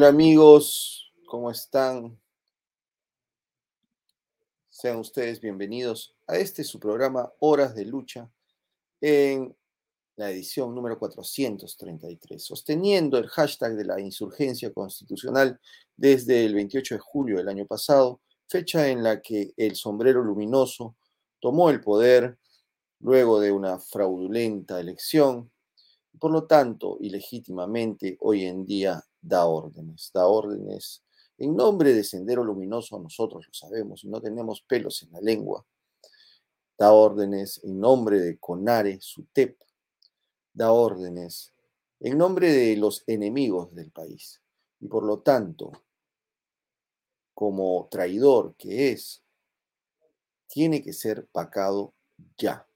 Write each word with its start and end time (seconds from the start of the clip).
Hola 0.00 0.08
amigos, 0.08 1.12
¿cómo 1.26 1.50
están? 1.50 2.18
Sean 4.70 4.96
ustedes 4.96 5.42
bienvenidos 5.42 6.16
a 6.26 6.38
este 6.38 6.64
su 6.64 6.80
programa 6.80 7.30
Horas 7.40 7.74
de 7.74 7.84
Lucha 7.84 8.26
en 9.02 9.54
la 10.16 10.30
edición 10.30 10.74
número 10.74 10.98
433, 10.98 12.42
sosteniendo 12.42 13.18
el 13.18 13.28
hashtag 13.28 13.74
de 13.74 13.84
la 13.84 14.00
insurgencia 14.00 14.72
constitucional 14.72 15.60
desde 15.98 16.46
el 16.46 16.54
28 16.54 16.94
de 16.94 17.00
julio 17.00 17.36
del 17.36 17.50
año 17.50 17.66
pasado, 17.66 18.22
fecha 18.48 18.88
en 18.88 19.02
la 19.02 19.20
que 19.20 19.52
el 19.58 19.76
sombrero 19.76 20.24
luminoso 20.24 20.96
tomó 21.40 21.68
el 21.68 21.82
poder 21.82 22.38
luego 23.00 23.38
de 23.38 23.52
una 23.52 23.78
fraudulenta 23.78 24.80
elección, 24.80 25.52
por 26.18 26.30
lo 26.30 26.46
tanto, 26.46 26.96
ilegítimamente, 27.00 28.16
hoy 28.20 28.46
en 28.46 28.64
día 28.64 29.04
da 29.20 29.46
órdenes, 29.46 30.10
da 30.12 30.26
órdenes 30.26 31.02
en 31.40 31.56
nombre 31.56 31.94
de 31.94 32.04
Sendero 32.04 32.44
Luminoso, 32.44 32.98
nosotros 33.00 33.46
lo 33.46 33.54
sabemos 33.54 34.04
no 34.04 34.20
tenemos 34.20 34.60
pelos 34.60 35.02
en 35.02 35.12
la 35.12 35.22
lengua. 35.22 35.66
Da 36.76 36.92
órdenes 36.92 37.64
en 37.64 37.80
nombre 37.80 38.20
de 38.20 38.38
Conare, 38.38 39.00
SUTEP. 39.00 39.58
Da 40.52 40.70
órdenes 40.72 41.54
en 41.98 42.18
nombre 42.18 42.52
de 42.52 42.76
los 42.76 43.04
enemigos 43.06 43.74
del 43.74 43.90
país. 43.90 44.42
Y 44.80 44.88
por 44.88 45.02
lo 45.02 45.20
tanto, 45.20 45.72
como 47.32 47.88
traidor 47.90 48.54
que 48.56 48.92
es, 48.92 49.22
tiene 50.46 50.82
que 50.82 50.92
ser 50.92 51.26
pacado 51.28 51.94
ya. 52.36 52.66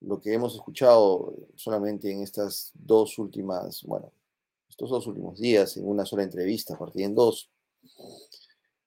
Lo 0.00 0.20
que 0.20 0.32
hemos 0.32 0.56
escuchado 0.56 1.36
solamente 1.54 2.10
en 2.10 2.22
estas 2.22 2.72
dos 2.74 3.18
últimas, 3.18 3.84
bueno, 3.84 4.12
estos 4.80 4.90
dos 4.90 5.06
últimos 5.08 5.38
días 5.38 5.76
en 5.76 5.86
una 5.86 6.06
sola 6.06 6.22
entrevista, 6.22 6.78
partida 6.78 7.04
en 7.04 7.14
dos, 7.14 7.50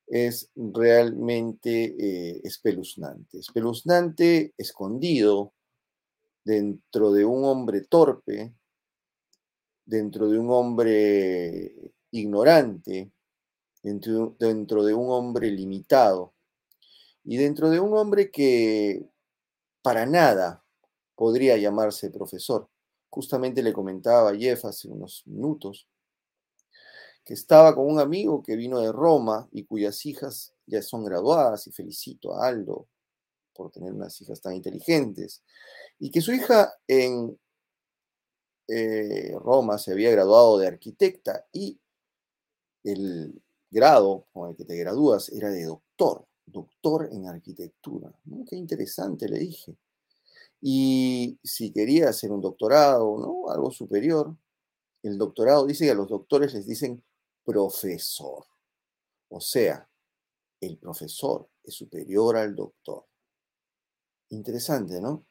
es 0.07 0.49
realmente 0.55 1.95
eh, 1.99 2.41
espeluznante. 2.43 3.37
Espeluznante, 3.37 4.55
escondido 4.57 5.53
dentro 6.43 7.11
de 7.11 7.25
un 7.25 7.45
hombre 7.45 7.81
torpe, 7.81 8.55
dentro 9.85 10.27
de 10.29 10.39
un 10.39 10.49
hombre 10.49 11.93
ignorante, 12.09 13.11
dentro, 13.83 14.35
dentro 14.39 14.83
de 14.83 14.95
un 14.95 15.11
hombre 15.11 15.51
limitado 15.51 16.33
y 17.23 17.37
dentro 17.37 17.69
de 17.69 17.79
un 17.79 17.95
hombre 17.95 18.31
que 18.31 19.05
para 19.83 20.07
nada 20.07 20.65
podría 21.15 21.55
llamarse 21.57 22.09
profesor. 22.09 22.67
Justamente 23.13 23.61
le 23.61 23.71
comentaba 23.71 24.31
a 24.31 24.35
Jeff 24.35 24.65
hace 24.65 24.87
unos 24.87 25.21
minutos 25.27 25.87
que 27.23 27.35
estaba 27.35 27.75
con 27.75 27.85
un 27.85 27.99
amigo 27.99 28.41
que 28.41 28.55
vino 28.55 28.79
de 28.79 28.91
Roma 28.91 29.47
y 29.51 29.65
cuyas 29.65 30.03
hijas 30.07 30.51
ya 30.65 30.81
son 30.81 31.05
graduadas, 31.05 31.67
y 31.67 31.71
felicito 31.71 32.33
a 32.33 32.47
Aldo 32.47 32.87
por 33.53 33.69
tener 33.69 33.93
unas 33.93 34.19
hijas 34.19 34.41
tan 34.41 34.55
inteligentes, 34.55 35.43
y 35.99 36.09
que 36.09 36.21
su 36.21 36.33
hija 36.33 36.73
en 36.87 37.39
eh, 38.67 39.35
Roma 39.39 39.77
se 39.77 39.91
había 39.91 40.09
graduado 40.09 40.57
de 40.57 40.65
arquitecta 40.65 41.45
y 41.51 41.79
el 42.83 43.39
grado 43.69 44.25
con 44.33 44.49
el 44.49 44.55
que 44.55 44.65
te 44.65 44.75
gradúas 44.75 45.29
era 45.29 45.51
de 45.51 45.65
doctor, 45.65 46.25
doctor 46.47 47.09
en 47.11 47.27
arquitectura. 47.27 48.11
Qué 48.49 48.55
interesante, 48.55 49.29
le 49.29 49.37
dije. 49.37 49.77
Y 50.65 51.37
si 51.43 51.73
quería 51.73 52.07
hacer 52.07 52.31
un 52.31 52.39
doctorado, 52.39 53.17
¿no? 53.19 53.51
Algo 53.51 53.69
superior, 53.69 54.33
el 55.01 55.17
doctorado 55.17 55.65
dice 55.65 55.83
que 55.83 55.91
a 55.91 55.95
los 55.95 56.07
doctores 56.07 56.53
les 56.53 56.65
dicen 56.65 57.03
profesor. 57.43 58.45
O 59.27 59.41
sea, 59.41 59.89
el 60.61 60.77
profesor 60.77 61.49
es 61.65 61.73
superior 61.73 62.37
al 62.37 62.55
doctor. 62.55 63.05
Interesante, 64.29 65.01
¿no? 65.01 65.25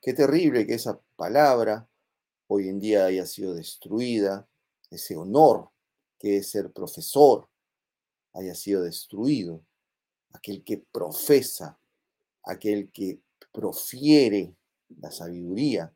Qué 0.00 0.12
terrible 0.12 0.64
que 0.64 0.74
esa 0.74 1.00
palabra 1.16 1.88
hoy 2.46 2.68
en 2.68 2.78
día 2.78 3.06
haya 3.06 3.26
sido 3.26 3.54
destruida, 3.54 4.48
ese 4.88 5.16
honor 5.16 5.68
que 6.16 6.36
es 6.36 6.50
ser 6.50 6.72
profesor 6.72 7.48
haya 8.34 8.54
sido 8.54 8.82
destruido. 8.82 9.64
Aquel 10.32 10.62
que 10.62 10.78
profesa, 10.92 11.76
aquel 12.44 12.92
que 12.92 13.20
profiere 13.50 14.54
la 15.00 15.10
sabiduría. 15.10 15.92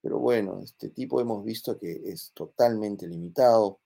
Pero 0.00 0.18
bueno, 0.18 0.60
este 0.62 0.90
tipo 0.90 1.20
hemos 1.20 1.44
visto 1.44 1.78
que 1.78 2.02
es 2.04 2.32
totalmente 2.34 3.06
limitado 3.06 3.80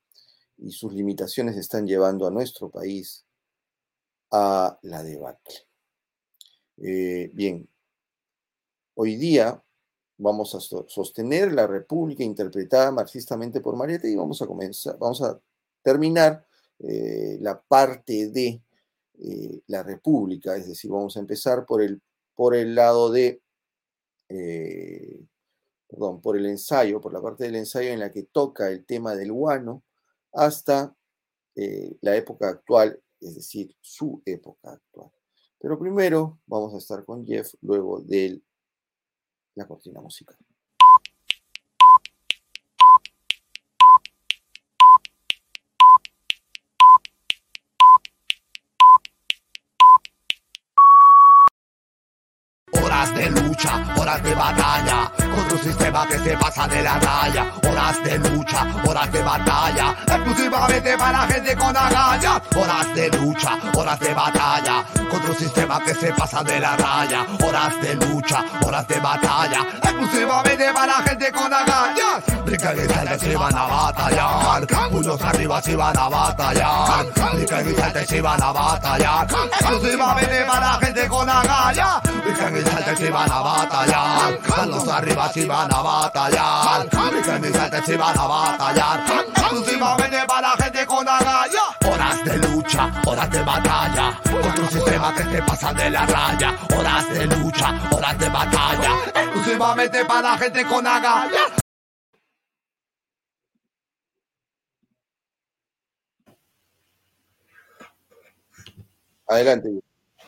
y 0.56 0.72
sus 0.72 0.92
limitaciones 0.92 1.56
están 1.56 1.86
llevando 1.86 2.26
a 2.26 2.30
nuestro 2.30 2.70
país 2.70 3.24
a 4.30 4.78
la 4.82 5.02
debacle. 5.02 5.54
Eh, 6.78 7.30
bien, 7.32 7.68
hoy 8.94 9.16
día 9.16 9.62
vamos 10.18 10.54
a 10.54 10.60
sostener 10.60 11.52
la 11.52 11.66
República 11.66 12.24
interpretada 12.24 12.90
marxistamente 12.90 13.60
por 13.60 13.76
Mariette 13.76 14.06
y 14.06 14.16
vamos 14.16 14.42
a 14.42 14.46
comenzar, 14.46 14.98
vamos 14.98 15.22
a 15.22 15.40
terminar 15.82 16.44
eh, 16.80 17.38
la 17.40 17.60
parte 17.60 18.28
de 18.28 18.60
eh, 19.20 19.60
la 19.68 19.82
República, 19.82 20.56
es 20.56 20.68
decir, 20.68 20.90
vamos 20.90 21.16
a 21.16 21.20
empezar 21.20 21.64
por 21.66 21.82
el, 21.82 22.00
por 22.34 22.54
el 22.54 22.74
lado 22.74 23.10
de 23.10 23.40
eh, 24.28 25.26
perdón, 25.88 26.20
por 26.20 26.36
el 26.36 26.46
ensayo, 26.46 27.00
por 27.00 27.12
la 27.12 27.22
parte 27.22 27.44
del 27.44 27.56
ensayo 27.56 27.90
en 27.90 28.00
la 28.00 28.10
que 28.10 28.24
toca 28.24 28.68
el 28.70 28.84
tema 28.84 29.14
del 29.14 29.32
guano, 29.32 29.82
hasta 30.32 30.94
eh, 31.56 31.96
la 32.02 32.16
época 32.16 32.48
actual, 32.48 33.00
es 33.20 33.34
decir, 33.36 33.74
su 33.80 34.22
época 34.24 34.72
actual. 34.72 35.10
Pero 35.58 35.78
primero 35.78 36.40
vamos 36.46 36.74
a 36.74 36.78
estar 36.78 37.04
con 37.04 37.26
Jeff 37.26 37.54
luego 37.62 38.00
de 38.00 38.40
la 39.54 39.66
cortina 39.66 40.00
musical. 40.00 40.36
de 53.14 53.30
lucha, 53.30 53.94
horas 54.08 54.22
de 54.22 54.34
batalla, 54.34 55.12
contra 55.34 55.54
un 55.54 55.62
sistema 55.62 56.06
que 56.06 56.18
se 56.18 56.36
pasa 56.38 56.66
de 56.66 56.82
la 56.82 56.98
raya, 56.98 57.52
horas 57.68 58.02
de 58.02 58.18
lucha, 58.18 58.66
horas 58.86 59.12
de 59.12 59.22
batalla, 59.22 59.96
exclusivamente 60.06 60.96
para 60.96 61.18
gente 61.26 61.54
con 61.56 61.76
agallas, 61.76 62.40
horas 62.56 62.94
de 62.94 63.10
lucha, 63.10 63.58
horas 63.74 64.00
de 64.00 64.14
batalla, 64.14 64.84
contra 65.10 65.30
un 65.30 65.36
sistema 65.36 65.80
que 65.84 65.94
se 65.94 66.12
pasa 66.14 66.42
de 66.42 66.58
la 66.58 66.74
raya, 66.76 67.26
horas 67.44 67.80
de 67.82 67.94
lucha, 67.96 68.44
horas 68.64 68.88
de 68.88 68.98
batalla, 68.98 69.66
exclusivamente 69.82 70.72
para 70.72 70.94
gente 71.02 71.30
con 71.30 71.52
agallas, 71.52 72.24
brincan 72.48 72.78
y 72.78 72.88
salten 72.92 73.20
si 73.20 73.34
van 73.34 73.56
a 73.56 73.66
batallar, 73.66 74.66
unos 74.90 75.20
arriba 75.22 75.62
si 75.62 75.74
van 75.74 75.98
a 75.98 76.08
batallar, 76.08 77.06
brincan 77.34 77.70
y 77.70 77.74
salten 77.74 78.06
si 78.06 78.20
van 78.20 78.42
a 78.42 78.52
batallar, 78.52 79.26
exclusivamente 79.60 80.44
para 80.46 80.72
gente 80.80 81.08
con 81.08 81.28
agallas, 81.28 82.00
brincan 82.24 82.56
y 82.56 82.62
salten 82.62 82.96
si 82.96 83.08
van 83.10 83.30
a 83.30 83.40
batallar. 83.40 84.38
Los 84.66 84.88
arriba 84.88 85.30
si 85.32 85.44
van 85.46 85.72
a 85.72 85.82
batallar. 85.82 86.88
Que 86.88 87.38
mis 87.38 87.52
gente 87.52 87.82
si 87.86 87.96
van 87.96 88.18
a 88.18 88.26
batallar. 88.26 89.00
Exclusivamente 89.36 90.18
para 90.26 90.50
gente 90.56 90.86
con 90.86 91.08
agalla. 91.08 91.62
Horas 91.86 92.24
de 92.24 92.36
lucha, 92.38 92.90
horas 93.06 93.30
de 93.30 93.42
batalla. 93.42 94.20
Contra 94.30 94.62
un 94.62 94.70
sistema 94.70 95.14
que 95.14 95.24
te 95.24 95.42
pasa 95.42 95.72
de 95.72 95.90
la 95.90 96.06
raya. 96.06 96.54
Horas 96.76 97.08
de 97.10 97.26
lucha, 97.26 97.74
horas 97.90 98.18
de 98.18 98.28
batalla. 98.28 98.90
Exclusivamente 99.14 100.04
para 100.04 100.38
gente 100.38 100.64
con 100.66 100.86
agalla. 100.86 101.67
Adelante. 109.28 109.68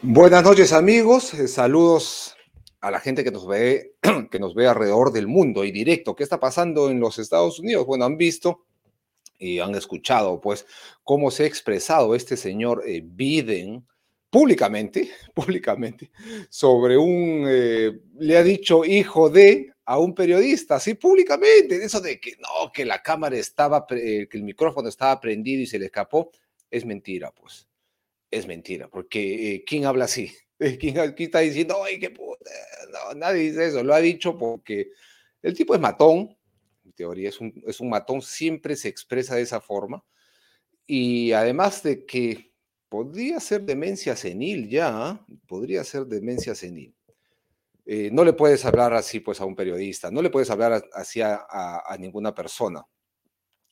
Buenas 0.02 0.44
noches 0.44 0.74
amigos, 0.74 1.32
eh, 1.32 1.48
saludos 1.48 2.36
a 2.82 2.90
la 2.90 3.00
gente 3.00 3.24
que 3.24 3.30
nos 3.30 3.46
ve, 3.46 3.94
que 4.30 4.38
nos 4.38 4.54
ve 4.54 4.66
alrededor 4.66 5.10
del 5.10 5.26
mundo 5.26 5.64
y 5.64 5.72
directo. 5.72 6.14
¿Qué 6.14 6.22
está 6.22 6.38
pasando 6.38 6.90
en 6.90 7.00
los 7.00 7.18
Estados 7.18 7.58
Unidos? 7.58 7.86
Bueno, 7.86 8.04
han 8.04 8.18
visto 8.18 8.66
y 9.38 9.58
han 9.58 9.74
escuchado, 9.74 10.38
pues, 10.38 10.66
cómo 11.02 11.30
se 11.30 11.44
ha 11.44 11.46
expresado 11.46 12.14
este 12.14 12.36
señor 12.36 12.82
eh, 12.86 13.00
Biden 13.02 13.86
públicamente, 14.28 15.08
públicamente, 15.34 16.10
sobre 16.50 16.98
un, 16.98 17.46
eh, 17.48 18.02
le 18.18 18.36
ha 18.36 18.42
dicho 18.42 18.84
hijo 18.84 19.30
de 19.30 19.72
a 19.86 19.98
un 19.98 20.14
periodista, 20.14 20.74
así 20.74 20.92
públicamente, 20.92 21.82
eso 21.82 22.02
de 22.02 22.20
que 22.20 22.32
no, 22.32 22.70
que 22.70 22.84
la 22.84 23.02
cámara 23.02 23.38
estaba, 23.38 23.86
que 23.86 24.28
el 24.30 24.42
micrófono 24.42 24.90
estaba 24.90 25.18
prendido 25.18 25.62
y 25.62 25.66
se 25.66 25.78
le 25.78 25.86
escapó, 25.86 26.30
es 26.70 26.84
mentira, 26.84 27.32
pues, 27.32 27.69
es 28.30 28.46
mentira, 28.46 28.88
porque 28.88 29.64
¿quién 29.66 29.86
habla 29.86 30.04
así? 30.04 30.32
¿Quién 30.80 30.98
aquí 30.98 31.24
está 31.24 31.40
diciendo, 31.40 31.82
ay, 31.82 31.98
qué 31.98 32.10
puta? 32.10 32.50
No, 32.92 33.14
nadie 33.14 33.42
dice 33.42 33.66
eso, 33.66 33.82
lo 33.82 33.94
ha 33.94 34.00
dicho 34.00 34.36
porque 34.38 34.90
el 35.42 35.54
tipo 35.54 35.74
es 35.74 35.80
matón, 35.80 36.36
mi 36.82 36.92
teoría. 36.92 37.28
Es 37.28 37.40
un, 37.40 37.52
es 37.66 37.80
un 37.80 37.88
matón, 37.88 38.22
siempre 38.22 38.76
se 38.76 38.88
expresa 38.88 39.34
de 39.36 39.42
esa 39.42 39.60
forma. 39.60 40.04
Y 40.86 41.32
además 41.32 41.82
de 41.82 42.04
que 42.04 42.52
podría 42.88 43.40
ser 43.40 43.62
demencia 43.62 44.16
senil 44.16 44.68
ya, 44.68 45.24
podría 45.46 45.84
ser 45.84 46.06
demencia 46.06 46.54
senil. 46.54 46.94
Eh, 47.86 48.10
no 48.12 48.24
le 48.24 48.34
puedes 48.34 48.64
hablar 48.64 48.92
así 48.94 49.20
pues 49.20 49.40
a 49.40 49.44
un 49.44 49.56
periodista, 49.56 50.10
no 50.10 50.22
le 50.22 50.30
puedes 50.30 50.50
hablar 50.50 50.84
así 50.92 51.20
a 51.22 51.96
ninguna 51.98 52.34
persona 52.34 52.86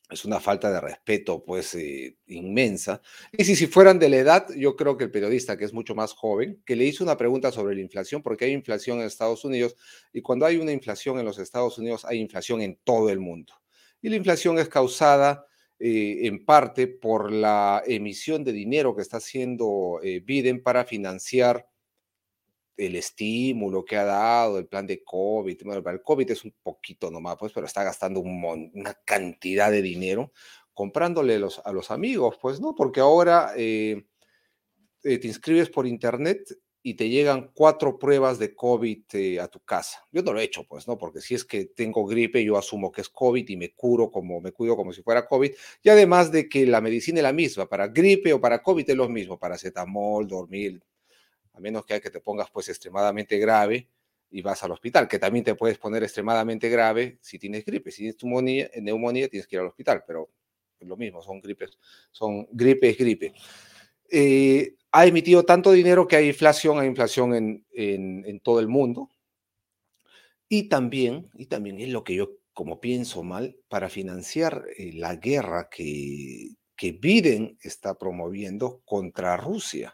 es 0.09 0.25
una 0.25 0.39
falta 0.39 0.71
de 0.71 0.81
respeto, 0.81 1.43
pues, 1.43 1.75
eh, 1.75 2.17
inmensa. 2.27 3.01
Y 3.31 3.45
si, 3.45 3.55
si 3.55 3.67
fueran 3.67 3.99
de 3.99 4.09
la 4.09 4.17
edad, 4.17 4.47
yo 4.55 4.75
creo 4.75 4.97
que 4.97 5.03
el 5.03 5.11
periodista, 5.11 5.57
que 5.57 5.65
es 5.65 5.73
mucho 5.73 5.93
más 5.93 6.13
joven, 6.13 6.61
que 6.65 6.75
le 6.75 6.85
hizo 6.85 7.03
una 7.03 7.15
pregunta 7.17 7.51
sobre 7.51 7.75
la 7.75 7.81
inflación, 7.81 8.23
porque 8.23 8.45
hay 8.45 8.51
inflación 8.51 8.99
en 8.99 9.05
Estados 9.05 9.45
Unidos, 9.45 9.75
y 10.11 10.21
cuando 10.21 10.45
hay 10.45 10.57
una 10.57 10.71
inflación 10.71 11.19
en 11.19 11.25
los 11.25 11.37
Estados 11.37 11.77
Unidos, 11.77 12.05
hay 12.05 12.19
inflación 12.19 12.61
en 12.61 12.79
todo 12.83 13.09
el 13.09 13.19
mundo. 13.19 13.53
Y 14.01 14.09
la 14.09 14.15
inflación 14.15 14.57
es 14.57 14.67
causada 14.67 15.45
eh, 15.79 16.27
en 16.27 16.43
parte 16.43 16.87
por 16.87 17.31
la 17.31 17.83
emisión 17.85 18.43
de 18.43 18.51
dinero 18.51 18.95
que 18.95 19.01
está 19.01 19.17
haciendo 19.17 20.01
eh, 20.03 20.19
Biden 20.19 20.63
para 20.63 20.85
financiar 20.85 21.68
el 22.79 22.95
estímulo 22.95 23.83
que 23.83 23.97
ha 23.97 24.05
dado, 24.05 24.57
el 24.57 24.67
plan 24.67 24.87
de 24.87 25.03
COVID, 25.03 25.61
el 25.87 26.01
COVID 26.01 26.31
es 26.31 26.45
un 26.45 26.55
poquito 26.63 27.11
nomás, 27.11 27.35
pues, 27.37 27.51
pero 27.51 27.65
está 27.65 27.83
gastando 27.83 28.21
una 28.21 28.93
cantidad 29.05 29.69
de 29.69 29.81
dinero 29.81 30.31
comprándole 30.73 31.35
a 31.35 31.71
los 31.73 31.91
amigos, 31.91 32.37
pues, 32.41 32.61
¿no? 32.61 32.73
Porque 32.73 33.01
ahora 33.01 33.51
eh, 33.57 34.05
eh, 35.03 35.17
te 35.17 35.27
inscribes 35.27 35.69
por 35.69 35.85
internet 35.85 36.57
y 36.81 36.93
te 36.93 37.09
llegan 37.09 37.51
cuatro 37.53 37.99
pruebas 37.99 38.39
de 38.39 38.55
COVID 38.55 39.03
eh, 39.11 39.39
a 39.41 39.49
tu 39.49 39.59
casa. 39.59 40.07
Yo 40.13 40.23
no 40.23 40.31
lo 40.31 40.39
he 40.39 40.43
hecho, 40.43 40.63
pues, 40.63 40.87
¿no? 40.87 40.97
Porque 40.97 41.19
si 41.19 41.35
es 41.35 41.43
que 41.43 41.65
tengo 41.65 42.05
gripe, 42.05 42.43
yo 42.45 42.57
asumo 42.57 42.91
que 42.93 43.01
es 43.01 43.09
COVID 43.09 43.47
y 43.49 43.57
me 43.57 43.73
curo 43.73 44.09
como, 44.09 44.39
me 44.39 44.53
cuido 44.53 44.77
como 44.77 44.93
si 44.93 45.01
fuera 45.01 45.27
COVID. 45.27 45.51
Y 45.83 45.89
además 45.89 46.31
de 46.31 46.47
que 46.47 46.65
la 46.65 46.79
medicina 46.79 47.19
es 47.19 47.23
la 47.23 47.33
misma, 47.33 47.67
para 47.67 47.89
gripe 47.89 48.31
o 48.31 48.39
para 48.39 48.63
COVID 48.63 48.89
es 48.89 48.95
lo 48.95 49.09
mismo, 49.09 49.37
paracetamol, 49.37 50.27
dormir, 50.27 50.81
a 51.59 51.61
menos 51.61 51.85
que, 51.85 51.99
que 52.01 52.09
te 52.09 52.21
pongas 52.21 52.49
pues 52.49 52.69
extremadamente 52.69 53.37
grave 53.37 53.87
y 54.31 54.41
vas 54.41 54.63
al 54.63 54.71
hospital, 54.71 55.07
que 55.07 55.19
también 55.19 55.43
te 55.43 55.55
puedes 55.55 55.77
poner 55.77 56.03
extremadamente 56.03 56.69
grave 56.69 57.17
si 57.21 57.37
tienes 57.37 57.65
gripe. 57.65 57.91
Si 57.91 58.03
tienes 58.03 58.23
neumonía, 58.23 58.69
neumonía 58.81 59.27
tienes 59.27 59.47
que 59.47 59.55
ir 59.55 59.61
al 59.61 59.67
hospital, 59.67 60.03
pero 60.05 60.29
es 60.79 60.87
lo 60.87 60.95
mismo, 60.95 61.21
son 61.21 61.41
gripes, 61.41 61.77
son 62.11 62.47
gripe 62.51 62.89
es 62.89 62.97
gripe. 62.97 63.33
Eh, 64.09 64.75
ha 64.91 65.05
emitido 65.05 65.43
tanto 65.43 65.71
dinero 65.71 66.07
que 66.07 66.15
hay 66.15 66.27
inflación, 66.27 66.79
hay 66.79 66.87
inflación 66.87 67.35
en, 67.35 67.65
en, 67.73 68.39
todo 68.39 68.59
el 68.59 68.67
mundo. 68.67 69.09
Y 70.47 70.63
también, 70.69 71.29
y 71.35 71.45
también 71.45 71.79
es 71.79 71.89
lo 71.89 72.03
que 72.03 72.15
yo 72.15 72.37
como 72.53 72.81
pienso 72.81 73.23
mal, 73.23 73.57
para 73.69 73.87
financiar 73.87 74.65
eh, 74.77 74.91
la 74.93 75.15
guerra 75.15 75.69
que, 75.69 76.55
que 76.75 76.91
Biden 76.91 77.57
está 77.61 77.97
promoviendo 77.97 78.81
contra 78.85 79.37
Rusia. 79.37 79.93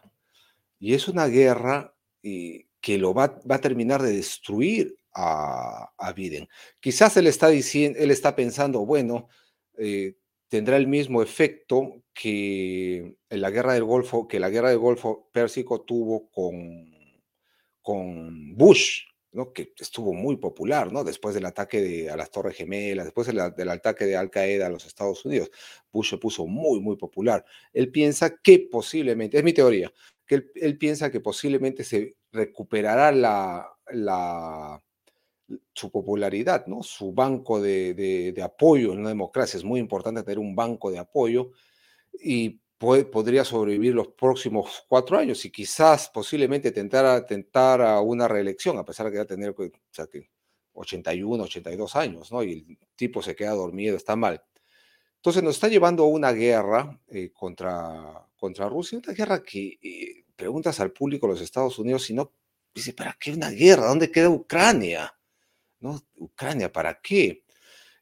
Y 0.78 0.94
es 0.94 1.08
una 1.08 1.26
guerra 1.26 1.94
eh, 2.22 2.66
que 2.80 2.98
lo 2.98 3.14
va, 3.14 3.40
a 3.48 3.60
terminar 3.60 4.02
de 4.02 4.12
destruir 4.12 4.96
a, 5.14 5.92
Biden. 6.14 6.48
Quizás 6.80 7.16
él 7.16 7.26
está, 7.26 7.48
diciendo, 7.48 7.98
él 7.98 8.10
está 8.10 8.36
pensando, 8.36 8.84
bueno, 8.86 9.28
eh, 9.78 10.16
tendrá 10.48 10.76
el 10.76 10.86
mismo 10.86 11.22
efecto 11.22 12.02
que 12.14 13.16
en 13.28 13.40
la 13.40 13.50
guerra 13.50 13.74
del 13.74 13.84
Golfo, 13.84 14.28
que 14.28 14.40
la 14.40 14.50
guerra 14.50 14.70
del 14.70 14.78
Golfo 14.78 15.28
Pérsico 15.32 15.82
tuvo 15.82 16.30
con, 16.30 16.94
Bush, 18.56 19.02
¿no? 19.32 19.52
que 19.52 19.72
estuvo 19.78 20.12
muy 20.12 20.36
popular, 20.36 20.92
¿no? 20.92 21.04
Después 21.04 21.34
del 21.34 21.46
ataque 21.46 22.08
a 22.10 22.16
las 22.16 22.30
Torres 22.30 22.56
Gemelas, 22.56 23.04
después 23.04 23.26
del, 23.26 23.54
del 23.56 23.68
ataque 23.68 24.06
de 24.06 24.16
Al 24.16 24.30
Qaeda 24.30 24.66
a 24.66 24.70
los 24.70 24.86
Estados 24.86 25.24
Unidos, 25.24 25.50
Bush 25.92 26.10
se 26.10 26.18
puso 26.18 26.46
muy, 26.46 26.80
muy 26.80 26.96
popular. 26.96 27.44
Él 27.72 27.90
piensa 27.90 28.36
que 28.38 28.68
posiblemente, 28.70 29.38
es 29.38 29.44
mi 29.44 29.52
teoría, 29.52 29.92
que 30.26 30.46
él, 30.56 30.78
piensa 30.78 31.10
que 31.10 31.20
posiblemente 31.20 31.84
se 31.84 32.16
recuperará 32.32 33.72
su 35.72 35.90
popularidad, 35.90 36.66
¿no? 36.66 36.82
su 36.82 37.12
banco 37.12 37.60
de, 37.60 38.34
apoyo 38.42 38.92
en 38.92 39.00
una 39.00 39.10
democracia. 39.10 39.56
Es 39.56 39.64
muy 39.64 39.80
importante 39.80 40.22
tener 40.22 40.38
un 40.38 40.56
banco 40.56 40.90
de 40.90 40.98
apoyo 40.98 41.52
y 42.12 42.60
podría 42.78 43.44
sobrevivir 43.44 43.94
los 43.94 44.08
próximos 44.08 44.84
cuatro 44.88 45.18
años 45.18 45.44
y 45.44 45.50
quizás 45.50 46.10
posiblemente 46.10 46.72
tentar, 46.72 48.02
una 48.02 48.28
reelección, 48.28 48.78
a 48.78 48.84
pesar 48.84 49.06
de 49.06 49.12
que 49.12 49.18
va 49.18 49.24
a 49.24 49.26
tener 49.26 49.50
o 49.50 49.70
sea, 49.90 50.06
que 50.06 50.28
81, 50.74 51.44
82 51.44 51.96
años, 51.96 52.32
¿no? 52.32 52.42
y 52.42 52.52
el 52.52 52.78
tipo 52.96 53.22
se 53.22 53.34
queda 53.34 53.52
dormido, 53.52 53.96
está 53.96 54.16
mal. 54.16 54.42
Entonces 55.26 55.42
nos 55.42 55.56
está 55.56 55.66
llevando 55.66 56.04
a 56.04 56.06
una 56.06 56.30
guerra 56.30 57.00
eh, 57.08 57.32
contra, 57.32 58.24
contra 58.36 58.68
Rusia, 58.68 59.00
una 59.04 59.12
guerra 59.12 59.42
que 59.42 59.76
eh, 59.82 60.24
preguntas 60.36 60.78
al 60.78 60.92
público 60.92 61.26
de 61.26 61.32
los 61.32 61.42
Estados 61.42 61.80
Unidos 61.80 62.04
si 62.04 62.14
no, 62.14 62.30
dice, 62.72 62.92
¿para 62.92 63.16
qué 63.18 63.32
una 63.32 63.50
guerra? 63.50 63.88
¿Dónde 63.88 64.12
queda 64.12 64.30
Ucrania? 64.30 65.12
Ucrania, 66.18 66.70
¿para 66.70 67.00
qué? 67.00 67.42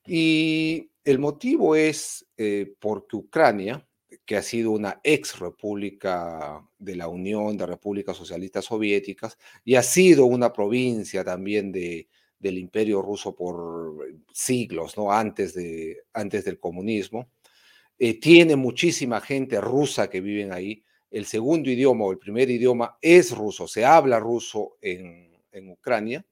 Y 0.07 0.91
el 1.03 1.19
motivo 1.19 1.75
es 1.75 2.27
eh, 2.37 2.75
porque 2.79 3.17
Ucrania, 3.17 3.89
que 4.27 4.37
ha 4.37 4.43
sido 4.43 4.73
una 4.73 5.01
ex 5.03 5.39
república 5.39 6.63
de 6.79 6.95
la 6.95 7.09
Unión 7.09 7.57
de 7.57 7.65
Repúblicas 7.65 8.19
Socialistas 8.19 8.67
Soviéticas 8.67 9.39
y 9.65 9.77
ha 9.77 9.83
sido 9.83 10.27
una 10.27 10.53
provincia 10.53 11.25
también 11.25 11.73
de, 11.73 12.07
del 12.45 12.59
imperio 12.59 13.01
ruso 13.01 13.35
por 13.35 13.97
siglos, 14.31 14.99
¿no? 14.99 15.11
antes, 15.11 15.55
de, 15.55 16.03
antes 16.13 16.45
del 16.45 16.61
comunismo, 16.61 17.31
eh, 17.99 18.21
tiene 18.21 18.55
muchísima 18.55 19.23
gente 19.23 19.63
rusa 19.63 20.11
que 20.11 20.21
viven 20.21 20.53
ahí. 20.53 20.85
El 21.11 21.25
segundo 21.25 21.71
idioma 21.71 22.05
o 22.05 22.13
el 22.13 22.19
primer 22.19 22.51
idioma 22.51 22.99
es 23.01 23.35
ruso, 23.35 23.67
se 23.67 23.87
habla 23.87 24.21
ruso 24.21 24.77
en, 24.83 25.33
Ucrania. 25.71 26.27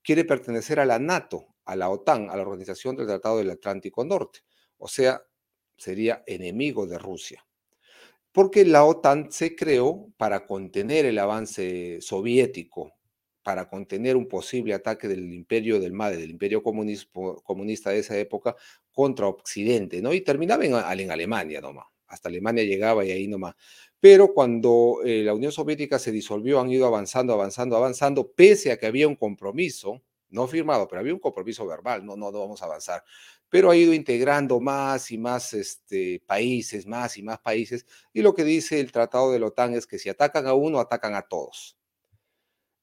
Quiere 0.00 0.24
pertenecer 0.24 0.78
a 0.78 0.84
la 0.84 1.00
NATO, 1.00 1.56
a 1.64 1.74
la 1.74 1.88
OTAN, 1.88 2.30
a 2.30 2.36
la 2.36 2.42
Organización 2.42 2.94
del 2.94 3.06
Tratado 3.06 3.38
del 3.38 3.50
Atlántico 3.50 4.04
Norte. 4.04 4.40
O 4.76 4.86
sea, 4.86 5.22
sería 5.76 6.22
enemigo 6.26 6.86
de 6.86 6.98
Rusia. 6.98 7.44
Porque 8.30 8.64
la 8.64 8.84
OTAN 8.84 9.32
se 9.32 9.56
creó 9.56 10.12
para 10.18 10.46
contener 10.46 11.06
el 11.06 11.18
avance 11.18 12.00
soviético, 12.00 12.92
para 13.48 13.66
contener 13.66 14.14
un 14.14 14.28
posible 14.28 14.74
ataque 14.74 15.08
del 15.08 15.32
imperio 15.32 15.80
del 15.80 15.94
MADE, 15.94 16.18
del 16.18 16.32
imperio 16.32 16.62
comunista 16.62 17.88
de 17.88 18.00
esa 18.00 18.18
época, 18.18 18.54
contra 18.92 19.26
Occidente, 19.26 20.02
¿no? 20.02 20.12
Y 20.12 20.20
terminaba 20.20 20.66
en, 20.66 20.74
en 20.74 21.10
Alemania 21.10 21.62
nomás, 21.62 21.86
hasta 22.08 22.28
Alemania 22.28 22.62
llegaba 22.64 23.06
y 23.06 23.10
ahí 23.10 23.26
nomás. 23.26 23.54
Pero 24.00 24.34
cuando 24.34 24.98
eh, 25.02 25.22
la 25.22 25.32
Unión 25.32 25.50
Soviética 25.50 25.98
se 25.98 26.12
disolvió, 26.12 26.60
han 26.60 26.70
ido 26.70 26.86
avanzando, 26.86 27.32
avanzando, 27.32 27.74
avanzando, 27.74 28.30
pese 28.30 28.70
a 28.70 28.76
que 28.76 28.84
había 28.84 29.08
un 29.08 29.16
compromiso, 29.16 30.02
no 30.28 30.46
firmado, 30.46 30.86
pero 30.86 31.00
había 31.00 31.14
un 31.14 31.20
compromiso 31.20 31.66
verbal, 31.66 32.04
no, 32.04 32.18
no, 32.18 32.30
no 32.30 32.40
vamos 32.40 32.60
a 32.60 32.66
avanzar, 32.66 33.02
pero 33.48 33.70
ha 33.70 33.76
ido 33.76 33.94
integrando 33.94 34.60
más 34.60 35.10
y 35.10 35.16
más 35.16 35.54
este, 35.54 36.22
países, 36.26 36.86
más 36.86 37.16
y 37.16 37.22
más 37.22 37.38
países, 37.38 37.86
y 38.12 38.20
lo 38.20 38.34
que 38.34 38.44
dice 38.44 38.78
el 38.78 38.92
Tratado 38.92 39.32
de 39.32 39.38
la 39.38 39.46
OTAN 39.46 39.72
es 39.72 39.86
que 39.86 39.98
si 39.98 40.10
atacan 40.10 40.46
a 40.46 40.52
uno, 40.52 40.80
atacan 40.80 41.14
a 41.14 41.22
todos. 41.22 41.77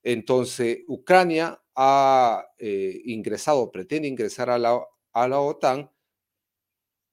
Entonces, 0.05 0.83
Ucrania 0.87 1.59
ha 1.75 2.45
eh, 2.59 3.01
ingresado, 3.05 3.71
pretende 3.71 4.07
ingresar 4.07 4.51
a 4.51 4.59
la, 4.59 5.39
OTAN, 5.41 5.89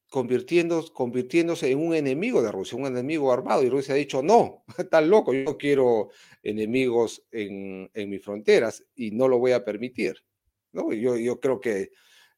convirtiéndose 0.07 1.71
en 1.71 1.79
un 1.79 1.95
enemigo 1.95 2.43
de 2.43 2.51
Rusia, 2.51 2.77
un 2.77 2.85
enemigo 2.85 3.33
armado. 3.33 3.63
Y 3.63 3.69
Rusia 3.69 3.95
ha 3.95 3.97
dicho, 3.97 4.21
no, 4.21 4.63
tan 4.91 5.09
loco, 5.09 5.33
yo 5.33 5.43
no 5.43 5.57
quiero 5.57 6.09
enemigos 6.43 7.25
en, 7.31 7.89
mis 7.95 8.23
fronteras 8.23 8.85
y 8.95 9.09
no 9.09 9.27
lo 9.27 9.39
voy 9.39 9.53
a 9.53 9.65
permitir. 9.65 10.23
yo 10.71 11.39
creo 11.39 11.59
que 11.59 11.89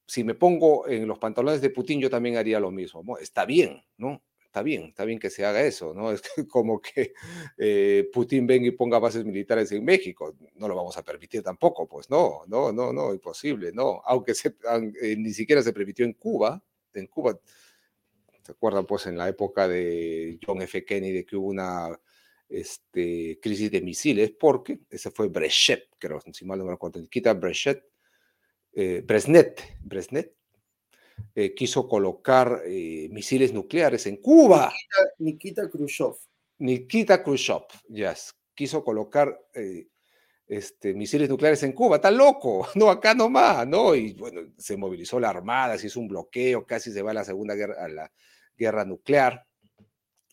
si 0.07 0.23
me 0.23 0.35
pongo 0.35 0.87
en 0.87 1.05
los 1.05 1.19
pantalones 1.19 1.59
de 1.59 1.69
Putin, 1.69 1.99
yo 1.99 2.09
también 2.09 2.37
haría 2.37 2.61
lo 2.61 2.71
mismo. 2.71 3.17
Está 3.17 3.45
bien, 3.45 3.83
¿no? 3.97 4.23
Está 4.55 4.63
bien, 4.63 4.83
está 4.83 5.03
bien 5.03 5.19
que 5.19 5.29
se 5.29 5.43
haga 5.43 5.61
eso, 5.63 5.93
¿no? 5.93 6.11
Es 6.13 6.21
como 6.49 6.79
que 6.79 7.13
eh, 7.57 8.09
Putin 8.13 8.47
venga 8.47 8.67
y 8.67 8.71
ponga 8.71 8.99
bases 8.99 9.25
militares 9.25 9.69
en 9.73 9.83
México. 9.83 10.33
No 10.55 10.69
lo 10.69 10.75
vamos 10.77 10.95
a 10.97 11.03
permitir 11.03 11.43
tampoco, 11.43 11.85
pues 11.85 12.09
no, 12.09 12.43
no, 12.47 12.71
no, 12.71 12.93
no, 12.93 13.13
imposible, 13.13 13.73
no. 13.73 14.01
Aunque 14.05 14.31
eh, 14.31 15.15
ni 15.17 15.33
siquiera 15.33 15.61
se 15.61 15.73
permitió 15.73 16.05
en 16.05 16.13
Cuba, 16.13 16.63
en 16.93 17.07
Cuba 17.07 17.37
¿Se 18.43 18.53
acuerdan? 18.53 18.85
Pues 18.85 19.07
en 19.07 19.17
la 19.17 19.27
época 19.27 19.67
de 19.67 20.39
John 20.41 20.61
F. 20.61 20.85
Kennedy 20.85 21.25
que 21.25 21.35
hubo 21.35 21.47
una 21.47 21.89
este, 22.47 23.37
crisis 23.41 23.69
de 23.69 23.81
misiles, 23.81 24.31
porque 24.39 24.79
ese 24.89 25.11
fue 25.11 25.27
Brechet, 25.27 25.89
creo, 25.97 26.21
si 26.31 26.45
mal 26.45 26.59
no 26.59 26.65
me 26.65 26.71
acuerdo, 26.71 27.01
Nikita 27.01 27.33
Brechet, 27.33 27.83
eh, 28.71 29.03
Brezhnev, 29.05 29.53
eh, 31.33 31.53
quiso 31.53 31.87
colocar 31.87 32.61
eh, 32.65 33.07
misiles 33.11 33.53
nucleares 33.53 34.05
en 34.07 34.17
Cuba. 34.17 34.73
Nikita, 35.19 35.69
Khrushchev. 35.69 36.15
Nikita 36.59 37.21
Khrushchev, 37.21 37.63
yes, 37.89 38.33
quiso 38.53 38.83
colocar 38.83 39.37
este, 40.47 40.93
misiles 40.93 41.27
nucleares 41.27 41.63
en 41.63 41.73
Cuba, 41.73 41.97
está 41.97 42.11
loco, 42.11 42.67
no, 42.75 42.89
acá 42.89 43.13
nomás, 43.13 43.67
¿no? 43.67 43.95
Y 43.95 44.13
bueno, 44.13 44.41
se 44.57 44.77
movilizó 44.77 45.19
la 45.19 45.29
Armada, 45.29 45.77
se 45.77 45.87
hizo 45.87 45.99
un 45.99 46.07
bloqueo, 46.07 46.65
casi 46.65 46.91
se 46.91 47.01
va 47.01 47.11
a 47.11 47.15
la 47.15 47.23
Segunda 47.25 47.55
Guerra, 47.55 47.83
a 47.83 47.87
la 47.87 48.11
guerra 48.55 48.85
nuclear. 48.85 49.45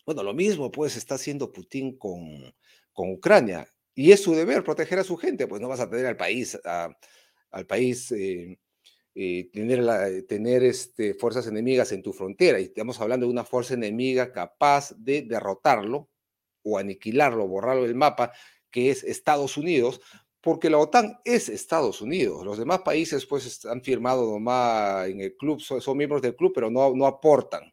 Bueno, 0.05 0.23
lo 0.23 0.33
mismo 0.33 0.71
pues 0.71 0.95
está 0.97 1.15
haciendo 1.15 1.51
Putin 1.51 1.97
con, 1.97 2.53
con 2.91 3.11
Ucrania, 3.11 3.67
y 3.95 4.11
es 4.11 4.21
su 4.23 4.33
deber 4.33 4.63
proteger 4.63 4.99
a 4.99 5.03
su 5.03 5.17
gente, 5.17 5.47
pues 5.47 5.61
no 5.61 5.67
vas 5.67 5.79
a 5.79 5.89
tener 5.89 6.05
al 6.05 6.17
país, 6.17 6.59
al 6.63 7.65
país 7.67 8.11
eh, 8.11 8.59
eh, 9.15 9.49
tener, 9.53 10.25
tener 10.27 10.63
este, 10.63 11.13
fuerzas 11.13 11.47
enemigas 11.47 11.91
en 11.91 12.01
tu 12.01 12.13
frontera, 12.13 12.59
y 12.59 12.63
estamos 12.63 12.99
hablando 12.99 13.25
de 13.25 13.31
una 13.31 13.43
fuerza 13.43 13.75
enemiga 13.75 14.31
capaz 14.31 14.93
de 14.97 15.21
derrotarlo 15.21 16.09
o 16.63 16.77
aniquilarlo, 16.77 17.47
borrarlo 17.47 17.83
del 17.83 17.95
mapa, 17.95 18.31
que 18.71 18.89
es 18.89 19.03
Estados 19.03 19.57
Unidos, 19.57 20.01
porque 20.41 20.69
la 20.69 20.77
OTAN 20.77 21.19
es 21.23 21.47
Estados 21.47 22.01
Unidos. 22.01 22.43
Los 22.43 22.57
demás 22.57 22.79
países 22.79 23.25
pues 23.25 23.65
han 23.65 23.81
firmado 23.81 24.29
nomás 24.29 25.07
en 25.07 25.21
el 25.21 25.37
club, 25.37 25.61
son, 25.61 25.97
miembros 25.97 26.21
del 26.21 26.35
club, 26.35 26.51
pero 26.53 26.69
no, 26.69 26.93
no 26.93 27.05
aportan, 27.05 27.71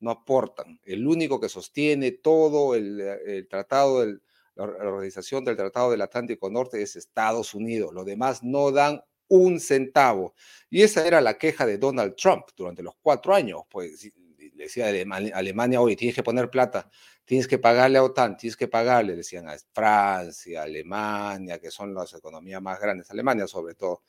no 0.00 0.10
aportan. 0.10 0.78
El 0.84 1.06
único 1.06 1.40
que 1.40 1.48
sostiene 1.48 2.12
todo 2.12 2.74
el, 2.74 3.46
tratado, 3.48 4.04
la 4.04 4.64
organización 4.64 5.44
del 5.44 5.56
Tratado 5.56 5.92
del 5.92 6.02
Atlántico 6.02 6.50
Norte 6.50 6.82
es 6.82 6.96
Estados 6.96 7.54
Unidos. 7.54 7.94
Los 7.94 8.04
demás 8.04 8.42
no 8.42 8.70
dan 8.70 9.00
un 9.30 9.58
centavo. 9.58 10.34
Y 10.68 10.82
esa 10.82 11.06
era 11.06 11.20
la 11.22 11.38
queja 11.38 11.64
de 11.66 11.78
Donald 11.78 12.14
Trump 12.14 12.44
durante 12.54 12.82
los 12.82 12.94
cuatro 13.00 13.34
años. 13.34 13.62
Pues 13.70 14.12
decía 14.54 14.88
Alemania, 14.88 15.80
hoy 15.80 15.96
tienes 15.96 16.14
que 16.14 16.22
poner 16.22 16.50
plata 16.50 16.88
tienes 17.30 17.46
que 17.46 17.58
pagarle 17.58 17.96
a 17.96 18.02
OTAN, 18.02 18.36
tienes 18.36 18.56
que 18.56 18.66
pagarle, 18.66 19.14
decían 19.14 19.48
a 19.48 19.56
Francia, 19.72 20.64
Alemania, 20.64 21.60
que 21.60 21.70
son 21.70 21.94
las 21.94 22.12
economías 22.12 22.60
más 22.60 22.80
grandes, 22.80 23.08
Alemania 23.12 23.46
sobre 23.46 23.76
todo, 23.76 24.02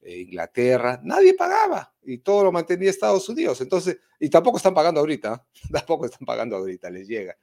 eh, 0.00 0.20
Inglaterra, 0.20 0.98
nadie 1.04 1.34
pagaba 1.34 1.94
y 2.00 2.16
todo 2.20 2.44
lo 2.44 2.50
mantenía 2.50 2.88
Estados 2.88 3.28
Unidos. 3.28 3.60
Entonces, 3.60 3.98
y 4.18 4.30
tampoco 4.30 4.56
están 4.56 4.72
pagando 4.72 5.00
ahorita, 5.00 5.46
tampoco 5.70 6.06
están 6.06 6.24
pagando 6.24 6.56
ahorita, 6.56 6.88
les 6.88 7.06
llega. 7.06 7.36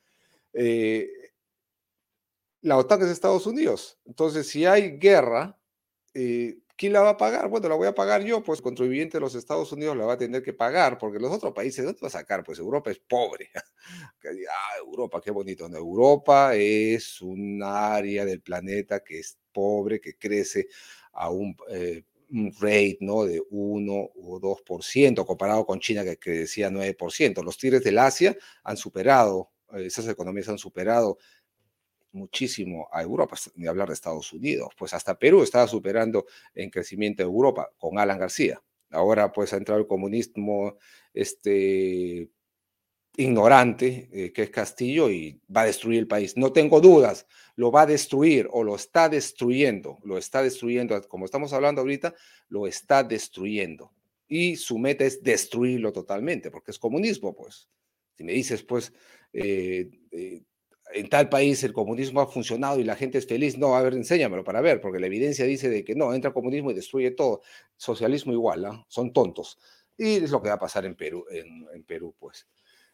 Eh, 0.52 1.08
la 2.62 2.78
OTAN 2.78 3.04
es 3.04 3.10
Estados 3.10 3.46
Unidos. 3.46 4.00
Entonces, 4.06 4.48
si 4.48 4.66
hay 4.66 4.98
guerra, 4.98 5.60
eh, 6.16 6.58
¿Quién 6.80 6.94
la 6.94 7.02
va 7.02 7.10
a 7.10 7.18
pagar? 7.18 7.50
Bueno, 7.50 7.68
la 7.68 7.76
voy 7.76 7.90
a 7.90 7.94
pagar 7.94 8.24
yo, 8.24 8.42
pues 8.42 8.62
contribuyente 8.62 9.18
de 9.18 9.22
los 9.22 9.36
Estados 9.36 9.70
Unidos 9.74 9.98
la 9.98 10.06
va 10.06 10.14
a 10.14 10.18
tener 10.18 10.42
que 10.42 10.54
pagar, 10.54 10.98
porque 10.98 11.20
los 11.20 11.30
otros 11.30 11.52
países, 11.54 11.84
¿dónde 11.84 12.00
va 12.02 12.08
a 12.08 12.12
sacar? 12.12 12.42
Pues 12.42 12.58
Europa 12.58 12.90
es 12.90 13.00
pobre. 13.00 13.50
ah, 13.54 14.78
Europa, 14.80 15.20
qué 15.22 15.30
bonito. 15.30 15.66
Europa 15.66 16.56
es 16.56 17.22
un 17.22 17.62
área 17.62 18.24
del 18.24 18.40
planeta 18.40 19.04
que 19.04 19.20
es 19.20 19.38
pobre, 19.52 20.00
que 20.00 20.14
crece 20.18 20.68
a 21.12 21.30
un, 21.30 21.54
eh, 21.70 22.06
rate 22.62 23.00
¿no? 23.02 23.26
de 23.26 23.42
1 23.50 23.94
o 23.94 24.40
2%, 24.40 25.26
comparado 25.26 25.66
con 25.66 25.82
China 25.82 26.06
que 26.06 26.18
crecía 26.18 26.70
9%. 26.70 27.44
Los 27.44 27.58
tigres 27.58 27.84
del 27.84 27.98
Asia 27.98 28.38
han 28.64 28.78
superado, 28.78 29.52
eh, 29.74 29.86
esas 29.86 30.08
economías 30.08 30.48
han 30.48 30.58
superado 30.58 31.18
muchísimo 32.12 32.88
a 32.92 33.02
Europa, 33.02 33.38
ni 33.56 33.68
hablar 33.68 33.88
de 33.88 33.94
Estados 33.94 34.34
Unidos, 34.34 34.70
pues 34.78 34.94
hasta 34.94 35.18
Perú 35.18 35.44
estaba 35.44 35.68
superando 35.68 36.26
en 36.54 36.70
crecimiento 36.70 37.24
Europa 37.24 37.70
con 37.78 38.00
Alan 38.00 38.20
García. 38.20 38.62
Ahora 38.92 39.32
pues 39.32 39.54
ha 39.54 39.58
entrado 39.58 39.80
el 39.80 39.88
comunismo 39.88 40.78
este, 41.14 42.30
ignorante, 43.18 44.10
eh, 44.14 44.32
que 44.32 44.44
es 44.44 44.50
Castillo, 44.50 45.10
y 45.12 45.42
va 45.56 45.62
a 45.62 45.66
destruir 45.66 46.00
el 46.00 46.08
país. 46.08 46.38
No 46.38 46.54
tengo 46.54 46.80
dudas, 46.80 47.28
lo 47.56 47.72
va 47.72 47.82
a 47.82 47.86
destruir 47.86 48.48
o 48.52 48.64
lo 48.64 48.76
está 48.76 49.10
destruyendo, 49.10 50.00
lo 50.04 50.18
está 50.18 50.42
destruyendo, 50.42 51.00
como 51.08 51.26
estamos 51.26 51.52
hablando 51.54 51.82
ahorita, 51.82 52.16
lo 52.48 52.66
está 52.66 53.04
destruyendo. 53.04 53.92
Y 54.28 54.56
su 54.56 54.78
meta 54.78 55.06
es 55.06 55.22
destruirlo 55.22 55.92
totalmente, 55.92 56.50
porque 56.52 56.72
es 56.72 56.80
comunismo, 56.80 57.36
pues. 57.36 57.68
Si 58.16 58.24
me 58.24 58.32
dices, 58.32 58.64
pues, 58.64 58.94
eh, 59.34 59.90
eh, 60.12 60.42
en 60.94 61.10
tal 61.10 61.30
país 61.30 61.64
el 61.64 61.74
comunismo 61.74 62.22
ha 62.22 62.28
funcionado 62.28 62.80
y 62.80 62.84
la 62.84 62.96
gente 62.96 63.18
es 63.18 63.28
feliz. 63.28 63.58
No, 63.58 63.76
a 63.76 63.82
ver, 63.82 63.94
enséñamelo 63.94 64.44
para 64.44 64.62
ver, 64.62 64.82
porque 64.82 65.00
la 65.00 65.08
evidencia 65.08 65.46
dice 65.46 65.70
de 65.70 65.84
que 65.84 65.96
no, 65.96 66.14
entra 66.14 66.30
el 66.30 66.34
comunismo 66.34 66.72
y 66.72 66.74
destruye 66.74 67.12
todo. 67.12 67.42
Socialismo 67.78 68.34
igual, 68.34 68.66
¿ah? 68.66 68.86
son 68.88 69.14
tontos. 69.14 69.60
Y 69.98 70.16
es 70.16 70.32
lo 70.32 70.42
que 70.42 70.50
va 70.50 70.56
a 70.56 70.60
pasar 70.60 70.86
en 70.86 70.96
Perú, 70.96 71.26
en, 71.30 71.84
Perú 71.84 72.16
pues. 72.18 72.48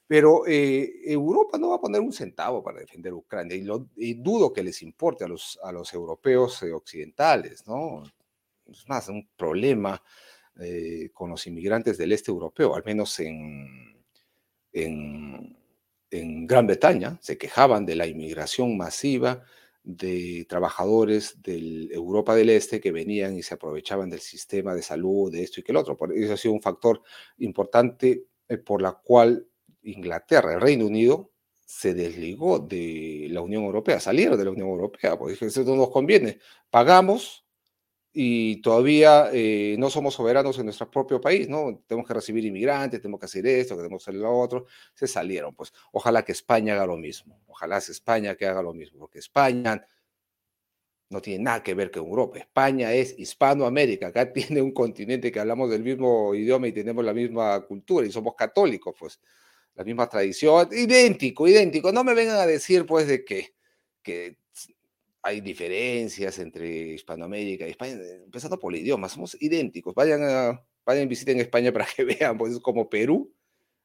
Pero 0.08 0.46
eh, 0.48 1.02
Europa 1.04 1.58
no 1.58 1.70
va 1.70 1.76
a 1.76 1.82
poner 1.82 2.02
un 2.02 2.14
centavo 2.14 2.64
para 2.64 2.80
defender 2.80 3.14
Ucrania 3.14 3.58
y, 3.96 4.14
dudo 4.16 4.54
que 4.54 4.64
les 4.64 4.82
importe 4.82 5.24
a 5.24 5.28
los, 5.28 5.60
a 5.64 5.72
los 5.72 5.94
europeos 5.94 6.62
eh, 6.64 6.74
occidentales, 6.74 7.66
¿no? 7.68 8.04
Es 8.72 8.88
más, 8.88 9.10
un 9.10 9.28
problema 9.36 10.02
eh, 10.60 11.10
con 11.14 11.30
los 11.30 11.46
inmigrantes 11.48 11.98
del 11.98 12.12
este 12.12 12.32
europeo, 12.32 12.76
al 12.76 12.84
menos 12.84 13.20
en, 13.20 13.96
en 14.74 15.58
en 16.20 16.48
Gran 16.48 16.68
Bretaña 16.68 17.18
se 17.22 17.38
quejaban 17.38 17.86
de 17.86 17.96
la 17.96 18.08
inmigración 18.08 18.78
masiva 18.78 19.44
de 19.84 20.46
trabajadores 20.50 21.42
de 21.44 21.90
Europa 21.92 22.36
del 22.36 22.50
Este 22.50 22.82
que 22.82 22.92
venían 22.92 23.38
y 23.38 23.44
se 23.44 23.54
aprovechaban 23.54 24.10
del 24.10 24.20
sistema 24.20 24.74
de 24.74 24.82
salud, 24.82 25.32
de 25.32 25.44
esto 25.44 25.60
y 25.60 25.64
que 25.64 25.72
el 25.72 25.78
otro. 25.78 25.98
Eso 26.16 26.34
ha 26.34 26.38
sido 26.38 26.54
un 26.54 26.62
factor 26.62 27.02
importante 27.38 28.26
eh, 28.48 28.58
por 28.58 28.82
la 28.82 28.94
cual 28.94 29.48
Inglaterra, 29.84 30.56
el 30.56 30.62
Reino 30.62 30.88
Unido, 30.88 31.32
se 31.66 31.94
desligó 31.94 32.60
de 32.60 33.28
la 33.30 33.42
Unión 33.42 33.64
Europea, 33.64 34.00
salieron 34.00 34.38
de 34.38 34.46
la 34.46 34.52
Unión 34.52 34.70
Europea, 34.70 35.18
porque 35.18 35.46
eso 35.46 35.64
no 35.64 35.76
nos 35.76 35.90
conviene. 35.90 36.40
Pagamos 36.70 37.45
y 38.18 38.62
todavía 38.62 39.30
eh, 39.34 39.76
no 39.78 39.90
somos 39.90 40.14
soberanos 40.14 40.58
en 40.58 40.66
nuestro 40.66 40.90
propio 40.90 41.20
país, 41.20 41.50
¿no? 41.50 41.84
Tenemos 41.86 42.08
que 42.08 42.14
recibir 42.14 42.46
inmigrantes, 42.46 43.02
tenemos 43.02 43.20
que 43.20 43.26
hacer 43.26 43.46
esto, 43.46 43.76
tenemos 43.76 44.02
que 44.02 44.10
hacer 44.10 44.22
lo 44.22 44.40
otro. 44.40 44.68
Se 44.94 45.06
salieron, 45.06 45.54
pues 45.54 45.74
ojalá 45.92 46.24
que 46.24 46.32
España 46.32 46.76
haga 46.76 46.86
lo 46.86 46.96
mismo, 46.96 47.42
ojalá 47.46 47.78
España 47.80 48.36
que 48.36 48.46
haga 48.46 48.62
lo 48.62 48.74
mismo, 48.74 49.00
porque 49.00 49.20
España 49.20 49.86
no 51.10 51.22
tiene 51.22 51.44
nada 51.44 51.62
que 51.62 51.74
ver 51.74 51.92
con 51.92 52.06
Europa. 52.06 52.40
España 52.40 52.94
es 52.94 53.20
Hispanoamérica, 53.20 54.08
acá 54.08 54.32
tiene 54.34 54.62
un 54.62 54.72
continente 54.72 55.30
que 55.30 55.40
hablamos 55.42 55.70
del 55.70 55.84
mismo 55.84 56.34
idioma 56.34 56.70
y 56.70 56.72
tenemos 56.72 57.04
la 57.04 57.14
misma 57.14 57.66
cultura 57.66 58.08
y 58.08 58.14
somos 58.14 58.34
católicos, 58.36 58.96
pues 58.98 59.20
la 59.76 59.84
misma 59.84 60.08
tradición, 60.08 60.70
idéntico, 60.72 61.50
idéntico. 61.50 61.92
No 61.92 62.06
me 62.06 62.14
vengan 62.14 62.38
a 62.38 62.46
decir, 62.46 62.86
pues, 62.86 63.08
de 63.08 63.26
que, 63.26 63.56
que 64.02 64.38
hay 65.26 65.42
diferencias 65.42 66.38
entre 66.38 66.94
Hispanoamérica 66.94 67.66
y 67.66 67.72
España, 67.72 67.94
empezando 68.24 68.60
por 68.60 68.76
el 68.76 68.82
idioma, 68.82 69.10
somos 69.10 69.36
idénticos. 69.42 69.96
Vayan 69.96 70.22
a, 70.24 70.64
vayan 70.86 71.10
visiten 71.10 71.40
España 71.40 71.74
para 71.74 71.88
que 71.88 72.04
vean, 72.20 72.38
pues 72.38 72.54
es 72.54 72.60
como 72.60 72.88
Perú, 72.88 73.34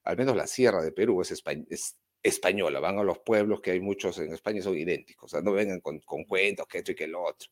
al 0.05 0.19
menos 0.19 0.37
la 0.37 0.47
sierra 0.47 0.83
de 0.83 0.93
Perú 0.93 1.23
es, 1.23 1.31
es 1.71 1.97
española, 2.23 2.79
van 2.79 2.99
a 2.99 3.03
los 3.03 3.21
pueblos 3.21 3.63
que 3.63 3.71
hay 3.71 3.81
muchos 3.81 4.19
en 4.19 4.35
España 4.35 4.61
son 4.61 4.77
idénticos, 4.77 5.33
o 5.33 5.37
sea, 5.37 5.41
no 5.41 5.53
vengan 5.53 5.81
con, 5.81 6.01
con 6.01 6.25
cuentos 6.25 6.67
que 6.67 6.79
esto 6.79 6.93
y 6.93 6.95
que 6.95 7.07
lo 7.07 7.23
otro. 7.23 7.49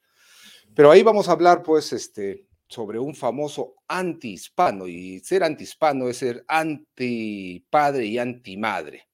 Pero 0.75 0.90
ahí 0.90 1.02
vamos 1.02 1.30
a 1.30 1.33
hablar, 1.33 1.62
pues, 1.62 1.95
este, 1.95 2.45
sobre 2.68 2.99
un 2.99 3.14
famoso 3.14 3.76
antihispano, 3.88 4.87
y 4.87 5.21
ser 5.21 5.42
antihispano 5.45 6.11
es 6.11 6.18
ser 6.18 6.45
antipadre 6.47 8.04
y 8.04 8.18
antimadre, 8.18 9.09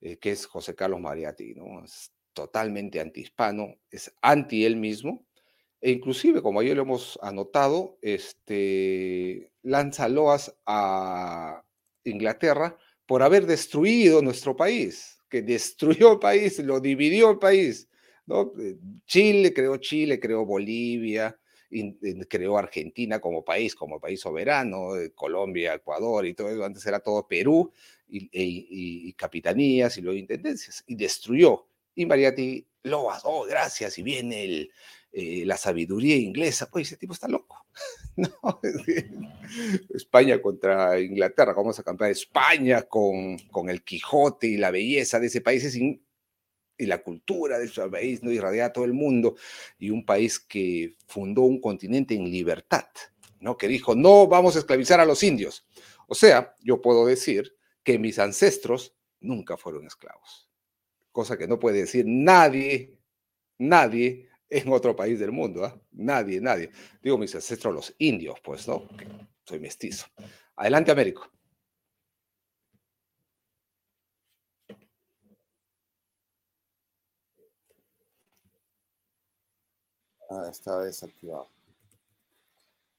eh, 0.00 0.16
que 0.16 0.30
es 0.30 0.46
José 0.46 0.74
Carlos 0.74 1.02
Mariatti, 1.02 1.52
¿no? 1.54 1.84
Totalmente 2.34 3.00
antihispano, 3.00 3.76
es 3.90 4.12
anti 4.20 4.64
él 4.64 4.76
mismo, 4.76 5.24
e 5.80 5.90
inclusive, 5.90 6.40
como 6.40 6.60
ayer 6.60 6.76
lo 6.76 6.82
hemos 6.82 7.18
anotado, 7.20 7.98
este, 8.00 9.50
lanza 9.62 10.08
loas 10.08 10.54
a 10.64 11.62
Inglaterra 12.04 12.78
por 13.04 13.22
haber 13.22 13.44
destruido 13.44 14.22
nuestro 14.22 14.56
país, 14.56 15.18
que 15.28 15.42
destruyó 15.42 16.12
el 16.12 16.18
país, 16.18 16.58
lo 16.60 16.80
dividió 16.80 17.30
el 17.30 17.38
país. 17.38 17.86
¿no? 18.24 18.52
Eh, 18.58 18.76
Chile 19.06 19.52
creó 19.52 19.76
Chile, 19.76 20.18
creó 20.18 20.46
Bolivia, 20.46 21.38
creó 22.30 22.56
Argentina 22.56 23.20
como 23.20 23.44
país, 23.44 23.74
como 23.74 24.00
país 24.00 24.20
soberano, 24.20 24.96
eh, 24.96 25.12
Colombia, 25.14 25.74
Ecuador 25.74 26.24
y 26.24 26.32
todo 26.32 26.48
eso, 26.48 26.64
antes 26.64 26.86
era 26.86 27.00
todo 27.00 27.28
Perú 27.28 27.70
y, 28.08 28.30
y 28.32 29.12
capitanías 29.12 29.98
y 29.98 30.00
luego 30.00 30.18
intendencias, 30.18 30.82
y 30.86 30.94
destruyó 30.94 31.66
y 31.94 32.06
Mariatti 32.06 32.66
Loas, 32.84 33.22
oh, 33.24 33.46
gracias, 33.46 33.98
y 33.98 34.02
viene 34.02 34.44
el, 34.44 34.70
eh, 35.10 35.44
la 35.46 35.56
sabiduría 35.56 36.16
inglesa. 36.16 36.68
Pues 36.70 36.88
ese 36.88 36.96
tipo 36.96 37.14
está 37.14 37.28
loco. 37.28 37.66
no, 38.16 38.60
España 39.94 40.40
contra 40.42 41.00
Inglaterra, 41.00 41.54
vamos 41.54 41.78
a 41.78 41.82
cantar 41.82 42.10
España 42.10 42.82
con, 42.82 43.38
con 43.50 43.70
el 43.70 43.82
Quijote 43.84 44.48
y 44.48 44.56
la 44.56 44.70
belleza 44.70 45.18
de 45.20 45.28
ese 45.28 45.40
país 45.40 45.74
y 45.76 46.86
la 46.86 47.02
cultura 47.02 47.58
de 47.58 47.66
ese 47.66 47.88
país, 47.88 48.22
¿no? 48.22 48.30
irradia 48.32 48.66
a 48.66 48.72
todo 48.72 48.84
el 48.84 48.92
mundo, 48.92 49.36
y 49.78 49.90
un 49.90 50.04
país 50.04 50.40
que 50.40 50.96
fundó 51.06 51.42
un 51.42 51.60
continente 51.60 52.14
en 52.14 52.24
libertad, 52.24 52.88
¿no? 53.40 53.56
que 53.56 53.68
dijo, 53.68 53.94
no 53.94 54.26
vamos 54.26 54.56
a 54.56 54.58
esclavizar 54.58 55.00
a 55.00 55.06
los 55.06 55.22
indios. 55.22 55.66
O 56.08 56.14
sea, 56.14 56.54
yo 56.60 56.82
puedo 56.82 57.06
decir 57.06 57.54
que 57.84 57.98
mis 57.98 58.18
ancestros 58.18 58.96
nunca 59.20 59.56
fueron 59.56 59.86
esclavos 59.86 60.48
cosa 61.14 61.38
que 61.38 61.46
no 61.46 61.60
puede 61.60 61.78
decir 61.78 62.04
nadie, 62.08 62.98
nadie 63.58 64.28
en 64.50 64.72
otro 64.72 64.96
país 64.96 65.18
del 65.20 65.30
mundo. 65.30 65.64
¿ah? 65.64 65.80
Nadie, 65.92 66.40
nadie. 66.40 66.70
Digo 67.02 67.16
mis 67.16 67.34
ancestros, 67.34 67.72
los 67.72 67.94
indios, 67.98 68.40
pues, 68.42 68.66
¿no? 68.66 68.88
soy 69.44 69.60
mestizo. 69.60 70.06
Adelante, 70.56 70.90
Américo. 70.90 71.30
Ah, 80.28 80.48
estaba 80.50 80.84
desactivado. 80.84 81.48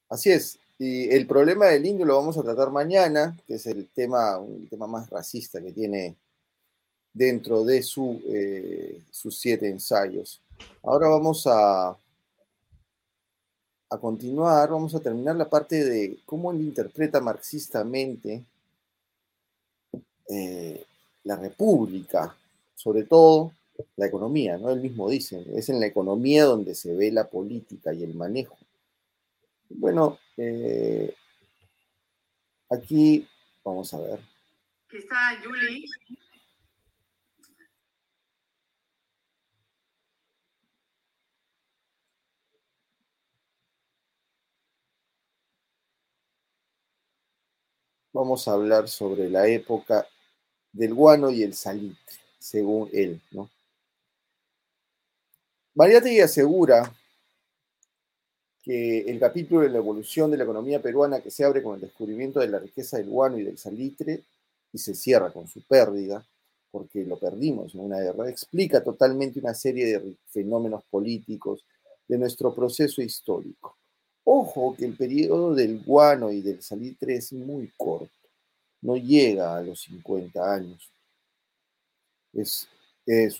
Así 0.08 0.30
es. 0.30 0.58
Y 0.78 1.10
el 1.10 1.26
problema 1.26 1.66
del 1.66 1.84
indio 1.84 2.06
lo 2.06 2.16
vamos 2.16 2.38
a 2.38 2.42
tratar 2.42 2.70
mañana, 2.70 3.36
que 3.46 3.54
es 3.56 3.66
el 3.66 3.88
tema, 3.88 4.38
el 4.38 4.68
tema 4.70 4.86
más 4.86 5.10
racista 5.10 5.60
que 5.60 5.72
tiene 5.72 6.16
dentro 7.16 7.64
de 7.64 7.78
eh, 7.78 9.00
sus 9.10 9.38
siete 9.38 9.68
ensayos. 9.70 10.42
Ahora 10.82 11.08
vamos 11.08 11.46
a, 11.46 11.88
a 13.88 13.98
continuar, 13.98 14.68
vamos 14.68 14.94
a 14.94 15.00
terminar 15.00 15.34
la 15.34 15.48
parte 15.48 15.82
de 15.82 16.18
cómo 16.26 16.52
él 16.52 16.60
interpreta 16.60 17.18
marxistamente 17.20 18.44
eh, 20.28 20.84
la 21.24 21.36
república, 21.36 22.36
sobre 22.74 23.04
todo 23.04 23.52
la 23.96 24.06
economía, 24.06 24.58
¿no? 24.58 24.70
Él 24.70 24.80
mismo 24.80 25.08
dice, 25.08 25.42
es 25.54 25.70
en 25.70 25.80
la 25.80 25.86
economía 25.86 26.44
donde 26.44 26.74
se 26.74 26.94
ve 26.94 27.10
la 27.10 27.28
política 27.28 27.94
y 27.94 28.04
el 28.04 28.14
manejo. 28.14 28.58
Bueno, 29.70 30.18
eh, 30.36 31.14
aquí 32.68 33.26
vamos 33.64 33.94
a 33.94 34.00
ver. 34.00 34.20
está 34.92 35.40
Julie. 35.42 35.86
Vamos 48.16 48.48
a 48.48 48.54
hablar 48.54 48.88
sobre 48.88 49.28
la 49.28 49.46
época 49.46 50.06
del 50.72 50.94
guano 50.94 51.30
y 51.30 51.42
el 51.42 51.52
salitre, 51.52 52.16
según 52.38 52.88
él, 52.90 53.20
¿no? 53.30 53.50
Asegura 56.24 56.94
que 58.62 59.00
el 59.00 59.20
capítulo 59.20 59.60
de 59.60 59.68
la 59.68 59.76
evolución 59.76 60.30
de 60.30 60.38
la 60.38 60.44
economía 60.44 60.80
peruana 60.80 61.20
que 61.20 61.30
se 61.30 61.44
abre 61.44 61.62
con 61.62 61.74
el 61.74 61.82
descubrimiento 61.82 62.40
de 62.40 62.48
la 62.48 62.58
riqueza 62.58 62.96
del 62.96 63.10
guano 63.10 63.36
y 63.36 63.44
del 63.44 63.58
salitre 63.58 64.24
y 64.72 64.78
se 64.78 64.94
cierra 64.94 65.30
con 65.30 65.46
su 65.46 65.60
pérdida, 65.66 66.26
porque 66.70 67.04
lo 67.04 67.18
perdimos 67.18 67.74
en 67.74 67.82
una 67.82 68.00
guerra, 68.00 68.30
explica 68.30 68.82
totalmente 68.82 69.40
una 69.40 69.52
serie 69.52 69.84
de 69.84 70.16
fenómenos 70.28 70.82
políticos 70.84 71.66
de 72.08 72.16
nuestro 72.16 72.54
proceso 72.54 73.02
histórico. 73.02 73.75
Ojo 74.28 74.74
que 74.76 74.84
el 74.84 74.96
periodo 74.96 75.54
del 75.54 75.84
guano 75.84 76.32
y 76.32 76.40
del 76.40 76.60
salitre 76.60 77.14
es 77.14 77.32
muy 77.32 77.70
corto, 77.76 78.10
no 78.80 78.96
llega 78.96 79.56
a 79.56 79.62
los 79.62 79.82
50 79.82 80.52
años. 80.52 80.90
Es, 82.32 82.66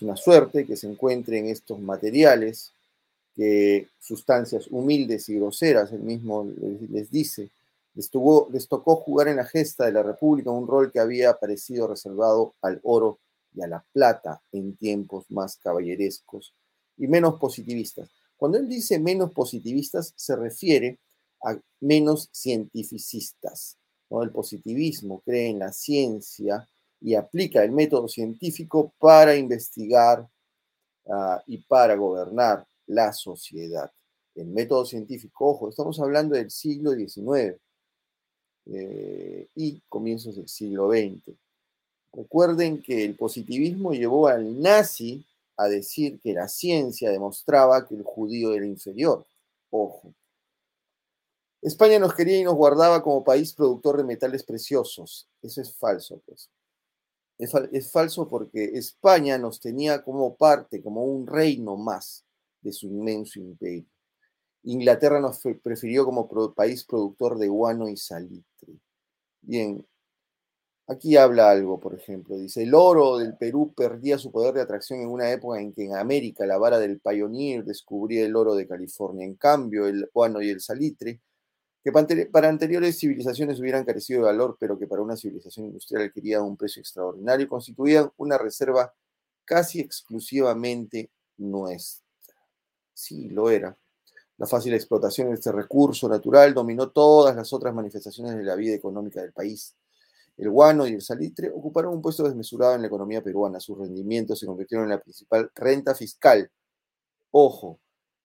una 0.01 0.15
suerte 0.15 0.65
que 0.65 0.77
se 0.77 0.87
encuentren 0.87 1.47
estos 1.47 1.77
materiales 1.77 2.71
que 3.35 3.89
sustancias 3.99 4.67
humildes 4.71 5.27
y 5.27 5.35
groseras, 5.35 5.91
él 5.91 5.99
mismo 5.99 6.49
les, 6.89 7.11
dice, 7.11 7.49
les, 7.93 8.09
les 8.49 8.67
tocó 8.69 8.95
jugar 8.95 9.27
en 9.27 9.35
la 9.35 9.45
gesta 9.45 9.85
de 9.85 9.91
la 9.91 10.03
República 10.03 10.51
un 10.51 10.67
rol 10.67 10.89
que 10.89 11.01
había 11.01 11.33
parecido 11.33 11.87
reservado 11.87 12.55
al 12.61 12.79
oro 12.83 13.19
y 13.53 13.61
a 13.61 13.67
la 13.67 13.83
plata 13.91 14.41
en 14.53 14.77
tiempos 14.77 15.25
más 15.31 15.57
caballerescos 15.57 16.53
y 16.95 17.07
menos 17.07 17.37
positivistas. 17.37 18.09
Cuando 18.37 18.59
él 18.59 18.69
dice 18.69 18.99
menos 18.99 19.31
positivistas, 19.31 20.13
se 20.15 20.35
refiere 20.35 20.99
a 21.43 21.59
menos 21.81 22.29
cientificistas. 22.33 23.77
El 24.09 24.31
positivismo 24.31 25.21
cree 25.25 25.49
en 25.49 25.59
la 25.59 25.73
ciencia 25.73 26.67
y 27.01 27.15
aplica 27.15 27.63
el 27.63 27.71
método 27.71 28.07
científico 28.07 28.93
para 28.99 29.35
investigar 29.35 30.27
uh, 31.05 31.37
y 31.45 31.57
para 31.57 31.95
gobernar 31.95 32.65
la 32.85 33.11
sociedad. 33.11 33.91
El 34.35 34.47
método 34.47 34.85
científico, 34.85 35.47
ojo, 35.47 35.69
estamos 35.69 35.99
hablando 35.99 36.35
del 36.35 36.51
siglo 36.51 36.91
XIX 36.93 37.59
eh, 38.67 39.47
y 39.55 39.81
comienzos 39.89 40.35
del 40.35 40.47
siglo 40.47 40.89
XX. 40.89 41.35
Recuerden 42.13 42.81
que 42.81 43.03
el 43.03 43.15
positivismo 43.15 43.93
llevó 43.93 44.27
al 44.27 44.61
nazi 44.61 45.25
a 45.57 45.67
decir 45.67 46.19
que 46.19 46.33
la 46.33 46.47
ciencia 46.47 47.09
demostraba 47.09 47.85
que 47.87 47.95
el 47.95 48.03
judío 48.03 48.53
era 48.53 48.65
inferior. 48.65 49.25
Ojo. 49.71 50.13
España 51.61 51.99
nos 51.99 52.13
quería 52.13 52.37
y 52.37 52.43
nos 52.43 52.55
guardaba 52.55 53.01
como 53.01 53.23
país 53.23 53.53
productor 53.53 53.97
de 53.97 54.03
metales 54.03 54.43
preciosos. 54.43 55.27
Eso 55.41 55.61
es 55.61 55.75
falso, 55.75 56.21
pues. 56.25 56.49
Es, 57.37 57.91
falso 57.91 58.27
porque 58.27 58.63
España 58.75 59.37
nos 59.37 59.59
tenía 59.59 60.03
como 60.03 60.35
parte, 60.35 60.81
como 60.81 61.03
un 61.03 61.27
reino 61.27 61.75
más 61.75 62.25
de 62.61 62.71
su 62.71 62.87
inmenso 62.87 63.39
imperio. 63.39 63.85
Inglaterra 64.63 65.19
nos 65.19 65.39
prefirió 65.61 66.03
como 66.05 66.27
país 66.53 66.83
productor 66.83 67.37
de 67.37 67.47
guano 67.47 67.87
y 67.89 67.97
salitre. 67.97 68.79
Bien, 69.41 69.85
aquí 70.87 71.17
habla 71.17 71.49
algo, 71.51 71.79
por 71.79 71.93
ejemplo. 71.93 72.37
Dice, 72.37 72.63
el 72.63 72.73
oro 72.73 73.17
del 73.17 73.37
Perú 73.37 73.73
perdía 73.75 74.17
su 74.17 74.31
poder 74.31 74.53
de 74.53 74.61
atracción 74.61 75.01
en 75.01 75.09
una 75.09 75.31
época 75.31 75.59
en 75.59 75.73
que 75.73 75.85
en 75.85 75.95
América 75.95 76.45
la 76.45 76.57
vara 76.57 76.79
del 76.79 76.99
Pioneer 76.99 77.63
descubría 77.65 78.25
el 78.25 78.35
oro 78.35 78.55
de 78.55 78.67
California. 78.67 79.25
En 79.25 79.35
cambio, 79.35 79.87
el 79.87 80.09
guano 80.13 80.41
y 80.41 80.49
el 80.49 80.61
salitre, 80.61 81.21
que 81.83 81.91
para 81.91 82.49
anteriores 82.49 82.99
civilizaciones 82.99 83.59
hubieran 83.59 83.85
carecido 83.85 84.21
de 84.21 84.25
valor, 84.27 84.57
pero 84.59 84.77
que 84.77 84.87
para 84.87 85.01
una 85.01 85.15
civilización 85.15 85.67
industrial 85.67 86.03
adquirían 86.03 86.43
un 86.43 86.57
precio 86.57 86.81
extraordinario, 86.81 87.47
constituían 87.47 88.11
una 88.17 88.37
reserva 88.37 88.93
casi 89.45 89.79
exclusivamente 89.79 91.09
nuestra. 91.37 92.05
Sí, 92.93 93.29
lo 93.29 93.49
era. 93.49 93.77
La 94.37 94.47
fácil 94.47 94.73
explotación 94.73 95.29
de 95.29 95.35
este 95.35 95.51
recurso 95.51 96.09
natural 96.09 96.53
dominó 96.53 96.89
todas 96.89 97.35
las 97.35 97.53
otras 97.53 97.73
manifestaciones 97.73 98.35
de 98.35 98.43
la 98.43 98.55
vida 98.55 98.75
económica 98.75 99.21
del 99.21 99.33
país. 99.33 99.75
El 100.37 100.51
guano 100.51 100.87
y 100.87 100.93
el 100.93 101.01
salitre 101.01 101.49
ocuparon 101.49 101.95
un 101.95 102.01
puesto 102.01 102.23
desmesurado 102.23 102.75
en 102.75 102.81
la 102.81 102.87
economía 102.87 103.23
peruana. 103.23 103.59
Sus 103.59 103.77
rendimientos 103.77 104.39
se 104.39 104.45
convirtieron 104.45 104.85
en 104.85 104.91
la 104.91 105.01
principal 105.01 105.51
renta 105.55 105.95
fiscal. 105.95 106.51
Ojo, 107.31 107.79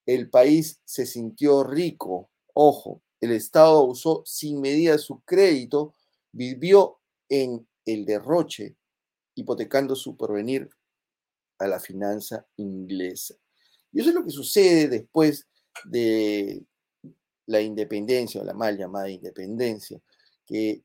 el 0.04 0.28
país 0.28 0.80
se 0.84 1.06
sintió 1.06 1.64
rico. 1.64 2.30
Ojo, 2.52 3.02
el 3.20 3.32
Estado 3.32 3.82
usó 3.84 4.22
sin 4.26 4.60
medida 4.60 4.98
su 4.98 5.20
crédito, 5.20 5.94
vivió 6.32 6.98
en 7.28 7.66
el 7.86 8.04
derroche, 8.04 8.76
hipotecando 9.34 9.96
su 9.96 10.16
porvenir 10.16 10.68
a 11.58 11.66
la 11.66 11.80
finanza 11.80 12.46
inglesa. 12.56 13.34
Y 13.92 14.00
eso 14.00 14.10
es 14.10 14.14
lo 14.14 14.24
que 14.24 14.30
sucede 14.30 14.88
después 14.88 15.48
de 15.84 16.64
la 17.46 17.60
independencia 17.60 18.40
o 18.40 18.44
la 18.44 18.54
mal 18.54 18.76
llamada 18.76 19.08
independencia, 19.08 20.00
que 20.46 20.82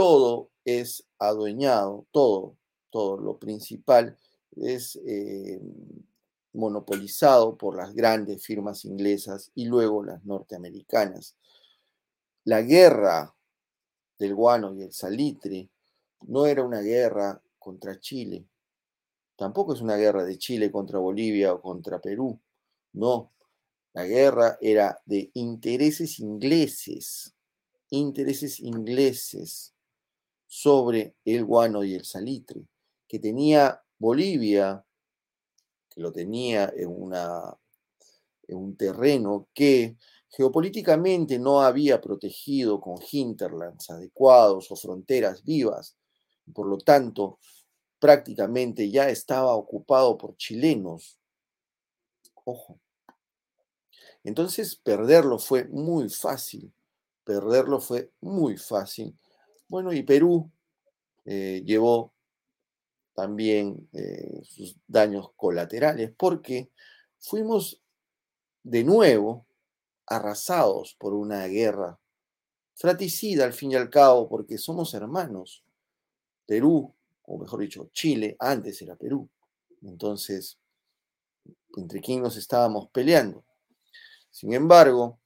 todo 0.00 0.50
es 0.64 1.04
adueñado, 1.18 2.06
todo, 2.10 2.56
todo 2.88 3.18
lo 3.18 3.38
principal 3.38 4.16
es 4.56 4.98
eh, 5.04 5.60
monopolizado 6.54 7.58
por 7.58 7.76
las 7.76 7.92
grandes 7.94 8.42
firmas 8.42 8.86
inglesas 8.86 9.50
y 9.54 9.66
luego 9.66 10.02
las 10.02 10.24
norteamericanas. 10.24 11.36
La 12.44 12.62
guerra 12.62 13.34
del 14.18 14.34
guano 14.34 14.72
y 14.74 14.84
el 14.84 14.92
salitre 14.94 15.68
no 16.22 16.46
era 16.46 16.64
una 16.64 16.80
guerra 16.80 17.38
contra 17.58 18.00
Chile, 18.00 18.46
tampoco 19.36 19.74
es 19.74 19.82
una 19.82 19.96
guerra 19.96 20.24
de 20.24 20.38
Chile 20.38 20.70
contra 20.70 20.98
Bolivia 20.98 21.52
o 21.52 21.60
contra 21.60 22.00
Perú, 22.00 22.40
no, 22.94 23.34
la 23.92 24.06
guerra 24.06 24.56
era 24.62 24.98
de 25.04 25.30
intereses 25.34 26.20
ingleses, 26.20 27.34
intereses 27.90 28.60
ingleses 28.60 29.74
sobre 30.52 31.14
el 31.24 31.44
guano 31.44 31.84
y 31.84 31.94
el 31.94 32.04
salitre, 32.04 32.66
que 33.06 33.20
tenía 33.20 33.80
Bolivia, 33.96 34.84
que 35.88 36.00
lo 36.00 36.10
tenía 36.10 36.72
en, 36.76 36.88
una, 36.88 37.56
en 38.48 38.56
un 38.56 38.76
terreno 38.76 39.48
que 39.54 39.96
geopolíticamente 40.28 41.38
no 41.38 41.60
había 41.60 42.00
protegido 42.00 42.80
con 42.80 42.96
hinterlands 43.10 43.90
adecuados 43.90 44.72
o 44.72 44.76
fronteras 44.76 45.44
vivas, 45.44 45.96
por 46.52 46.66
lo 46.66 46.78
tanto, 46.78 47.38
prácticamente 48.00 48.90
ya 48.90 49.08
estaba 49.08 49.54
ocupado 49.54 50.18
por 50.18 50.36
chilenos 50.36 51.20
Ojo. 52.44 52.80
Entonces, 54.24 54.76
perderlo 54.76 55.38
fue 55.38 55.64
muy 55.64 56.08
fácil. 56.08 56.72
Perderlo 57.24 57.80
fue 57.80 58.10
muy 58.20 58.56
fácil. 58.56 59.16
Bueno, 59.70 59.92
y 59.92 60.02
Perú 60.02 60.50
eh, 61.24 61.62
llevó 61.64 62.12
también 63.14 63.88
eh, 63.92 64.40
sus 64.42 64.74
daños 64.88 65.30
colaterales 65.36 66.12
porque 66.16 66.70
fuimos 67.20 67.80
de 68.64 68.82
nuevo 68.82 69.46
arrasados 70.06 70.96
por 70.98 71.14
una 71.14 71.46
guerra 71.46 72.00
fratricida 72.74 73.44
al 73.44 73.52
fin 73.52 73.70
y 73.70 73.76
al 73.76 73.90
cabo, 73.90 74.28
porque 74.28 74.58
somos 74.58 74.92
hermanos. 74.92 75.62
Perú, 76.46 76.92
o 77.26 77.38
mejor 77.38 77.60
dicho, 77.60 77.90
Chile, 77.92 78.34
antes 78.40 78.82
era 78.82 78.96
Perú. 78.96 79.28
Entonces, 79.82 80.58
entre 81.76 82.00
quién 82.00 82.22
nos 82.22 82.36
estábamos 82.36 82.88
peleando. 82.90 83.44
Sin 84.32 84.52
embargo, 84.52 85.20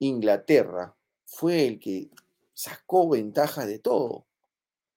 Inglaterra 0.00 0.96
fue 1.24 1.68
el 1.68 1.78
que 1.78 2.10
sacó 2.60 3.08
ventaja 3.08 3.64
de 3.64 3.78
todo, 3.78 4.26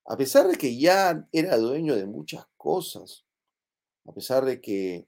a 0.06 0.18
pesar 0.18 0.48
de 0.50 0.58
que 0.58 0.78
ya 0.78 1.26
era 1.32 1.56
dueño 1.56 1.96
de 1.96 2.06
muchas 2.06 2.46
cosas, 2.58 3.24
a 4.06 4.12
pesar 4.12 4.44
de 4.44 4.60
que 4.60 5.08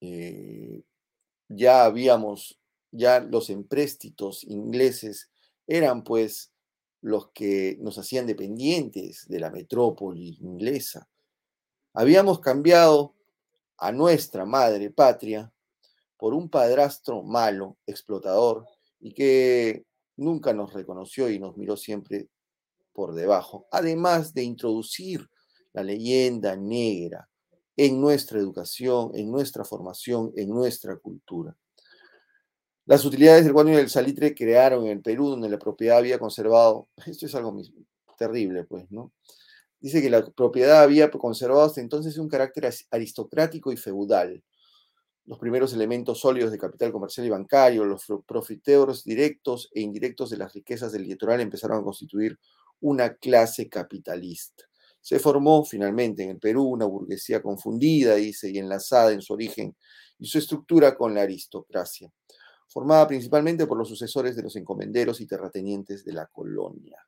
eh, 0.00 0.84
ya 1.48 1.84
habíamos, 1.84 2.60
ya 2.92 3.18
los 3.18 3.50
empréstitos 3.50 4.44
ingleses 4.44 5.28
eran 5.66 6.04
pues 6.04 6.52
los 7.00 7.32
que 7.32 7.76
nos 7.80 7.98
hacían 7.98 8.28
dependientes 8.28 9.26
de 9.26 9.40
la 9.40 9.50
metrópoli 9.50 10.38
inglesa. 10.40 11.08
Habíamos 11.94 12.38
cambiado 12.38 13.16
a 13.76 13.90
nuestra 13.90 14.44
madre 14.44 14.90
patria 14.90 15.52
por 16.16 16.32
un 16.32 16.48
padrastro 16.48 17.24
malo, 17.24 17.76
explotador, 17.86 18.68
y 19.00 19.14
que 19.14 19.89
nunca 20.20 20.52
nos 20.52 20.72
reconoció 20.72 21.28
y 21.30 21.38
nos 21.38 21.56
miró 21.56 21.76
siempre 21.76 22.28
por 22.92 23.14
debajo, 23.14 23.66
además 23.72 24.34
de 24.34 24.42
introducir 24.42 25.28
la 25.72 25.82
leyenda 25.82 26.56
negra 26.56 27.28
en 27.76 28.00
nuestra 28.00 28.38
educación, 28.38 29.12
en 29.14 29.30
nuestra 29.30 29.64
formación, 29.64 30.32
en 30.36 30.50
nuestra 30.50 30.96
cultura. 30.96 31.56
Las 32.84 33.04
utilidades 33.04 33.44
del 33.44 33.52
guano 33.52 33.70
y 33.70 33.76
del 33.76 33.88
salitre 33.88 34.34
crearon 34.34 34.84
en 34.84 34.92
el 34.92 35.00
Perú, 35.00 35.30
donde 35.30 35.48
la 35.48 35.58
propiedad 35.58 35.98
había 35.98 36.18
conservado, 36.18 36.88
esto 37.06 37.26
es 37.26 37.34
algo 37.34 37.56
terrible, 38.18 38.64
pues, 38.64 38.90
¿no? 38.90 39.12
Dice 39.80 40.02
que 40.02 40.10
la 40.10 40.26
propiedad 40.26 40.82
había 40.82 41.10
conservado 41.10 41.62
hasta 41.62 41.80
entonces 41.80 42.18
un 42.18 42.28
carácter 42.28 42.70
aristocrático 42.90 43.72
y 43.72 43.78
feudal. 43.78 44.42
Los 45.26 45.38
primeros 45.38 45.72
elementos 45.72 46.20
sólidos 46.20 46.50
de 46.50 46.58
capital 46.58 46.92
comercial 46.92 47.26
y 47.26 47.30
bancario, 47.30 47.84
los 47.84 48.06
profiteros 48.26 49.04
directos 49.04 49.70
e 49.74 49.80
indirectos 49.80 50.30
de 50.30 50.38
las 50.38 50.52
riquezas 50.52 50.92
del 50.92 51.04
litoral 51.04 51.40
empezaron 51.40 51.78
a 51.78 51.84
constituir 51.84 52.38
una 52.80 53.14
clase 53.14 53.68
capitalista. 53.68 54.64
Se 55.00 55.18
formó 55.18 55.64
finalmente 55.64 56.22
en 56.22 56.30
el 56.30 56.38
Perú 56.38 56.64
una 56.64 56.84
burguesía 56.84 57.42
confundida, 57.42 58.16
dice, 58.16 58.50
y 58.50 58.58
enlazada 58.58 59.12
en 59.12 59.22
su 59.22 59.32
origen 59.32 59.76
y 60.18 60.26
su 60.26 60.38
estructura 60.38 60.96
con 60.96 61.14
la 61.14 61.22
aristocracia, 61.22 62.12
formada 62.68 63.06
principalmente 63.06 63.66
por 63.66 63.78
los 63.78 63.88
sucesores 63.88 64.36
de 64.36 64.42
los 64.42 64.56
encomenderos 64.56 65.20
y 65.20 65.26
terratenientes 65.26 66.04
de 66.04 66.12
la 66.12 66.26
colonia. 66.26 66.98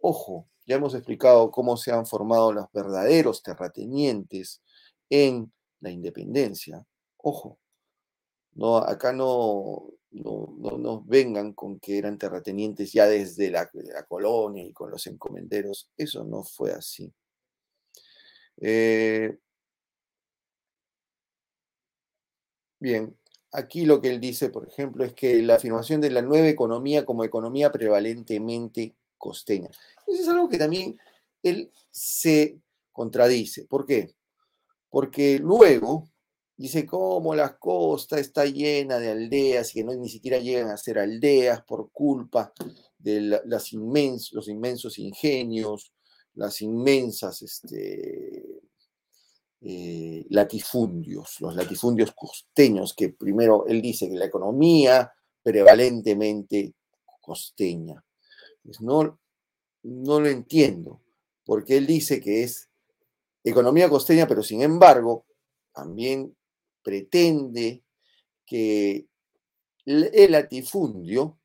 Ojo, 0.00 0.48
ya 0.66 0.76
hemos 0.76 0.94
explicado 0.94 1.50
cómo 1.50 1.76
se 1.76 1.92
han 1.92 2.06
formado 2.06 2.52
los 2.52 2.66
verdaderos 2.72 3.42
terratenientes 3.42 4.62
en 5.08 5.52
la 5.80 5.90
independencia. 5.90 6.84
Ojo, 7.18 7.58
no, 8.54 8.78
acá 8.78 9.12
no, 9.12 9.92
no, 10.10 10.78
nos 10.78 11.06
vengan 11.06 11.52
con 11.52 11.78
que 11.80 11.98
eran 11.98 12.18
terratenientes 12.18 12.92
ya 12.92 13.06
desde 13.06 13.50
la, 13.50 13.70
colonia 14.08 14.64
y 14.64 14.72
con 14.72 14.90
los 14.90 15.06
encomenderos. 15.06 15.90
Eso 15.96 16.24
no 16.24 16.42
fue 16.42 16.72
así. 16.72 17.12
Eh, 18.60 19.38
bien, 22.80 23.16
aquí 23.52 23.84
lo 23.86 24.00
que 24.00 24.10
él 24.10 24.20
dice, 24.20 24.50
por 24.50 24.66
ejemplo, 24.66 25.04
es 25.04 25.12
que 25.14 25.42
la 25.42 25.56
afirmación 25.56 26.00
de 26.00 26.10
la 26.10 26.22
nueva 26.22 26.48
economía 26.48 27.04
como 27.04 27.24
economía 27.24 27.70
prevalentemente 27.72 28.96
costeña. 29.18 29.70
Eso 30.06 30.22
es 30.22 30.28
algo 30.28 30.48
que 30.48 30.58
también 30.58 30.98
él 31.42 31.72
se 31.90 32.60
contradice. 32.92 33.64
¿Por 33.66 33.86
qué? 33.86 34.14
Porque 34.90 35.38
luego 35.38 36.08
Dice 36.58 36.86
cómo 36.86 37.36
la 37.36 37.56
costa 37.56 38.18
está 38.18 38.44
llena 38.44 38.98
de 38.98 39.12
aldeas 39.12 39.70
y 39.70 39.74
que 39.74 39.84
no 39.84 39.94
ni 39.94 40.08
siquiera 40.08 40.38
llegan 40.38 40.70
a 40.70 40.76
ser 40.76 40.98
aldeas 40.98 41.62
por 41.62 41.92
culpa 41.92 42.52
de 42.98 43.20
las 43.20 43.72
los 43.72 44.48
inmensos 44.48 44.98
ingenios, 44.98 45.92
las 46.34 46.60
inmensas 46.60 47.42
este, 47.42 48.44
eh, 49.60 50.26
latifundios, 50.30 51.40
los 51.40 51.54
latifundios 51.54 52.10
costeños, 52.12 52.92
que 52.92 53.10
primero 53.10 53.64
él 53.68 53.80
dice 53.80 54.08
que 54.08 54.16
la 54.16 54.24
economía 54.24 55.12
prevalentemente 55.44 56.74
costeña. 57.20 58.04
Pues 58.64 58.80
no, 58.80 59.20
no 59.84 60.20
lo 60.20 60.26
entiendo, 60.26 61.02
porque 61.44 61.76
él 61.76 61.86
dice 61.86 62.20
que 62.20 62.42
es 62.42 62.68
economía 63.44 63.88
costeña, 63.88 64.26
pero 64.26 64.42
sin 64.42 64.62
embargo 64.62 65.24
también 65.72 66.36
pretende 66.82 67.82
que 68.44 69.06
el 69.84 70.32
latifundio 70.32 71.38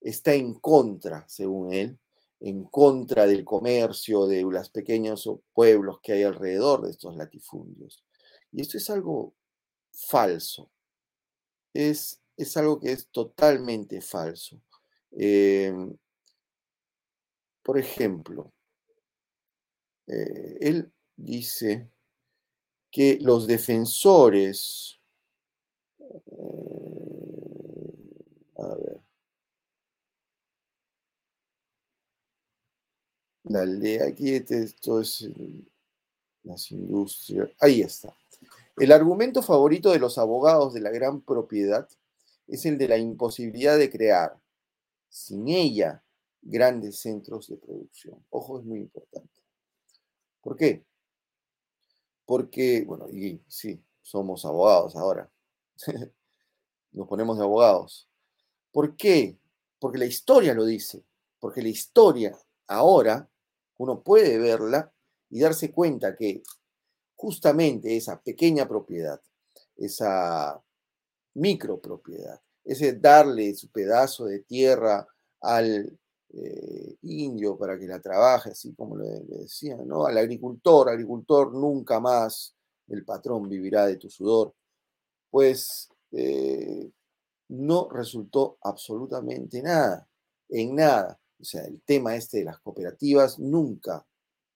está 0.00 0.34
en 0.34 0.54
contra, 0.54 1.26
según 1.28 1.72
él, 1.72 1.98
en 2.40 2.64
contra 2.64 3.26
del 3.26 3.44
comercio 3.44 4.26
de 4.26 4.42
los 4.42 4.70
pequeños 4.70 5.28
pueblos 5.52 5.98
que 6.02 6.12
hay 6.12 6.22
alrededor 6.24 6.82
de 6.82 6.90
estos 6.90 7.16
latifundios. 7.16 8.04
Y 8.52 8.60
esto 8.60 8.76
es 8.76 8.90
algo 8.90 9.34
falso. 9.90 10.70
Es, 11.72 12.20
es 12.36 12.56
algo 12.56 12.78
que 12.78 12.92
es 12.92 13.08
totalmente 13.08 14.00
falso. 14.00 14.60
Em, 15.10 15.96
por 17.62 17.78
ejemplo, 17.78 18.52
eh, 20.06 20.58
él 20.60 20.92
dice 21.16 21.88
que 22.94 23.18
los 23.20 23.48
defensores, 23.48 25.00
eh, 25.98 26.14
a 28.56 28.68
ver, 28.76 29.00
la 33.42 33.62
aldea, 33.62 34.04
aquí 34.06 34.36
esto 34.36 35.00
es 35.00 35.28
las 36.44 36.70
industrias, 36.70 37.50
ahí 37.58 37.80
está. 37.80 38.16
El 38.76 38.92
argumento 38.92 39.42
favorito 39.42 39.90
de 39.90 39.98
los 39.98 40.16
abogados 40.16 40.72
de 40.72 40.80
la 40.80 40.90
gran 40.90 41.20
propiedad 41.20 41.88
es 42.46 42.64
el 42.64 42.78
de 42.78 42.86
la 42.86 42.96
imposibilidad 42.96 43.76
de 43.76 43.90
crear, 43.90 44.40
sin 45.08 45.48
ella, 45.48 46.04
grandes 46.42 47.00
centros 47.00 47.48
de 47.48 47.56
producción. 47.56 48.24
Ojo, 48.30 48.60
es 48.60 48.64
muy 48.64 48.78
importante. 48.78 49.42
¿Por 50.40 50.56
qué? 50.56 50.84
Porque, 52.26 52.84
bueno, 52.86 53.08
y 53.10 53.40
sí, 53.48 53.82
somos 54.02 54.44
abogados 54.44 54.96
ahora. 54.96 55.30
Nos 56.92 57.08
ponemos 57.08 57.38
de 57.38 57.44
abogados. 57.44 58.08
¿Por 58.72 58.96
qué? 58.96 59.38
Porque 59.78 59.98
la 59.98 60.06
historia 60.06 60.54
lo 60.54 60.64
dice. 60.64 61.04
Porque 61.40 61.62
la 61.62 61.68
historia 61.68 62.38
ahora 62.66 63.28
uno 63.76 64.02
puede 64.02 64.38
verla 64.38 64.92
y 65.30 65.40
darse 65.40 65.72
cuenta 65.72 66.14
que 66.14 66.42
justamente 67.16 67.96
esa 67.96 68.20
pequeña 68.22 68.68
propiedad, 68.68 69.20
esa 69.76 70.62
micropropiedad, 71.34 72.40
ese 72.64 72.94
darle 72.94 73.54
su 73.54 73.70
pedazo 73.70 74.26
de 74.26 74.40
tierra 74.40 75.06
al 75.40 75.98
eh, 76.32 76.96
indio 77.02 77.56
para 77.56 77.78
que 77.78 77.86
la 77.86 78.00
trabaje, 78.00 78.50
así 78.50 78.74
como 78.74 78.96
le, 78.96 79.20
decían, 79.20 79.86
¿no? 79.86 80.06
Al 80.06 80.18
agricultor, 80.18 80.88
agricultor, 80.88 81.52
nunca 81.52 82.00
más 82.00 82.54
el 82.88 83.04
patrón 83.04 83.48
vivirá 83.48 83.86
de 83.86 83.96
tu 83.96 84.10
sudor. 84.10 84.54
Pues 85.30 85.88
eh, 86.12 86.90
no 87.48 87.88
resultó 87.90 88.58
absolutamente 88.62 89.62
nada, 89.62 90.08
en 90.48 90.74
nada. 90.74 91.18
O 91.40 91.44
sea, 91.44 91.64
el 91.64 91.80
tema 91.82 92.16
este 92.16 92.38
de 92.38 92.44
las 92.44 92.58
cooperativas 92.60 93.38
nunca 93.38 94.06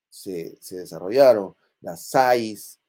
se, 0.09 0.57
se 0.61 0.79
desarrollaron. 0.79 1.55
Las 1.81 2.07
SAIS, 2.07 2.81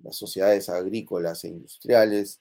las 0.00 0.16
sociedades 0.16 0.68
agrícolas 0.68 1.44
e 1.44 1.48
industriales, 1.48 2.40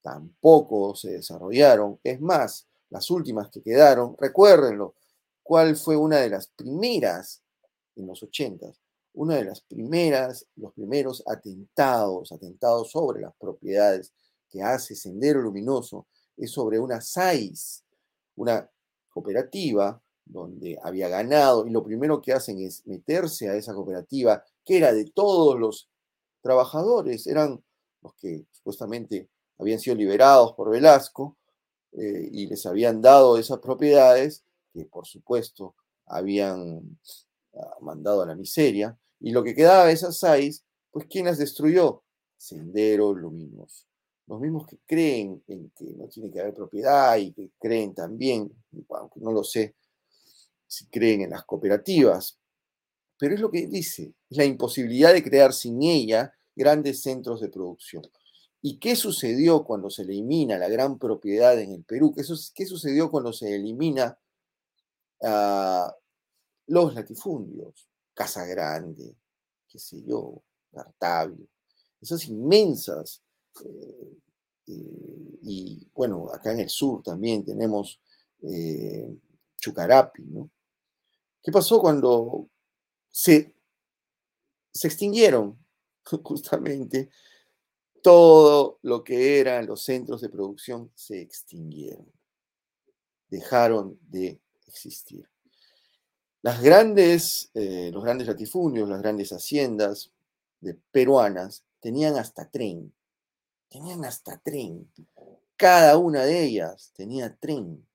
tampoco 0.00 0.94
se 0.94 1.12
desarrollaron. 1.12 1.98
Es 2.02 2.20
más, 2.20 2.66
las 2.90 3.10
últimas 3.10 3.48
que 3.50 3.62
quedaron, 3.62 4.16
recuérdenlo, 4.18 4.94
fue 5.76 5.96
una 5.96 6.18
de 6.18 6.30
las 6.30 6.48
primeras, 6.48 7.42
en 7.96 8.06
los 8.06 8.22
ochentas, 8.22 8.80
una 9.14 9.36
de 9.36 9.44
las 9.44 9.60
primeras, 9.60 10.46
los 10.56 10.72
primeros 10.72 11.22
atentados, 11.26 12.32
atentados 12.32 12.90
sobre 12.90 13.20
las 13.20 13.34
propiedades 13.38 14.12
que 14.48 14.62
hace 14.62 14.94
Sendero 14.94 15.42
Luminoso, 15.42 16.06
es 16.36 16.50
sobre 16.50 16.78
una 16.78 17.00
SAIS, 17.00 17.84
una 18.36 18.68
cooperativa 19.10 20.00
donde 20.24 20.78
había 20.82 21.08
ganado, 21.08 21.66
y 21.66 21.70
lo 21.70 21.84
primero 21.84 22.22
que 22.22 22.32
hacen 22.32 22.58
es 22.58 22.86
meterse 22.86 23.50
a 23.50 23.54
esa 23.54 23.74
cooperativa, 23.74 24.42
que 24.64 24.78
era 24.78 24.92
de 24.92 25.04
todos 25.04 25.58
los 25.58 25.90
trabajadores, 26.40 27.26
eran 27.26 27.62
los 28.00 28.14
que 28.14 28.46
supuestamente 28.50 29.28
habían 29.58 29.78
sido 29.78 29.96
liberados 29.96 30.54
por 30.54 30.70
Velasco 30.70 31.36
eh, 31.92 32.28
y 32.32 32.46
les 32.46 32.64
habían 32.64 33.02
dado 33.02 33.36
esas 33.36 33.58
propiedades 33.58 34.44
que 34.72 34.84
por 34.86 35.06
supuesto 35.06 35.74
habían 36.06 36.98
ah, 37.54 37.76
mandado 37.80 38.22
a 38.22 38.26
la 38.26 38.34
miseria. 38.34 38.98
Y 39.20 39.30
lo 39.30 39.44
que 39.44 39.54
quedaba 39.54 39.86
de 39.86 39.92
esas 39.92 40.18
seis, 40.18 40.64
pues 40.90 41.06
¿quién 41.08 41.26
las 41.26 41.38
destruyó? 41.38 42.02
Sendero 42.36 43.14
Luminoso. 43.14 43.86
Los 44.26 44.40
mismos 44.40 44.66
que 44.66 44.78
creen 44.86 45.42
en 45.46 45.70
que 45.70 45.84
no 45.96 46.08
tiene 46.08 46.30
que 46.30 46.40
haber 46.40 46.54
propiedad 46.54 47.16
y 47.16 47.32
que 47.32 47.50
creen 47.58 47.94
también, 47.94 48.50
aunque 48.90 49.20
no 49.20 49.32
lo 49.32 49.44
sé, 49.44 49.74
si 50.66 50.86
creen 50.86 51.22
en 51.22 51.30
las 51.30 51.44
cooperativas, 51.44 52.38
pero 53.18 53.34
es 53.34 53.40
lo 53.40 53.50
que 53.50 53.66
dice, 53.66 54.14
la 54.30 54.44
imposibilidad 54.44 55.12
de 55.12 55.22
crear 55.22 55.52
sin 55.52 55.82
ella 55.82 56.32
grandes 56.56 57.02
centros 57.02 57.40
de 57.40 57.50
producción. 57.50 58.02
¿Y 58.60 58.78
qué 58.78 58.96
sucedió 58.96 59.64
cuando 59.64 59.90
se 59.90 60.02
elimina 60.02 60.58
la 60.58 60.68
gran 60.68 60.98
propiedad 60.98 61.60
en 61.60 61.72
el 61.72 61.84
Perú? 61.84 62.12
¿Qué, 62.14 62.22
qué 62.54 62.66
sucedió 62.66 63.10
cuando 63.10 63.32
se 63.32 63.54
elimina 63.54 64.18
ah, 65.22 65.94
los 66.66 66.94
latifundios? 66.94 67.88
Casa 68.14 68.44
Grande, 68.44 69.16
qué 69.68 69.78
sé 69.78 70.02
yo, 70.02 70.42
Cartavio, 70.70 71.48
esas 72.00 72.26
inmensas. 72.26 73.22
Eh, 73.64 74.18
eh, 74.68 75.38
y 75.42 75.88
bueno, 75.94 76.30
acá 76.32 76.52
en 76.52 76.60
el 76.60 76.68
sur 76.68 77.02
también 77.02 77.44
tenemos 77.44 78.00
eh, 78.42 79.18
Chucarapi, 79.60 80.22
¿no? 80.24 80.50
¿Qué 81.42 81.50
pasó 81.50 81.80
cuando 81.80 82.48
se, 83.10 83.54
se 84.72 84.88
extinguieron 84.88 85.58
justamente 86.22 87.10
todo 88.02 88.78
lo 88.82 89.04
que 89.04 89.38
eran 89.38 89.66
los 89.66 89.84
centros 89.84 90.20
de 90.20 90.28
producción 90.28 90.90
se 90.94 91.20
extinguieron, 91.20 92.10
dejaron 93.28 93.98
de 94.02 94.40
existir. 94.72 95.28
Las 96.42 96.60
grandes, 96.60 97.50
eh, 97.54 97.90
los 97.92 98.02
grandes 98.02 98.26
latifundios, 98.26 98.88
las 98.88 99.00
grandes 99.00 99.30
haciendas 99.30 100.10
de 100.60 100.74
peruanas 100.90 101.64
tenían 101.80 102.16
hasta 102.16 102.50
tren, 102.50 102.92
tenían 103.68 104.04
hasta 104.04 104.38
tren. 104.38 104.90
Cada 105.56 105.96
una 105.98 106.24
de 106.24 106.42
ellas 106.42 106.92
tenía 106.96 107.36
tren, 107.36 107.86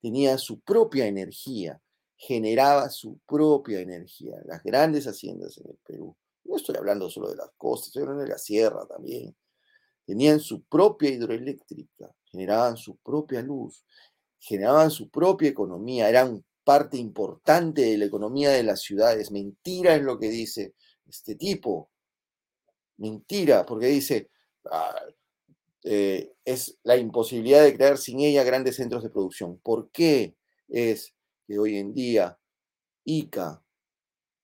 tenía 0.00 0.38
su 0.38 0.60
propia 0.60 1.06
energía, 1.06 1.80
generaba 2.16 2.88
su 2.88 3.18
propia 3.26 3.80
energía. 3.80 4.36
Las 4.44 4.62
grandes 4.62 5.06
haciendas 5.06 5.58
en 5.58 5.70
el 5.70 5.78
Perú, 5.86 6.16
no 6.44 6.56
estoy 6.56 6.76
hablando 6.76 7.10
solo 7.10 7.28
de 7.28 7.36
las 7.36 7.50
costas, 7.58 7.88
estoy 7.88 8.02
hablando 8.02 8.22
de 8.22 8.30
la 8.30 8.38
sierra 8.38 8.86
también, 8.86 9.36
tenían 10.06 10.40
su 10.40 10.62
propia 10.62 11.10
hidroeléctrica, 11.10 12.14
generaban 12.24 12.76
su 12.76 12.96
propia 12.96 13.42
luz, 13.42 13.84
generaban 14.40 14.90
su 14.90 15.10
propia 15.10 15.48
economía, 15.48 16.08
eran 16.08 16.44
parte 16.64 16.96
importante 16.96 17.82
de 17.82 17.98
la 17.98 18.06
economía 18.06 18.50
de 18.50 18.62
las 18.62 18.80
ciudades. 18.80 19.30
Mentira 19.30 19.94
es 19.94 20.02
lo 20.02 20.18
que 20.18 20.28
dice 20.28 20.74
este 21.06 21.34
tipo. 21.36 21.90
Mentira, 22.96 23.64
porque 23.66 23.86
dice, 23.86 24.30
ah, 24.70 25.00
eh, 25.84 26.32
es 26.44 26.78
la 26.82 26.96
imposibilidad 26.96 27.62
de 27.62 27.74
crear 27.74 27.98
sin 27.98 28.20
ella 28.20 28.44
grandes 28.44 28.76
centros 28.76 29.02
de 29.02 29.10
producción. 29.10 29.58
¿Por 29.58 29.90
qué 29.90 30.36
es 30.68 31.14
que 31.46 31.58
hoy 31.58 31.76
en 31.76 31.94
día 31.94 32.38
ICA 33.04 33.62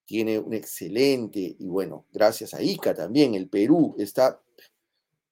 tiene 0.05 0.39
un 0.39 0.53
excelente, 0.53 1.55
y 1.59 1.67
bueno, 1.67 2.05
gracias 2.11 2.53
a 2.53 2.61
ICA 2.61 2.93
también, 2.95 3.35
el 3.35 3.49
Perú 3.49 3.95
está 3.99 4.41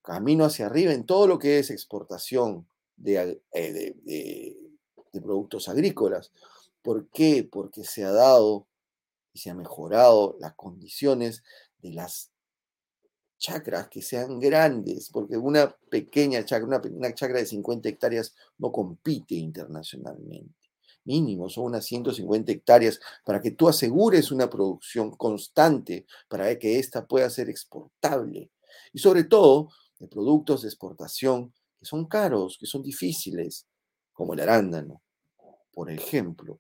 camino 0.01 0.45
hacia 0.45 0.67
arriba 0.67 0.93
en 0.93 1.06
todo 1.06 1.28
lo 1.28 1.39
que 1.39 1.60
es 1.60 1.71
exportación 1.71 2.67
de, 2.97 3.41
eh, 3.53 4.55
de 5.13 5.21
productos 5.21 5.69
agrícolas. 5.69 6.31
¿Por 6.81 7.10
qué? 7.10 7.47
Porque 7.49 7.84
se 7.84 8.03
ha 8.03 8.12
dado 8.12 8.67
y 9.34 9.39
se 9.39 9.49
ha 9.49 9.55
mejorado 9.55 10.38
las 10.39 10.53
condiciones 10.55 11.43
de 11.79 11.91
las 11.91 12.31
chacras 13.38 13.89
que 13.89 14.01
sean 14.01 14.39
grandes, 14.39 15.10
porque 15.10 15.38
una 15.38 15.75
pequeña 15.89 16.43
chacra, 16.45 16.81
una, 16.89 17.13
chacra 17.13 17.39
de 17.39 17.45
50 17.45 17.89
hectáreas 17.89 18.34
no 18.58 18.71
compite 18.71 19.36
internacionalmente. 19.36 20.53
Mínimo, 21.03 21.49
son 21.49 21.65
unas 21.65 21.86
150 21.86 22.51
hectáreas 22.51 22.99
para 23.23 23.39
que 23.39 23.51
tú 23.51 23.67
asegures 23.67 24.31
una 24.31 24.49
producción 24.49 25.12
constante 25.12 26.08
para 26.27 26.58
que 26.58 26.79
ésta 26.79 27.05
pueda 27.05 27.29
ser 27.29 27.49
exportable. 27.49 28.49
Y 28.91 28.99
sobre 28.99 29.23
todo, 29.25 29.69
de 29.99 30.08
productos 30.08 30.63
de 30.63 30.69
exportación 30.69 31.53
que 31.80 31.86
son 31.86 32.06
caros, 32.06 32.58
que 32.60 32.66
son 32.66 32.82
difíciles, 32.82 33.66
como 34.14 34.34
el 34.34 34.40
arándano, 34.42 35.02
por 35.74 35.92
ejemplo. 35.92 36.60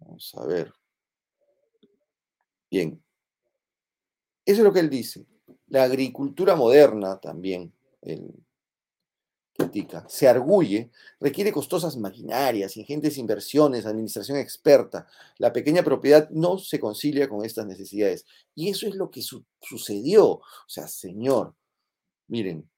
Vamos 0.00 0.32
a 0.36 0.46
ver. 0.46 0.72
Bien. 2.70 3.02
Eso 4.44 4.60
es 4.60 4.64
lo 4.64 4.72
que 4.72 4.80
él 4.80 4.90
dice. 4.90 5.26
La 5.68 5.84
agricultura 5.84 6.56
moderna 6.56 7.20
también, 7.20 7.72
él 8.02 8.34
critica, 9.60 10.06
se 10.08 10.26
arguye, 10.26 10.90
requiere 11.20 11.52
costosas 11.52 11.96
maquinarias, 11.96 12.76
ingentes 12.76 13.18
inversiones, 13.18 13.86
administración 13.86 14.38
experta. 14.38 15.06
La 15.38 15.52
pequeña 15.52 15.82
propiedad 15.82 16.28
no 16.30 16.58
se 16.58 16.80
concilia 16.80 17.28
con 17.28 17.44
estas 17.44 17.66
necesidades. 17.66 18.24
Y 18.54 18.70
eso 18.70 18.88
es 18.88 18.94
lo 18.94 19.10
que 19.10 19.22
sucedió. 19.60 20.26
O 20.26 20.42
sea, 20.66 20.88
señor, 20.88 21.54
miren, 22.28 22.68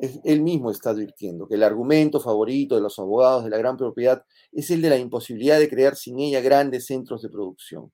él 0.00 0.42
mismo 0.42 0.70
está 0.70 0.90
advirtiendo 0.90 1.48
que 1.48 1.56
el 1.56 1.62
argumento 1.62 2.20
favorito 2.20 2.74
de 2.74 2.80
los 2.80 2.98
abogados 2.98 3.44
de 3.44 3.50
la 3.50 3.58
gran 3.58 3.76
propiedad 3.76 4.24
es 4.52 4.70
el 4.70 4.82
de 4.82 4.90
la 4.90 4.96
imposibilidad 4.96 5.58
de 5.58 5.68
crear 5.68 5.96
sin 5.96 6.18
ella 6.20 6.40
grandes 6.40 6.86
centros 6.86 7.22
de 7.22 7.28
producción. 7.28 7.92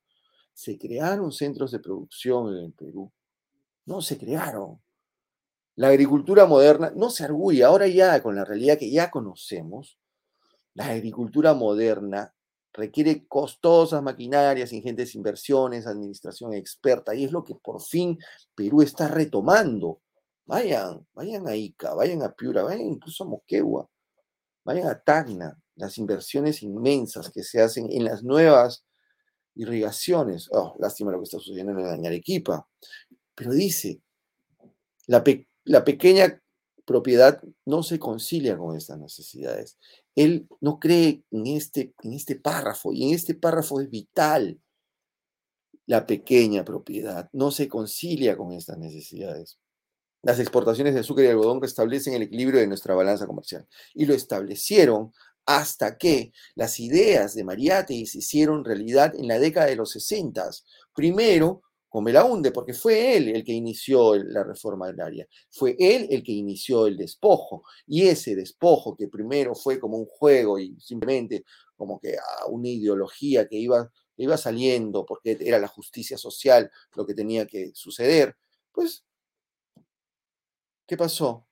Se 0.52 0.78
crearon 0.78 1.32
centros 1.32 1.72
de 1.72 1.80
producción 1.80 2.54
en 2.54 2.64
el 2.64 2.72
Perú. 2.72 3.10
No 3.86 4.00
se 4.00 4.18
crearon. 4.18 4.80
La 5.76 5.88
agricultura 5.88 6.46
moderna 6.46 6.92
no 6.94 7.10
se 7.10 7.24
arguye, 7.24 7.64
ahora 7.64 7.88
ya 7.88 8.22
con 8.22 8.36
la 8.36 8.44
realidad 8.44 8.78
que 8.78 8.90
ya 8.90 9.10
conocemos, 9.10 9.98
la 10.74 10.86
agricultura 10.86 11.54
moderna 11.54 12.32
requiere 12.72 13.26
costosas 13.26 14.02
maquinarias, 14.02 14.72
ingentes 14.72 15.14
inversiones, 15.14 15.86
administración 15.86 16.54
experta, 16.54 17.14
y 17.14 17.24
es 17.24 17.32
lo 17.32 17.44
que 17.44 17.54
por 17.54 17.80
fin 17.80 18.18
Perú 18.54 18.82
está 18.82 19.08
retomando 19.08 20.00
Vayan, 20.46 21.06
vayan 21.14 21.46
a 21.48 21.56
Ica, 21.56 21.94
vayan 21.94 22.22
a 22.22 22.32
Piura, 22.32 22.62
vayan 22.62 22.82
incluso 22.82 23.24
a 23.24 23.28
Moquegua, 23.28 23.88
vayan 24.64 24.88
a 24.88 25.00
Tacna, 25.00 25.58
las 25.76 25.96
inversiones 25.98 26.62
inmensas 26.62 27.30
que 27.30 27.42
se 27.42 27.62
hacen 27.62 27.90
en 27.90 28.04
las 28.04 28.22
nuevas 28.22 28.84
irrigaciones. 29.54 30.48
Oh, 30.52 30.74
lástima 30.78 31.12
lo 31.12 31.18
que 31.18 31.24
está 31.24 31.38
sucediendo 31.38 31.72
en 31.72 32.06
Arequipa. 32.06 32.68
Pero 33.34 33.52
dice, 33.52 34.02
la, 35.06 35.24
pequeña 35.24 36.40
propiedad 36.84 37.42
no 37.64 37.82
se 37.82 37.98
concilia 37.98 38.58
con 38.58 38.76
estas 38.76 38.98
necesidades. 38.98 39.78
Él 40.14 40.46
no 40.60 40.78
cree 40.78 41.24
este, 41.30 41.94
en 42.02 42.12
este 42.12 42.36
párrafo 42.36 42.92
y 42.92 43.08
en 43.08 43.14
este 43.14 43.34
párrafo 43.34 43.80
es 43.80 43.90
vital. 43.90 44.60
La 45.86 46.06
pequeña 46.06 46.64
propiedad 46.64 47.28
no 47.32 47.50
se 47.50 47.68
concilia 47.68 48.36
con 48.36 48.52
estas 48.52 48.78
necesidades 48.78 49.58
las 50.24 50.40
exportaciones 50.40 50.94
de 50.94 51.00
azúcar 51.00 51.26
y 51.26 51.28
algodón 51.28 51.60
restablecen 51.60 52.14
el 52.14 52.22
equilibrio 52.22 52.60
de 52.60 52.66
nuestra 52.66 52.94
balanza 52.94 53.26
comercial. 53.26 53.66
Y 53.94 54.06
lo 54.06 54.14
establecieron 54.14 55.12
hasta 55.46 55.98
que 55.98 56.32
las 56.54 56.80
ideas 56.80 57.34
de 57.34 57.44
Mariátegui 57.44 58.06
se 58.06 58.18
hicieron 58.18 58.64
realidad 58.64 59.14
en 59.14 59.28
la 59.28 59.38
década 59.38 59.66
de 59.66 59.76
los 59.76 59.90
60. 59.90 60.50
Primero 60.94 61.62
con 61.90 62.02
Belaunde, 62.02 62.50
porque 62.50 62.74
fue 62.74 63.16
él 63.16 63.28
el 63.28 63.44
que 63.44 63.52
inició 63.52 64.16
la 64.16 64.42
reforma 64.42 64.88
agraria, 64.88 65.28
fue 65.50 65.76
él 65.78 66.08
el 66.10 66.24
que 66.24 66.32
inició 66.32 66.88
el 66.88 66.96
despojo, 66.96 67.62
y 67.86 68.08
ese 68.08 68.34
despojo 68.34 68.96
que 68.96 69.06
primero 69.06 69.54
fue 69.54 69.78
como 69.78 69.98
un 69.98 70.06
juego 70.06 70.58
y 70.58 70.74
simplemente 70.80 71.44
como 71.76 72.00
que 72.00 72.16
a 72.16 72.46
una 72.48 72.68
ideología 72.68 73.46
que 73.46 73.58
iba, 73.58 73.92
iba 74.16 74.36
saliendo 74.36 75.06
porque 75.06 75.36
era 75.38 75.60
la 75.60 75.68
justicia 75.68 76.18
social 76.18 76.68
lo 76.96 77.06
que 77.06 77.14
tenía 77.14 77.46
que 77.46 77.70
suceder, 77.74 78.34
pues 78.72 79.04
¿Qué 80.86 80.96
pasó? 80.98 81.46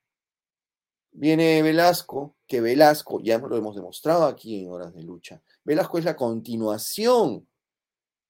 Viene 1.13 1.63
Velasco, 1.63 2.37
que 2.47 2.61
Velasco, 2.61 3.21
ya 3.23 3.39
lo 3.39 3.57
hemos 3.57 3.75
demostrado 3.75 4.25
aquí 4.27 4.61
en 4.61 4.71
Horas 4.71 4.95
de 4.95 5.03
Lucha, 5.03 5.43
Velasco 5.65 5.99
es 5.99 6.05
la 6.05 6.17
continuación 6.17 7.49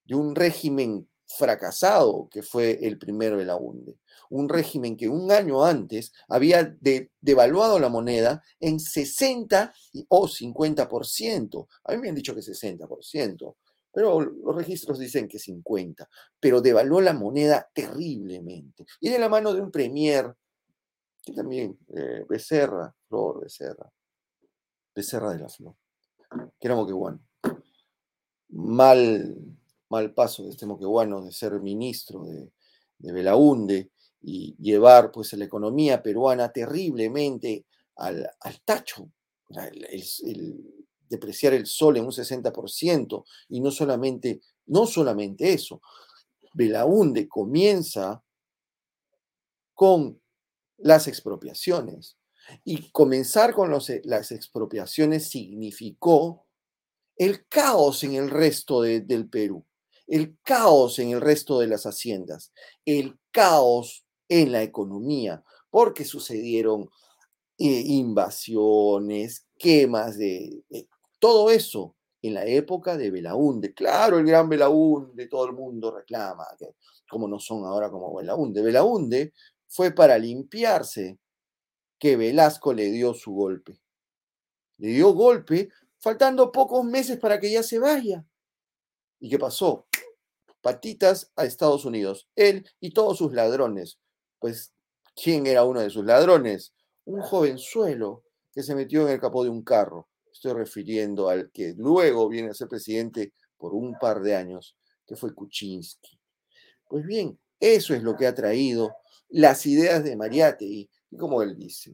de 0.05 0.15
un 0.15 0.35
régimen 0.35 1.09
fracasado 1.27 2.29
que 2.31 2.43
fue 2.43 2.79
el 2.83 2.99
primero 2.99 3.39
de 3.39 3.45
la 3.45 3.57
UNDE. 3.57 3.99
Un 4.31 4.49
régimen 4.49 4.97
que 4.97 5.09
un 5.09 5.31
año 5.33 5.65
antes 5.65 6.13
había 6.29 6.77
devaluado 7.21 7.79
la 7.79 7.89
moneda 7.89 8.43
en 8.61 8.79
60 8.79 9.73
o 10.09 10.29
50%. 10.29 11.67
A 11.85 11.93
mí 11.93 11.99
me 11.99 12.09
han 12.09 12.15
dicho 12.15 12.35
que 12.35 12.41
60%, 12.41 13.57
pero 13.93 14.21
los 14.21 14.57
registros 14.57 14.99
dicen 14.99 15.29
que 15.29 15.39
50%. 15.39 16.07
Pero 16.39 16.61
devaluó 16.61 17.01
la 17.01 17.13
moneda 17.13 17.69
terriblemente. 17.75 18.85
Y 19.01 19.09
de 19.09 19.19
la 19.19 19.29
mano 19.29 19.53
de 19.53 19.61
un 19.61 19.71
premier 19.71 20.35
que 21.23 21.33
también 21.33 21.79
eh, 21.89 22.25
Becerra, 22.29 22.95
Flor 23.09 23.43
Becerra, 23.43 23.91
Becerra 24.95 25.33
de 25.33 25.39
la 25.39 25.49
Flor, 25.49 25.75
que 26.59 26.69
era 26.69 26.75
moqueguano. 26.75 27.21
Mal, 28.49 29.37
mal 29.89 30.13
paso 30.13 30.43
de 30.45 30.51
este 30.51 30.67
moqueguano 30.67 31.23
de 31.23 31.33
ser 31.33 31.59
ministro 31.61 32.25
de, 32.25 32.53
de 32.99 33.13
Belaunde 33.13 33.91
y 34.23 34.57
llevar 34.57 35.11
pues 35.11 35.33
la 35.35 35.45
economía 35.45 36.03
peruana 36.03 36.53
terriblemente 36.53 37.67
al, 37.97 38.31
tacho, 38.65 39.11
el, 39.91 40.87
depreciar 41.09 41.53
el 41.55 41.67
sol 41.67 41.97
en 41.97 42.05
un 42.05 42.13
60% 42.13 43.25
y 43.49 43.61
no 43.61 43.71
solamente, 43.71 44.41
no 44.67 44.87
solamente 44.87 45.53
eso, 45.53 45.83
Belaunde 46.55 47.29
comienza 47.29 48.23
con 49.75 50.22
las 50.83 51.09
expropiaciones. 51.09 52.19
Y 52.65 52.91
comenzar 52.91 53.55
con 53.55 53.71
las 53.71 54.33
expropiaciones 54.33 55.29
significó 55.31 56.47
el 57.17 57.47
caos 57.49 58.03
en 58.05 58.15
el 58.15 58.31
resto 58.31 58.83
del 58.83 59.29
Perú, 59.29 59.65
el 60.09 60.37
caos 60.43 60.99
en 60.99 61.11
el 61.11 61.21
resto 61.21 61.61
de 61.61 61.69
las 61.69 61.85
haciendas, 61.85 62.53
el 62.85 63.17
caos 63.31 64.05
en 64.29 64.51
la 64.51 64.63
economía, 64.63 65.45
porque 65.71 66.05
sucedieron 66.05 66.91
eh, 67.59 67.83
invasiones, 67.87 69.47
quemas 69.57 70.19
de, 70.19 70.65
todo 71.21 71.51
eso 71.51 71.95
en 72.23 72.35
la 72.35 72.45
época 72.45 72.97
de 72.97 73.11
Belaúnde. 73.11 73.73
Claro, 73.73 74.19
el 74.19 74.27
gran 74.27 74.49
Belaúnde, 74.49 75.29
todo 75.29 75.47
el 75.47 75.53
mundo 75.53 75.95
reclama, 75.95 76.45
como 77.09 77.29
no 77.29 77.39
son 77.39 77.65
ahora 77.65 77.91
como 77.91 78.17
Belaúnde. 78.17 78.63
Belaúnde 78.63 79.33
fue 79.73 79.91
para 79.91 80.19
limpiarse 80.19 81.19
que 81.99 82.17
Velasco 82.17 82.75
le 82.75 82.91
dio 82.91 83.15
su 83.15 83.33
golpe. 83.33 83.81
Le 84.77 84.89
dio 84.89 85.15
golpe 85.15 85.71
faltando 85.99 86.53
pocos 86.53 86.85
meses 86.85 87.19
para 87.19 87.41
que 87.41 87.51
ya 87.51 87.63
se 87.63 87.79
vaya. 87.79 88.23
¿Y 89.19 89.31
qué 89.31 89.39
pasó? 89.39 89.87
Patitas 90.61 91.33
a 91.37 91.47
Estados 91.47 91.87
Unidos. 91.87 92.29
Él 92.37 92.69
y 92.81 92.93
todos 92.93 93.17
sus 93.17 93.33
ladrones. 93.33 93.99
Pues, 94.39 94.75
¿quién 95.15 95.47
era 95.47 95.65
uno 95.65 95.81
de 95.81 95.89
sus 95.89 96.05
ladrones? 96.05 96.75
Un 97.07 97.23
jovenzuelo 97.23 98.25
que 98.53 98.63
se 98.63 98.75
metió 98.75 99.07
en 99.07 99.15
el 99.15 99.21
capó 99.21 99.43
de 99.43 99.51
un 99.51 99.63
carro. 99.63 100.11
Estoy 100.31 100.53
refiriendo 100.53 101.31
al 101.31 101.51
que 101.51 101.73
luego 101.79 102.29
viene 102.29 102.51
a 102.51 102.55
ser 102.55 102.69
presidente 102.69 103.33
por 103.57 103.73
un 103.73 103.99
par 103.99 104.21
de 104.21 104.37
años, 104.37 104.77
que 105.07 105.17
fue 105.17 105.35
Kuczynski. 105.35 106.19
Pues 106.87 107.07
bien, 107.07 107.39
eso 107.59 107.95
es 107.95 108.03
lo 108.03 108.17
que 108.17 108.27
ha 108.27 108.35
traído 108.35 108.97
las 109.33 109.65
ideas 109.67 110.05
de 110.05 110.15
Mariátegui, 110.15 110.91
como 111.19 111.43
él 111.43 111.57
dice, 111.57 111.93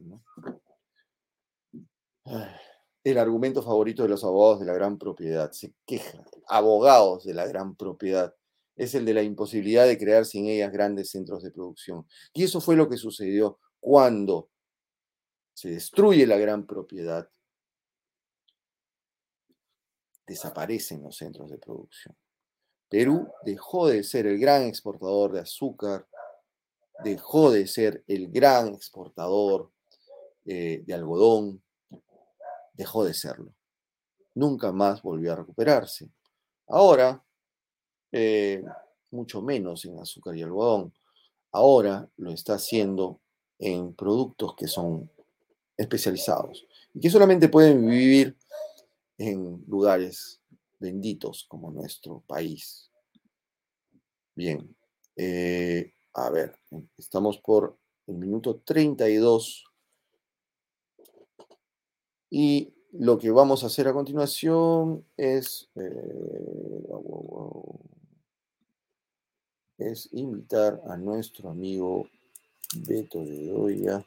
el 3.03 3.17
argumento 3.17 3.63
favorito 3.63 4.03
de 4.03 4.09
los 4.09 4.23
abogados 4.23 4.59
de 4.59 4.65
la 4.65 4.73
gran 4.73 4.97
propiedad, 4.97 5.51
se 5.51 5.73
quejan, 5.85 6.23
abogados 6.47 7.23
de 7.23 7.33
la 7.33 7.47
gran 7.47 7.75
propiedad, 7.75 8.35
es 8.75 8.93
el 8.93 9.05
de 9.05 9.13
la 9.13 9.23
imposibilidad 9.23 9.85
de 9.85 9.97
crear 9.97 10.25
sin 10.25 10.47
ellas 10.47 10.71
grandes 10.71 11.09
centros 11.09 11.41
de 11.41 11.51
producción. 11.51 12.05
Y 12.33 12.43
eso 12.43 12.61
fue 12.61 12.75
lo 12.75 12.89
que 12.89 12.97
sucedió 12.97 13.59
cuando 13.79 14.49
se 15.53 15.71
destruye 15.71 16.27
la 16.27 16.37
gran 16.37 16.65
propiedad, 16.65 17.29
desaparecen 20.27 21.03
los 21.03 21.17
centros 21.17 21.49
de 21.49 21.57
producción. 21.57 22.15
Perú 22.89 23.31
dejó 23.45 23.87
de 23.87 24.03
ser 24.03 24.27
el 24.27 24.39
gran 24.39 24.63
exportador 24.63 25.31
de 25.33 25.41
azúcar, 25.41 26.07
dejó 27.03 27.51
de 27.51 27.67
ser 27.67 28.03
el 28.07 28.29
gran 28.29 28.69
exportador 28.69 29.71
eh, 30.45 30.83
de 30.85 30.93
algodón, 30.93 31.61
dejó 32.73 33.03
de 33.03 33.13
serlo. 33.13 33.53
Nunca 34.35 34.71
más 34.71 35.01
volvió 35.01 35.33
a 35.33 35.37
recuperarse. 35.37 36.09
Ahora, 36.67 37.23
eh, 38.11 38.63
mucho 39.11 39.41
menos 39.41 39.85
en 39.85 39.99
azúcar 39.99 40.35
y 40.35 40.43
algodón. 40.43 40.93
Ahora 41.51 42.09
lo 42.17 42.31
está 42.31 42.55
haciendo 42.55 43.19
en 43.57 43.93
productos 43.93 44.55
que 44.55 44.67
son 44.67 45.11
especializados 45.77 46.65
y 46.93 46.99
que 46.99 47.09
solamente 47.09 47.49
pueden 47.49 47.87
vivir 47.87 48.37
en 49.17 49.63
lugares 49.67 50.41
benditos 50.79 51.45
como 51.47 51.71
nuestro 51.71 52.23
país. 52.25 52.89
Bien, 54.35 54.75
eh, 55.15 55.93
a 56.13 56.29
ver, 56.29 56.57
estamos 56.97 57.37
por 57.39 57.77
el 58.07 58.15
minuto 58.15 58.61
32. 58.65 59.65
Y 62.31 62.73
lo 62.93 63.17
que 63.17 63.31
vamos 63.31 63.63
a 63.63 63.67
hacer 63.67 63.87
a 63.87 63.93
continuación 63.93 65.05
es, 65.17 65.69
eh, 65.75 66.89
es 69.77 70.09
invitar 70.13 70.81
a 70.87 70.97
nuestro 70.97 71.49
amigo 71.49 72.07
Beto 72.87 73.19
de 73.19 73.47
Doya 73.47 74.05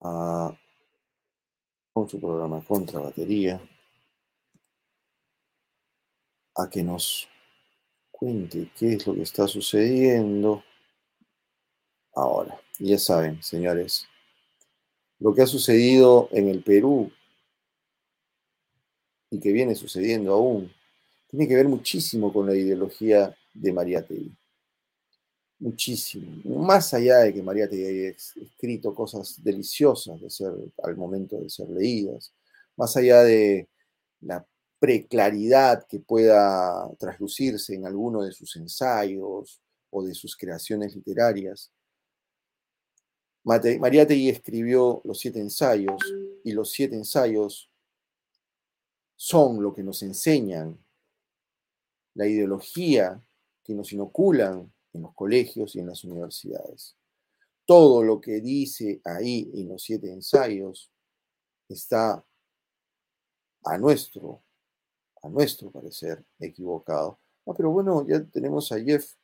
a, 0.00 0.56
con 1.92 2.08
su 2.08 2.20
programa 2.20 2.64
Contra 2.64 3.00
Batería 3.00 3.60
a 6.56 6.70
que 6.70 6.82
nos 6.82 7.28
qué 8.78 8.94
es 8.94 9.06
lo 9.06 9.14
que 9.14 9.22
está 9.22 9.46
sucediendo 9.46 10.62
ahora. 12.14 12.58
Ya 12.78 12.98
saben, 12.98 13.42
señores, 13.42 14.06
lo 15.18 15.34
que 15.34 15.42
ha 15.42 15.46
sucedido 15.46 16.28
en 16.32 16.48
el 16.48 16.62
Perú 16.62 17.10
y 19.30 19.40
que 19.40 19.52
viene 19.52 19.74
sucediendo 19.74 20.32
aún, 20.32 20.72
tiene 21.28 21.48
que 21.48 21.56
ver 21.56 21.68
muchísimo 21.68 22.32
con 22.32 22.46
la 22.46 22.54
ideología 22.54 23.36
de 23.52 23.72
María 23.72 24.04
Tegui. 24.06 24.36
Muchísimo. 25.58 26.64
Más 26.64 26.94
allá 26.94 27.18
de 27.18 27.34
que 27.34 27.42
María 27.42 27.68
Tegui 27.68 27.86
haya 27.86 28.08
escrito 28.10 28.94
cosas 28.94 29.42
deliciosas 29.42 30.20
de 30.20 30.30
ser, 30.30 30.52
al 30.82 30.96
momento 30.96 31.36
de 31.38 31.50
ser 31.50 31.68
leídas, 31.68 32.32
más 32.76 32.96
allá 32.96 33.22
de 33.22 33.68
la 34.20 34.46
preclaridad 34.78 35.86
que 35.86 36.00
pueda 36.00 36.90
traslucirse 36.98 37.74
en 37.74 37.86
alguno 37.86 38.22
de 38.22 38.32
sus 38.32 38.56
ensayos 38.56 39.60
o 39.90 40.04
de 40.04 40.14
sus 40.14 40.36
creaciones 40.36 40.94
literarias. 40.94 41.70
Mariátegui 43.44 44.30
escribió 44.30 45.00
los 45.04 45.18
siete 45.18 45.40
ensayos 45.40 46.02
y 46.44 46.52
los 46.52 46.70
siete 46.70 46.96
ensayos 46.96 47.70
son 49.16 49.62
lo 49.62 49.72
que 49.74 49.82
nos 49.82 50.02
enseñan 50.02 50.78
la 52.14 52.26
ideología 52.26 53.22
que 53.62 53.74
nos 53.74 53.92
inoculan 53.92 54.72
en 54.92 55.02
los 55.02 55.14
colegios 55.14 55.74
y 55.74 55.80
en 55.80 55.88
las 55.88 56.04
universidades. 56.04 56.96
Todo 57.66 58.02
lo 58.02 58.20
que 58.20 58.40
dice 58.40 59.00
ahí 59.04 59.50
en 59.54 59.68
los 59.68 59.82
siete 59.82 60.12
ensayos 60.12 60.90
está 61.68 62.24
a 63.64 63.78
nuestro 63.78 64.43
a 65.24 65.28
nuestro 65.28 65.70
parecer, 65.70 66.22
equivocado. 66.38 67.18
Ah, 67.46 67.52
pero 67.56 67.70
bueno, 67.70 68.06
ya 68.06 68.22
tenemos 68.24 68.70
a 68.72 68.78
Jeff 68.78 69.14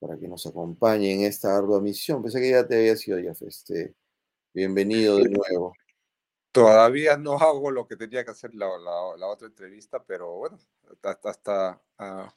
para 0.00 0.18
que 0.18 0.26
nos 0.26 0.44
acompañe 0.46 1.14
en 1.14 1.20
esta 1.22 1.56
ardua 1.56 1.80
misión. 1.80 2.22
Pensé 2.22 2.40
que 2.40 2.50
ya 2.50 2.66
te 2.66 2.76
había 2.76 2.96
sido, 2.96 3.18
Jeff. 3.18 3.40
Este, 3.42 3.94
bienvenido 4.52 5.16
de 5.16 5.30
nuevo. 5.30 5.74
Todavía 6.50 7.16
no 7.16 7.34
hago 7.34 7.70
lo 7.70 7.86
que 7.86 7.96
tenía 7.96 8.24
que 8.24 8.32
hacer 8.32 8.52
la, 8.54 8.68
otra 8.68 9.46
entrevista, 9.46 10.02
pero 10.02 10.36
bueno, 10.38 10.58
hasta, 11.02 11.28
hasta 11.30 11.82
ah, 11.98 12.34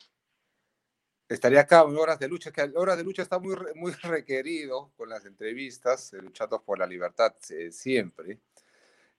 estaría 1.28 1.62
acá 1.62 1.84
en 1.88 1.98
horas 1.98 2.20
de 2.20 2.28
lucha, 2.28 2.52
que 2.52 2.62
horas 2.76 2.98
de 2.98 3.04
lucha 3.04 3.24
está 3.24 3.40
muy, 3.40 3.56
muy 3.76 3.94
requerido 4.04 4.92
con 4.96 5.10
las 5.10 5.26
entrevistas, 5.26 6.14
eh, 6.14 6.22
luchando 6.22 6.62
por 6.62 6.78
la 6.78 6.86
libertad 6.86 7.34
eh, 7.50 7.72
siempre 7.72 8.40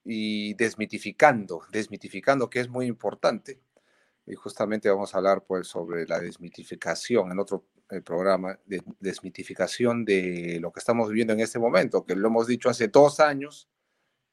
y 0.05 0.53
desmitificando, 0.53 1.63
desmitificando 1.71 2.49
que 2.49 2.59
es 2.61 2.69
muy 2.69 2.85
importante 2.87 3.59
y 4.25 4.35
justamente 4.35 4.89
vamos 4.89 5.13
a 5.13 5.17
hablar 5.17 5.43
pues 5.45 5.67
sobre 5.67 6.07
la 6.07 6.19
desmitificación 6.19 7.31
en 7.31 7.39
otro 7.39 7.65
eh, 7.89 8.01
programa, 8.01 8.57
de 8.65 8.81
desmitificación 8.99 10.05
de 10.05 10.59
lo 10.61 10.71
que 10.71 10.79
estamos 10.79 11.09
viviendo 11.09 11.33
en 11.33 11.41
este 11.41 11.59
momento, 11.59 12.05
que 12.05 12.15
lo 12.15 12.27
hemos 12.27 12.47
dicho 12.47 12.69
hace 12.69 12.87
dos 12.87 13.19
años 13.19 13.69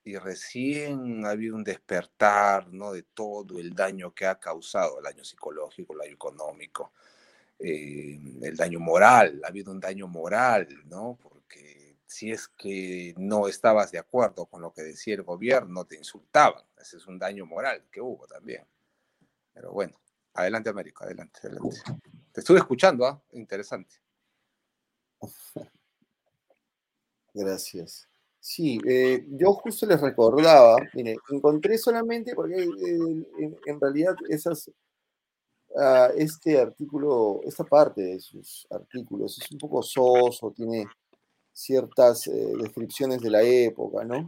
y 0.04 0.16
recién 0.16 1.24
ha 1.26 1.30
habido 1.30 1.56
un 1.56 1.64
despertar 1.64 2.72
¿no? 2.72 2.92
de 2.92 3.02
todo 3.02 3.58
el 3.58 3.74
daño 3.74 4.14
que 4.14 4.26
ha 4.26 4.38
causado, 4.38 4.98
el 4.98 5.04
daño 5.04 5.24
psicológico, 5.24 5.92
el 5.92 5.98
daño 6.00 6.14
económico, 6.14 6.92
eh, 7.58 8.18
el 8.42 8.56
daño 8.56 8.80
moral, 8.80 9.40
ha 9.44 9.48
habido 9.48 9.72
un 9.72 9.80
daño 9.80 10.08
moral, 10.08 10.68
¿no? 10.86 11.18
Porque 11.20 11.96
si 12.06 12.30
es 12.30 12.48
que 12.48 13.14
no 13.18 13.46
estabas 13.48 13.92
de 13.92 13.98
acuerdo 13.98 14.46
con 14.46 14.62
lo 14.62 14.72
que 14.72 14.82
decía 14.82 15.14
el 15.14 15.22
gobierno, 15.22 15.84
te 15.84 15.96
insultaban. 15.96 16.64
Ese 16.80 16.96
es 16.96 17.06
un 17.06 17.18
daño 17.18 17.44
moral 17.44 17.84
que 17.90 18.00
hubo 18.00 18.26
también. 18.26 18.64
Pero 19.52 19.72
bueno, 19.72 19.98
adelante 20.34 20.70
Américo, 20.70 21.04
adelante, 21.04 21.40
adelante. 21.42 21.76
Te 22.32 22.40
estuve 22.40 22.58
escuchando, 22.58 23.06
¿ah? 23.06 23.20
Interesante. 23.32 23.96
Gracias. 27.34 28.08
Sí, 28.38 28.80
eh, 28.86 29.26
yo 29.28 29.52
justo 29.52 29.84
les 29.86 30.00
recordaba, 30.00 30.76
mire, 30.94 31.16
encontré 31.30 31.76
solamente, 31.76 32.34
porque 32.34 32.62
eh, 32.62 33.26
en, 33.38 33.58
en 33.66 33.80
realidad 33.80 34.14
esas, 34.30 34.70
ah, 35.76 36.08
este 36.16 36.58
artículo, 36.58 37.40
esta 37.44 37.64
parte 37.64 38.00
de 38.00 38.20
sus 38.20 38.66
artículos 38.70 39.38
es 39.38 39.50
un 39.52 39.58
poco 39.58 39.82
soso, 39.82 40.50
tiene 40.52 40.86
ciertas 41.52 42.26
eh, 42.28 42.52
descripciones 42.58 43.20
de 43.20 43.30
la 43.30 43.42
época, 43.42 44.04
¿no? 44.04 44.26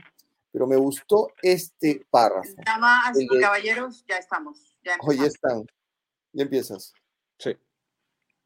Pero 0.53 0.67
me 0.67 0.77
gustó 0.77 1.29
este 1.41 2.05
párrafo. 2.11 2.53
Damas 2.67 3.19
y 3.19 3.27
de- 3.27 3.41
caballeros, 3.41 4.05
ya 4.07 4.19
estamos. 4.19 4.72
Ya 4.85 4.97
Oye, 5.03 5.19
ya 5.19 5.27
están. 5.27 5.67
Ya 6.33 6.43
empiezas. 6.43 6.93
Sí. 7.39 7.57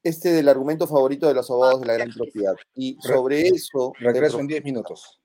Este 0.02 0.30
del 0.30 0.48
argumento 0.48 0.86
favorito 0.86 1.26
de 1.26 1.34
los 1.34 1.50
abogados 1.50 1.80
de 1.80 1.86
la 1.86 1.92
Ah, 1.94 1.96
gran 1.96 2.12
propiedad. 2.12 2.54
Y 2.74 2.96
Re- 3.02 3.14
sobre 3.14 3.40
eso. 3.48 3.92
Regreso 3.98 4.38
en 4.40 4.46
10 4.46 4.64
minutos. 4.64 5.20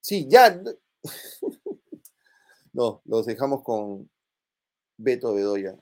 Sí, 0.00 0.26
ya. 0.28 0.60
No, 2.74 3.02
los 3.04 3.26
dejamos 3.26 3.62
con 3.62 4.08
Beto 4.96 5.34
Bedoya 5.34 5.78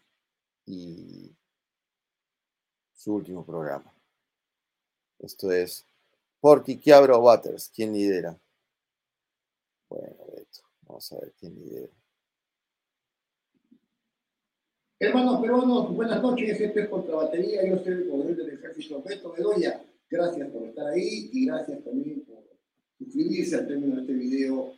y 0.67 1.33
su 2.93 3.15
último 3.15 3.47
programa. 3.47 3.95
Esto 5.21 5.53
es 5.53 5.87
Porky 6.41 6.79
Quiabra 6.79 7.17
o 7.17 7.21
Butters. 7.21 7.71
¿Quién 7.73 7.93
lidera? 7.93 8.37
Bueno, 9.89 10.17
Beto, 10.35 10.61
vamos 10.83 11.13
a 11.13 11.19
ver 11.21 11.33
quién 11.39 11.55
lidera. 11.55 11.93
Hermanos 15.03 15.41
peruanos, 15.41 15.95
buenas 15.95 16.21
noches. 16.21 16.61
Este 16.61 16.83
es 16.83 16.89
Contra 16.91 17.15
Batería. 17.15 17.67
Yo 17.67 17.83
soy 17.83 17.95
el 17.95 18.07
coronel 18.11 18.37
del 18.37 18.51
ejército 18.51 19.03
Beto 19.03 19.33
Bedoya. 19.33 19.83
Gracias 20.11 20.51
por 20.51 20.69
estar 20.69 20.89
ahí 20.89 21.31
y 21.33 21.47
gracias 21.47 21.83
también 21.83 22.23
por 22.27 22.45
suscribirse 22.99 23.57
al 23.57 23.67
término 23.67 23.95
de 23.95 24.03
este 24.03 24.13
video, 24.13 24.75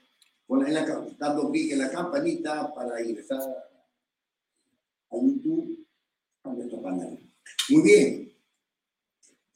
la, 0.48 1.06
dando 1.18 1.50
clic 1.50 1.72
en 1.72 1.80
la 1.80 1.90
campanita 1.90 2.72
para 2.72 3.02
ingresar 3.02 3.40
a 3.40 5.16
YouTube 5.16 5.84
a 6.44 6.52
nuestro 6.52 6.80
canal. 6.80 7.18
Muy 7.70 7.82
bien. 7.82 8.32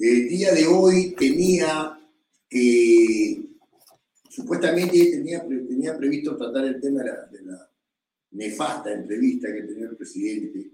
El 0.01 0.29
día 0.29 0.53
de 0.53 0.67
hoy 0.67 1.15
tenía 1.17 1.97
que, 2.51 3.51
supuestamente 4.31 5.13
tenía, 5.13 5.47
tenía 5.47 5.97
previsto 5.97 6.37
tratar 6.37 6.65
el 6.65 6.81
tema 6.81 7.05
de 7.05 7.43
la 7.45 7.71
nefasta 8.33 8.93
entrevista 8.93 9.53
que 9.53 9.63
tenía 9.63 9.87
el 9.87 9.97
presidente, 9.97 10.71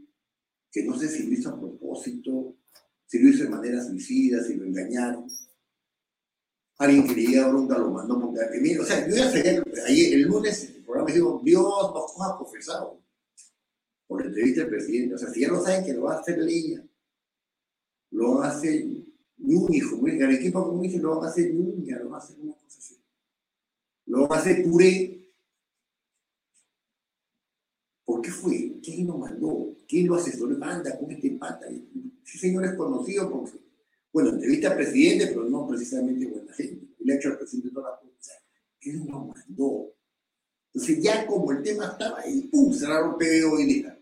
que 0.71 0.85
no 0.85 0.99
sé 0.99 1.09
si 1.09 1.27
lo 1.27 1.33
hizo 1.33 1.51
a 1.51 1.61
propósito, 1.61 2.57
si 3.07 3.19
lo 3.19 3.29
hizo 3.29 3.45
de 3.45 3.51
manera 3.51 3.83
suicida, 3.85 4.43
si 4.43 4.55
lo 4.55 4.65
engañaron. 4.65 5.27
Alguien 6.79 7.07
que 7.07 7.15
le 7.15 7.23
llega 7.23 7.49
bronca 7.49 7.79
lo 7.79 7.91
mandó 7.91 8.33
mira, 8.61 8.83
o 8.83 8.85
sea, 8.85 9.07
yo 9.07 9.15
ya 9.15 9.31
que 9.33 9.63
ayer, 9.87 10.15
el 10.15 10.23
lunes, 10.23 10.75
el 10.75 10.83
programa 10.83 11.13
dijo, 11.13 11.41
Dios 11.45 11.63
nos 11.63 12.13
coja 12.13 12.37
confesado 12.39 13.03
por 14.07 14.21
la 14.21 14.27
entrevista 14.29 14.63
del 14.63 14.71
presidente. 14.71 15.15
O 15.15 15.19
sea, 15.19 15.31
si 15.31 15.41
ya 15.41 15.49
lo 15.49 15.63
saben 15.63 15.85
que 15.85 15.93
lo 15.93 16.03
va 16.03 16.15
a 16.17 16.21
hacer 16.21 16.39
Leña, 16.39 16.85
lo 18.11 18.43
hacer 18.43 18.85
Núñez, 19.39 19.85
dice, 19.91 20.25
Arequipa, 20.25 20.63
como 20.63 20.83
dice, 20.83 20.99
lo 20.99 21.17
van 21.17 21.27
a 21.27 21.29
hacer 21.29 21.53
Núñez, 21.55 21.99
lo 21.99 22.11
van 22.11 22.21
a 22.21 22.25
hacer 22.25 22.37
una 22.41 22.55
cosa. 22.55 22.95
Lo 24.07 24.29
van 24.29 24.39
a 24.39 24.43
hacer 24.43 24.63
puré, 24.63 25.23
¿Por 28.05 28.12
qué 28.23 28.31
fue? 28.31 28.81
¿Quién 28.83 29.07
lo 29.07 29.19
mandó? 29.19 29.77
¿Quién 29.87 30.07
lo 30.07 30.15
asesoró? 30.15 30.57
Manda 30.57 30.99
con 30.99 31.11
este 31.11 31.31
pata. 31.33 31.67
Ese 32.25 32.39
señor 32.39 32.65
es 32.65 32.75
conocido 32.75 33.31
porque, 33.31 33.59
bueno, 34.13 34.31
entrevista 34.31 34.71
al 34.71 34.77
presidente, 34.77 35.27
pero 35.27 35.45
no 35.45 35.67
precisamente 35.67 36.27
buena 36.27 36.53
gente. 36.55 36.87
Ha 37.11 37.15
hecho 37.15 37.29
al 37.31 37.39
presidente 37.39 37.71
toda 37.71 37.91
la 37.91 37.99
cosa. 37.99 38.33
¿Quién 38.81 39.07
lo 39.07 39.27
mandó? 39.27 39.95
Entonces 40.73 41.03
ya 41.03 41.27
como 41.27 41.53
el 41.53 41.63
tema 41.63 41.87
estaba 41.93 42.21
ahí, 42.21 42.49
¡pum! 42.51 42.73
Cerraron 42.73 43.17
PBO 43.19 43.61
y 43.61 43.83
deja, 43.83 43.99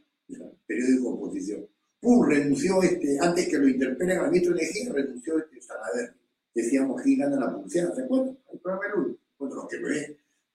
periódico 0.66 1.02
de 1.02 1.14
oposición. 1.14 1.66
¡Pum! 2.00 2.24
Renunció 2.24 2.82
este, 2.82 3.18
antes 3.20 3.48
que 3.48 3.58
lo 3.58 3.68
interpelen 3.68 4.18
al 4.18 4.30
ministro 4.30 4.54
de 4.54 4.62
Energía, 4.62 4.92
renunció 4.92 5.38
este 5.38 5.60
Salaverry. 5.60 6.14
Decíamos, 6.54 7.02
¿quién 7.02 7.18
gana 7.18 7.40
la 7.40 7.54
publicidad? 7.54 7.94
¿Se 7.94 8.02
acuerdan? 8.02 8.38
El 8.52 8.58
programa 8.60 8.86
del 8.86 9.02
lunes. 9.02 9.16
Bueno, 9.38 9.54
los 9.56 9.68
que 9.68 9.76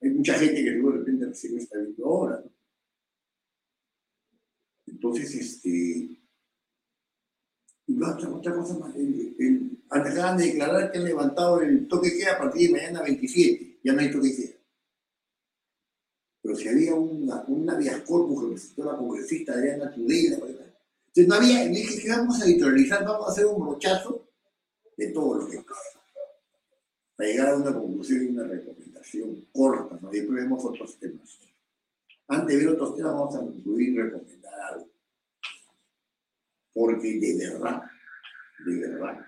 hay 0.02 0.10
mucha 0.10 0.34
gente 0.36 0.64
que 0.64 0.72
luego 0.72 0.92
de 0.92 0.98
repente 1.00 1.26
recién 1.26 1.58
está 1.58 1.80
viendo 1.80 2.06
ahora. 2.06 2.44
Entonces, 5.06 5.36
este. 5.36 6.20
Y 7.88 8.02
otra, 8.02 8.30
otra 8.30 8.56
cosa 8.56 8.80
más. 8.80 8.96
El, 8.96 9.84
acaban 9.90 10.38
de 10.38 10.46
declarar 10.46 10.92
que 10.92 10.98
han 10.98 11.04
levantado 11.06 11.62
el 11.62 11.88
toque 11.88 12.18
queda 12.18 12.34
a 12.34 12.38
partir 12.40 12.68
de 12.68 12.78
mañana 12.78 13.04
27. 13.04 13.80
Ya 13.84 13.94
no 13.94 14.02
hay 14.02 14.12
toque 14.12 14.36
queda. 14.36 14.56
Pero 16.42 16.56
si 16.56 16.68
había 16.68 16.96
una, 16.96 17.44
un 17.48 17.70
habeas 17.70 18.02
corpus 18.02 18.44
que 18.44 18.52
presentó 18.52 18.86
la 18.86 18.98
congresista 18.98 19.54
Adriana 19.54 19.94
Tudela. 19.94 20.38
Entonces 20.38 21.28
no 21.28 21.36
había. 21.36 21.68
Dije 21.68 22.02
que 22.02 22.10
vamos 22.10 22.42
a 22.42 22.46
editorializar, 22.46 23.06
vamos 23.06 23.28
a 23.28 23.32
hacer 23.32 23.46
un 23.46 23.64
brochazo 23.64 24.28
de 24.98 25.08
todo 25.10 25.42
lo 25.42 25.48
que 25.48 25.60
pasa. 25.60 26.02
Para 27.16 27.30
llegar 27.30 27.50
a 27.50 27.58
una 27.58 27.74
conclusión 27.74 28.24
y 28.24 28.28
una 28.28 28.44
recomendación 28.44 29.48
corta, 29.54 30.00
¿no? 30.02 30.10
Después 30.10 30.36
vemos 30.36 30.66
otros 30.66 30.98
temas. 30.98 31.40
Antes 32.28 32.58
de 32.58 32.66
ver 32.66 32.74
otros 32.74 32.96
temas, 32.96 33.14
vamos 33.14 33.36
a 33.36 33.40
concluir 33.40 33.90
y 33.90 33.98
recomendar 34.02 34.54
algo. 34.72 34.95
Porque 36.76 37.20
de 37.20 37.38
verdad, 37.38 37.84
de 38.66 38.80
verdad, 38.82 39.26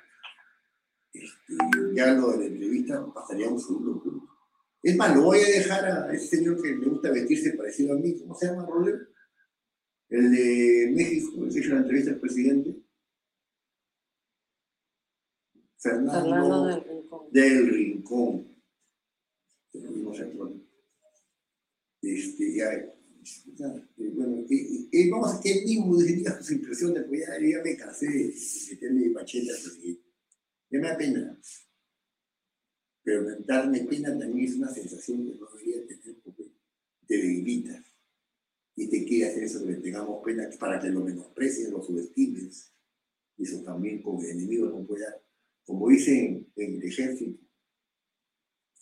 este, 1.13 1.55
ya 1.93 2.13
lo 2.13 2.31
de 2.33 2.39
la 2.39 2.45
entrevista 2.45 3.13
pasaría 3.13 3.47
a 3.47 3.51
un 3.51 3.59
segundo 3.59 4.03
punto. 4.03 4.27
Es 4.83 4.97
más, 4.97 5.15
lo 5.15 5.23
voy 5.23 5.39
a 5.39 5.47
dejar 5.47 5.85
a 5.85 6.13
ese 6.13 6.37
señor 6.37 6.61
que 6.61 6.75
le 6.75 6.85
gusta 6.85 7.09
vestirse 7.09 7.53
parecido 7.53 7.93
a 7.93 7.97
mí, 7.97 8.19
¿cómo 8.19 8.35
se 8.35 8.47
llama, 8.47 8.65
Roller? 8.65 9.09
El 10.09 10.31
de 10.31 10.91
México, 10.93 11.45
el 11.45 11.53
que 11.53 11.59
hizo 11.59 11.73
la 11.73 11.79
entrevista 11.79 12.11
al 12.11 12.19
presidente. 12.19 12.75
Fernando, 15.77 16.11
Fernando 16.11 16.65
del 17.31 17.69
Rincón. 17.69 18.61
del 19.71 20.15
Rincón. 20.15 20.67
Este, 22.01 22.55
ya, 22.55 22.96
eh, 23.97 24.11
bueno, 24.15 24.45
y- 24.49 24.89
y 24.91 25.09
vamos 25.09 25.35
a 25.35 25.41
que 25.41 25.51
él 25.51 25.65
mismo 25.65 25.97
diga 25.97 26.37
sus 26.37 26.51
impresiones, 26.51 27.03
pues 27.07 27.21
ya, 27.21 27.39
ya 27.39 27.63
me 27.63 27.75
cansé 27.77 28.07
de 28.07 28.33
meterle 28.71 29.09
presidente. 29.11 30.01
Ya 30.69 30.79
me 30.79 30.87
da 30.87 30.97
pena. 30.97 31.39
Pero 33.03 33.23
darme 33.45 33.79
pena 33.85 34.17
también 34.17 34.47
es 34.47 34.55
una 34.55 34.69
sensación 34.69 35.25
que 35.25 35.35
no 35.39 35.47
debería 35.49 35.87
tener 35.87 36.17
porque 36.23 36.43
te 37.07 37.17
debilita. 37.17 37.83
Y 38.75 38.87
te 38.89 39.05
quiere 39.05 39.29
hacer 39.31 39.43
eso 39.43 39.65
que 39.65 39.73
tengamos 39.75 40.23
pena 40.23 40.49
para 40.59 40.79
que 40.79 40.89
lo 40.89 41.01
menosprecies, 41.01 41.69
lo 41.69 41.81
subestimes. 41.81 42.71
Y 43.37 43.43
eso 43.43 43.63
también 43.63 44.01
como 44.01 44.21
enemigo 44.23 44.67
no 44.67 44.85
puede 44.85 45.03
dar. 45.03 45.23
Como 45.65 45.89
dicen 45.89 46.47
en 46.55 46.75
el 46.75 46.83
ejército, 46.83 47.39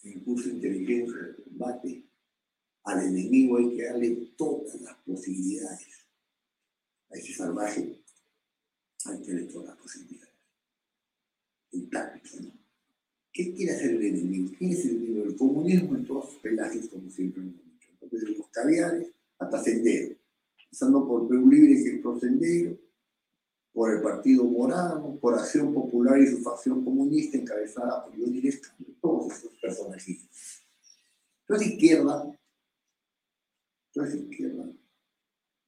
en 0.04 0.14
el 0.14 0.24
curso 0.24 0.50
de 0.50 0.56
inteligencia 0.56 1.36
combate, 1.44 2.05
al 2.86 3.04
enemigo 3.04 3.58
hay 3.58 3.76
que 3.76 3.84
darle 3.84 4.12
todas 4.38 4.80
las 4.82 4.96
posibilidades. 5.00 6.08
A 7.10 7.16
ese 7.16 7.34
salvaje 7.34 8.00
hay 9.06 9.22
que 9.22 9.32
darle 9.32 9.48
todas 9.48 9.70
las 9.70 9.78
posibilidades. 9.78 10.34
En 11.72 11.90
¿no? 11.90 12.52
¿Qué 13.34 13.54
quiere 13.54 13.74
hacer 13.74 13.92
el 13.92 14.06
enemigo? 14.06 14.52
¿Quién 14.58 14.72
es 14.72 14.86
el 14.86 14.92
enemigo? 14.92 15.26
El 15.26 15.36
comunismo 15.36 15.96
en 15.96 16.06
todos 16.06 16.32
sus 16.32 16.40
pelajes, 16.40 16.88
como 16.88 17.10
siempre 17.10 17.42
hemos 17.42 17.56
dicho. 17.56 17.90
Desde 18.10 18.38
los 18.38 18.48
caviares 18.50 19.12
hasta 19.40 19.64
Sendero. 19.64 20.16
Pasando 20.70 21.08
por 21.08 21.28
Perú 21.28 21.50
Libre, 21.50 21.84
que 21.84 21.96
es 21.96 22.02
pro 22.02 22.20
Sendero, 22.20 22.78
por 23.74 23.94
el 23.94 24.02
Partido 24.02 24.46
Morado, 24.46 25.20
por 25.20 25.34
Acción 25.34 25.74
Popular 25.74 26.22
y 26.22 26.28
su 26.28 26.38
facción 26.38 26.86
comunista 26.86 27.38
encabezada 27.38 28.06
por 28.06 28.18
Johnny 28.18 28.42
Lescano, 28.42 28.86
todos 29.02 29.34
esos 29.34 29.52
personajes. 29.60 30.28
Entonces 31.42 31.74
izquierda, 31.74 32.35
entonces 33.96 34.30
izquierda, 34.30 34.70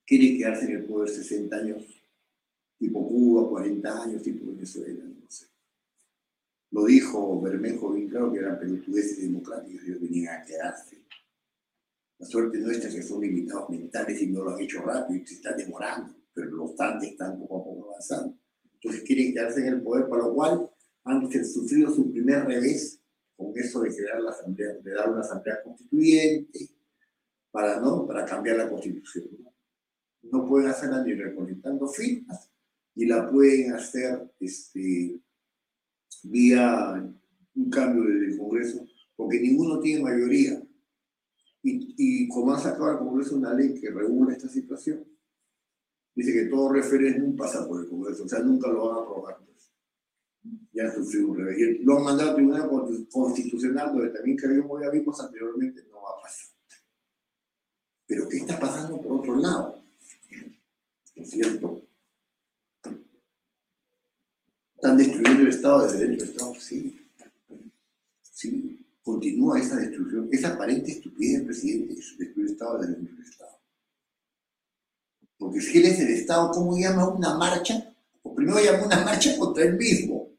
quiere 0.06 0.38
quedarse 0.38 0.66
en 0.66 0.72
el 0.72 0.86
poder 0.86 1.10
60 1.10 1.56
años, 1.56 1.84
tipo 2.78 3.08
Cuba, 3.08 3.50
40 3.50 4.04
años, 4.04 4.22
tipo 4.22 4.52
Venezuela, 4.52 5.06
no 5.06 5.32
sé. 5.32 5.46
Lo 6.72 6.86
dijo 6.86 7.42
Bermejo 7.42 7.94
bien 7.94 8.10
claro 8.10 8.34
que 8.34 8.40
eran 8.40 8.60
pelotudeces 8.60 9.22
democráticas, 9.22 9.82
ellos 9.86 10.02
venían 10.02 10.42
a 10.42 10.46
quedarse. 10.46 10.98
La 12.20 12.28
suerte 12.28 12.58
nuestra 12.58 12.90
es 12.90 12.96
que 12.96 13.04
son 13.04 13.22
limitados 13.22 13.70
mentales 13.70 14.22
y 14.22 14.28
no 14.28 14.44
lo 14.44 14.56
han 14.56 14.62
hecho 14.62 14.82
rápido 14.82 15.22
y 15.22 15.26
se 15.26 15.36
están 15.36 15.56
demorando, 15.56 16.14
pero 16.34 16.52
los 16.52 16.76
tanques 16.76 17.12
están 17.12 17.40
poco 17.40 17.62
a 17.62 17.64
poco 17.64 17.90
avanzando. 17.92 18.38
Entonces 18.74 19.04
quieren 19.04 19.34
quedarse 19.34 19.62
en 19.62 19.74
el 19.76 19.82
poder, 19.82 20.10
para 20.10 20.24
lo 20.24 20.34
cual 20.34 20.70
han 21.06 21.32
sufrido 21.46 21.94
su 21.94 22.12
primer 22.12 22.44
revés 22.44 23.00
con 23.38 23.58
eso 23.58 23.82
de 23.82 23.96
crear 23.96 24.20
la 24.20 24.32
asamblea, 24.32 24.74
de 24.74 24.92
dar 24.92 25.10
una 25.10 25.22
asamblea 25.22 25.64
constituyente 25.64 26.77
para, 27.58 27.80
¿no? 27.80 28.06
para 28.06 28.24
cambiar 28.24 28.58
la 28.58 28.70
constitución. 28.70 29.26
¿no? 30.22 30.48
Pueden 30.48 30.70
hacerla 30.70 31.04
ni 31.04 31.14
recolectando 31.14 31.88
firmas, 31.88 32.52
ni 32.94 33.06
la 33.08 33.32
pueden 33.32 33.74
hacer 33.74 34.32
este, 34.40 35.20
vía 36.24 37.04
un 37.56 37.70
cambio 37.72 38.04
del 38.04 38.38
Congreso, 38.38 38.86
porque 39.16 39.40
ninguno 39.40 39.80
tiene 39.80 40.04
mayoría. 40.04 40.62
Y, 41.64 41.96
y 41.98 42.28
como 42.28 42.54
han 42.54 42.62
sacado 42.62 42.92
al 42.92 43.00
Congreso 43.00 43.36
una 43.36 43.54
ley 43.56 43.74
que 43.74 43.90
regula 43.90 44.34
esta 44.34 44.48
situación, 44.50 45.04
dice 46.14 46.32
que 46.34 46.46
todo 46.46 46.72
referéndum 46.72 47.36
pasa 47.36 47.68
por 47.68 47.82
el 47.82 47.90
Congreso, 47.90 48.26
o 48.26 48.28
sea, 48.30 48.40
nunca 48.40 48.68
lo 48.70 48.88
van 48.88 48.98
a 48.98 49.02
aprobar. 49.02 49.38
pues. 49.44 49.72
Ya 50.74 50.84
han 50.84 50.94
sufrido 50.94 51.30
un 51.30 51.38
revés. 51.38 51.80
Lo 51.84 51.98
han 51.98 52.04
mandado 52.04 52.30
al 52.30 52.36
Tribunal 52.36 52.70
Consti- 52.70 53.08
Constitucional, 53.12 53.94
donde 53.96 54.10
también 54.12 54.38
que 54.38 54.48
ya 54.48 54.90
vimos 54.92 55.20
anteriormente, 55.20 55.82
no 55.90 55.96
va 56.04 56.12
a 56.12 56.22
pasar. 56.22 56.57
Pero 58.08 58.30
¿qué 58.30 58.38
está 58.38 58.58
pasando 58.58 59.02
por 59.02 59.20
otro 59.20 59.36
lado? 59.36 59.84
¿No 61.16 61.24
es 61.24 61.30
cierto? 61.30 61.82
Están 64.76 64.98
destruyendo 64.98 65.42
el 65.42 65.50
Estado 65.50 65.88
de 65.88 65.98
Derecho. 65.98 66.26
Estado, 66.26 66.56
sí. 66.56 67.06
Sí. 68.22 68.86
Continúa 69.04 69.60
esa 69.60 69.76
destrucción. 69.76 70.30
Esa 70.32 70.54
aparente 70.54 70.92
estupidez 70.92 71.40
del 71.40 71.48
presidente 71.48 71.94
es 71.94 72.18
destruir 72.18 72.48
el 72.48 72.54
Estado 72.54 72.80
de 72.80 72.88
Derecho 72.88 73.16
del 73.16 73.24
Estado. 73.24 73.60
Porque 75.38 75.62
si 75.62 75.78
él 75.80 75.86
es 75.86 76.00
el 76.00 76.10
Estado, 76.10 76.52
¿cómo 76.52 76.78
llama 76.78 77.10
una 77.10 77.38
marcha? 77.38 77.94
O 78.24 78.34
primero 78.34 78.64
llama 78.64 78.86
una 78.86 79.04
marcha 79.04 79.38
contra 79.38 79.66
él 79.66 79.76
mismo. 79.76 80.30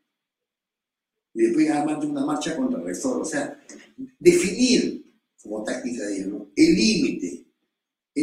Y 1.34 1.42
después 1.42 1.68
llama 1.68 1.98
una 1.98 2.24
marcha 2.24 2.56
contra 2.56 2.80
el 2.80 2.86
rector. 2.86 3.20
O 3.20 3.24
sea, 3.24 3.60
definir 4.18 5.04
como 5.42 5.62
táctica 5.64 6.06
de 6.06 6.16
ellos, 6.16 6.28
¿no? 6.28 6.50
el 6.56 6.74
límite 6.74 7.47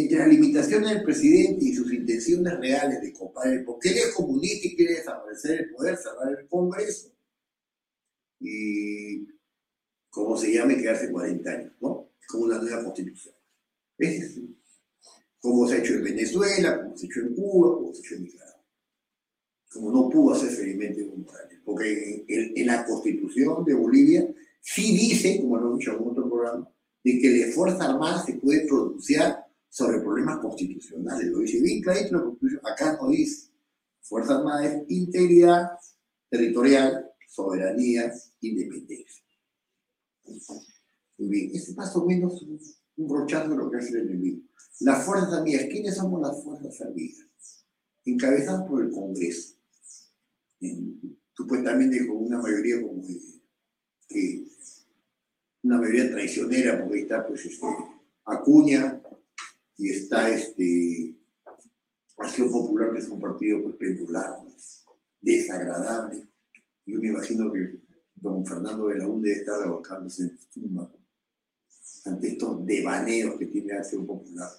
entre 0.01 0.17
las 0.17 0.27
limitaciones 0.27 0.89
del 0.89 1.03
presidente 1.03 1.65
y 1.65 1.73
sus 1.73 1.91
intenciones 1.93 2.57
reales 2.59 3.01
de 3.01 3.13
copar 3.13 3.47
el 3.47 3.63
porque 3.63 3.89
él 3.89 3.97
es 3.97 4.13
comunista 4.13 4.67
y 4.67 4.75
quiere 4.75 4.95
desaparecer 4.95 5.61
el 5.61 5.69
poder, 5.71 5.97
cerrar 5.97 6.39
el 6.39 6.47
Congreso 6.47 7.11
y, 8.39 9.27
como 10.09 10.37
se 10.37 10.53
llame, 10.53 10.77
quedarse 10.77 11.11
40 11.11 11.49
años, 11.49 11.73
¿no? 11.81 12.11
Como 12.27 12.45
una 12.45 12.57
nueva 12.59 12.83
constitución. 12.83 13.35
Ese 13.97 14.17
es 14.17 14.39
como 15.39 15.67
se 15.67 15.75
ha 15.75 15.77
hecho 15.77 15.93
en 15.93 16.03
Venezuela, 16.03 16.81
como 16.81 16.97
se 16.97 17.05
ha 17.05 17.09
hecho 17.09 17.19
en 17.21 17.35
Cuba, 17.35 17.75
como 17.75 17.93
se 17.93 17.99
ha 17.99 18.05
hecho 18.05 18.15
en 18.15 18.23
Nicaragua. 18.23 18.65
Como 19.71 19.91
no 19.91 20.09
pudo 20.09 20.33
hacer 20.33 20.49
felizmente 20.49 21.01
Evo 21.01 21.17
Morales, 21.17 21.59
porque 21.63 22.25
en, 22.27 22.57
en 22.57 22.67
la 22.67 22.85
constitución 22.85 23.63
de 23.63 23.73
Bolivia 23.75 24.27
sí 24.59 24.97
dice, 24.97 25.39
como 25.39 25.57
lo 25.57 25.75
he 25.75 25.77
dicho 25.77 25.91
en 25.91 26.07
otro 26.07 26.27
programa, 26.27 26.69
de 27.03 27.19
que 27.19 27.29
la 27.29 27.53
Fuerza 27.53 27.85
Armada 27.85 28.25
se 28.25 28.33
puede 28.33 28.65
pronunciar 28.65 29.44
sobre 29.76 29.99
problemas 29.99 30.39
constitucionales. 30.39 31.28
Lo 31.28 31.39
dice 31.39 31.59
bien 31.61 31.82
clarito 31.82 32.15
la 32.15 32.23
Constitución. 32.23 32.61
Acá 32.65 32.97
no 33.01 33.09
dice. 33.09 33.51
Fuerza 34.03 34.38
Armada 34.38 34.65
es 34.65 34.84
integridad 34.88 35.71
territorial, 36.30 37.11
soberanía, 37.28 38.13
independencia. 38.39 39.21
Muy 41.17 41.28
bien, 41.28 41.51
ese 41.53 41.71
es 41.71 41.78
más 41.78 41.93
o 41.97 42.05
menos 42.05 42.41
un, 42.43 43.07
brochazo 43.07 43.49
de 43.49 43.57
lo 43.57 43.69
que 43.69 43.78
hace 43.78 43.89
el 43.89 44.07
enemigo. 44.07 44.43
Las 44.80 45.03
fuerzas 45.05 45.34
amigas, 45.34 45.65
¿quiénes 45.69 45.95
somos 45.95 46.21
las 46.21 46.41
fuerzas 46.41 46.82
amigas? 46.82 47.28
Encabezadas 48.05 48.65
por 48.69 48.82
el 48.82 48.91
Congreso. 48.91 49.55
En- 50.61 51.19
supuestamente 51.34 52.07
con 52.07 52.15
una 52.15 52.41
mayoría 52.41 52.82
como 52.82 53.03
una 55.63 55.78
mayoría 55.80 56.11
traicionera, 56.11 56.82
porque 56.82 57.01
está 57.01 57.28
pues 57.28 57.45
este, 57.45 57.67
Acuña 58.23 59.01
y 59.78 59.89
está 59.89 60.30
este 60.30 61.15
Acción 62.17 62.49
Popular, 62.49 62.93
que 62.93 62.99
es 62.99 63.09
un 63.09 63.19
partido 63.19 63.61
pues, 63.63 63.76
pendular, 63.76 64.39
pues, 64.41 64.86
desagradable. 65.21 66.28
Yo 66.86 66.99
me 66.99 67.07
imagino 67.07 67.51
que 67.51 67.80
don 68.15 68.45
Fernando 68.45 68.88
de 68.88 68.99
la 68.99 69.07
UNDE 69.07 69.34
está 69.34 69.59
revolcándose 69.59 70.23
en 70.23 70.39
tumba 70.53 70.91
ante 72.05 72.28
estos 72.30 72.65
devaneos 72.65 73.38
que 73.38 73.47
tiene 73.47 73.73
Acción 73.73 74.05
Popular 74.05 74.49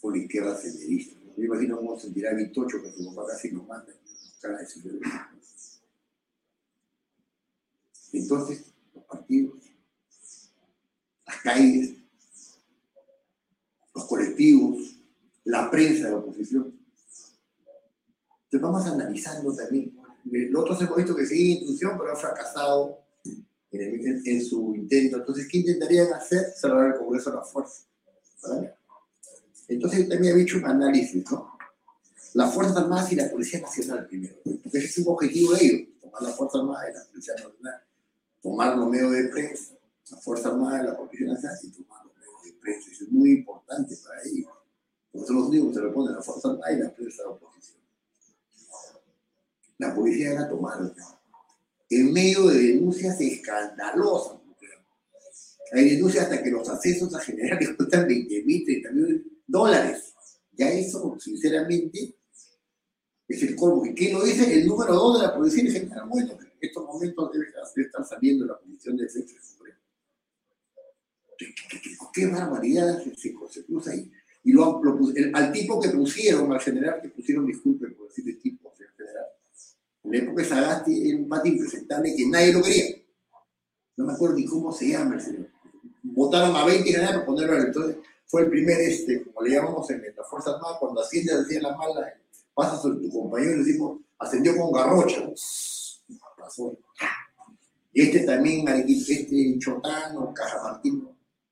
por 0.00 0.16
la 0.16 0.22
izquierda 0.22 0.56
senderista. 0.56 1.18
Me 1.36 1.44
imagino 1.44 1.76
cómo 1.76 1.96
se 1.96 2.06
sentirá 2.06 2.34
Vitocho 2.34 2.82
que 2.82 2.92
su 2.92 3.14
papá 3.14 3.28
casi 3.28 3.50
lo 3.50 3.66
sinvergüenza. 4.66 5.30
Entonces, 8.12 8.64
los 8.94 9.04
partidos, 9.04 9.60
las 11.26 11.42
calles, 11.42 11.97
los 13.98 14.06
colectivos, 14.06 14.96
la 15.44 15.68
prensa 15.70 16.04
de 16.04 16.10
la 16.12 16.18
oposición. 16.18 16.72
Entonces 18.44 18.60
vamos 18.60 18.86
analizando 18.86 19.54
también. 19.54 19.96
Los 20.24 20.62
otros 20.62 20.80
hemos 20.82 20.96
visto 20.96 21.16
que 21.16 21.26
sigue 21.26 21.54
instrucción, 21.54 21.98
pero 21.98 22.12
ha 22.12 22.16
fracasado 22.16 23.00
en, 23.72 24.44
su 24.44 24.74
intento. 24.74 25.16
Entonces, 25.16 25.48
¿qué 25.50 25.58
intentarían 25.58 26.12
hacer? 26.12 26.52
Cerrar 26.56 26.92
el 26.92 26.98
Congreso 26.98 27.30
a 27.30 27.36
la 27.36 27.42
fuerza. 27.42 27.82
Entonces, 29.66 30.08
también 30.08 30.38
he 30.38 30.42
hecho 30.42 30.58
un 30.58 30.66
análisis, 30.66 31.30
¿no? 31.30 31.58
Las 32.34 32.54
Fuerzas 32.54 32.76
Armadas 32.76 33.10
y 33.12 33.16
la 33.16 33.30
Policía 33.30 33.60
Nacional 33.60 34.06
primero. 34.06 34.36
Porque 34.44 34.78
ese 34.78 34.86
es 34.86 34.98
un 34.98 35.12
objetivo 35.12 35.54
de 35.54 35.64
ellos, 35.64 35.88
tomar 36.00 36.22
la 36.22 36.30
Fuerza 36.30 36.58
Armada 36.58 36.90
y 36.90 36.94
la 36.94 37.04
Policía 37.10 37.34
Nacional. 37.34 37.82
Tomar 38.42 38.76
los 38.76 38.88
medios 38.88 39.12
de 39.12 39.24
prensa, 39.24 39.74
la 40.10 40.16
Fuerza 40.18 40.48
Armada 40.50 40.82
y 40.82 40.86
la 40.86 40.96
Policía 40.96 41.26
Nacional 41.26 41.58
y 41.62 41.70
tomar 41.70 42.04
los 42.04 42.14
medios 42.16 42.42
de 42.44 42.52
es 42.70 43.08
muy 43.10 43.32
importante 43.32 43.96
para 44.04 44.22
ellos. 44.24 44.50
Porque 45.10 45.32
los 45.32 45.48
únicos 45.48 45.68
que 45.68 45.74
se 45.74 45.82
le 45.82 45.90
ponen 45.90 46.14
la 46.14 46.22
Fuerza 46.22 46.58
y 46.72 46.76
la 46.76 46.94
prensa 46.94 47.22
de 47.22 47.28
la 47.28 47.34
oposición. 47.34 47.78
La 49.78 49.94
policía 49.94 50.34
la 50.34 50.48
tomaron. 50.48 50.94
En 51.90 52.12
medio 52.12 52.48
de 52.48 52.58
denuncias 52.58 53.20
escandalosas. 53.20 54.38
Hay 55.72 55.90
denuncias 55.90 56.24
hasta 56.24 56.42
que 56.42 56.50
los 56.50 56.68
accesos 56.68 57.14
a 57.14 57.20
generales 57.20 57.70
cuestan 57.76 58.06
20 58.06 58.42
mil, 58.44 58.64
30 58.64 58.90
mil 58.92 59.42
dólares. 59.46 60.14
Ya 60.52 60.70
eso, 60.70 61.16
sinceramente, 61.20 62.16
es 63.28 63.42
el 63.42 63.54
colmo. 63.54 63.84
¿Y 63.84 64.10
lo 64.10 64.24
dice? 64.24 64.52
El 64.52 64.66
número 64.66 64.94
dos 64.94 65.20
de 65.20 65.26
la 65.26 65.34
Policía 65.34 65.64
en 65.64 65.72
General. 65.72 66.08
Bueno, 66.08 66.32
en 66.32 66.48
estos 66.60 66.84
momentos 66.84 67.30
debe 67.32 67.46
estar 67.86 68.04
saliendo 68.06 68.46
la 68.46 68.58
Comisión 68.58 68.96
de 68.96 69.04
Defensa 69.04 69.34
del 69.34 69.44
Supremo. 69.44 69.78
¿Qué, 72.12 72.26
barbaridad 72.26 73.02
se, 73.02 73.14
se, 73.16 73.34
cruza 73.64 73.90
ahí? 73.90 74.10
Y 74.44 74.52
lo, 74.52 74.82
lo 74.82 74.98
el- 75.14 75.34
al 75.34 75.52
tipo 75.52 75.80
que 75.80 75.90
pusieron, 75.90 76.52
al 76.52 76.60
general 76.60 77.00
que 77.02 77.08
pusieron, 77.08 77.46
disculpen 77.46 77.94
por 77.94 78.08
decir 78.08 78.28
el 78.28 78.40
tipo, 78.40 78.72
señor 78.76 78.92
general, 78.96 79.26
en 80.04 80.10
la 80.12 80.18
época 80.18 80.42
de 80.42 80.48
Sagasti 80.48 81.08
era 81.08 81.18
un 81.18 81.28
pati 81.28 81.48
impresentable 81.50 82.14
que 82.16 82.26
nadie 82.26 82.52
lo 82.52 82.62
quería. 82.62 82.96
No 83.96 84.06
me 84.06 84.12
acuerdo 84.12 84.36
ni 84.36 84.44
cómo 84.46 84.72
se 84.72 84.88
llama 84.88 85.16
el 85.16 85.20
señor. 85.20 85.48
Votaron 86.02 86.54
a 86.56 86.64
20 86.64 86.84
generales 86.84 87.14
para 87.16 87.26
ponerlo 87.26 87.56
al 87.56 87.66
entonces. 87.66 87.96
Fue 88.26 88.42
el 88.42 88.50
primer, 88.50 88.78
este, 88.80 89.24
como 89.24 89.42
le 89.42 89.54
llamamos 89.54 89.90
en 89.90 90.02
la 90.16 90.24
Fuerza 90.24 90.54
Armada, 90.54 90.78
cuando 90.78 91.00
asciende 91.00 91.36
decía 91.36 91.60
la 91.60 91.76
mala, 91.76 92.12
pasa 92.54 92.76
sobre 92.76 93.00
tu 93.00 93.10
compañero 93.10 93.52
y 93.52 93.56
le 93.56 93.64
decimos, 93.64 94.00
ascendió 94.18 94.56
con 94.56 94.70
garrocha. 94.72 95.28
Pasó. 96.38 96.78
Y 97.92 98.02
este 98.02 98.20
también, 98.20 98.68
este 98.68 99.58
Chotano, 99.58 100.32
Caja 100.34 100.62
Martín 100.62 101.08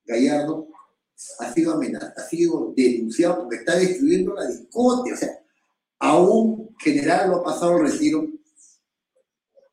Gallardo, 0.06 0.68
ha 1.40 1.52
sido 1.52 1.74
amenazado, 1.74 2.12
ha 2.16 2.22
sido 2.22 2.74
denunciado 2.76 3.40
porque 3.40 3.56
está 3.56 3.76
destruyendo 3.76 4.34
la 4.34 4.46
discote. 4.46 5.12
O 5.12 5.16
sea, 5.16 5.30
a 5.98 6.18
un 6.18 6.74
general 6.78 7.30
lo 7.30 7.36
ha 7.36 7.44
pasado 7.44 7.76
al 7.76 7.90
retiro 7.90 8.26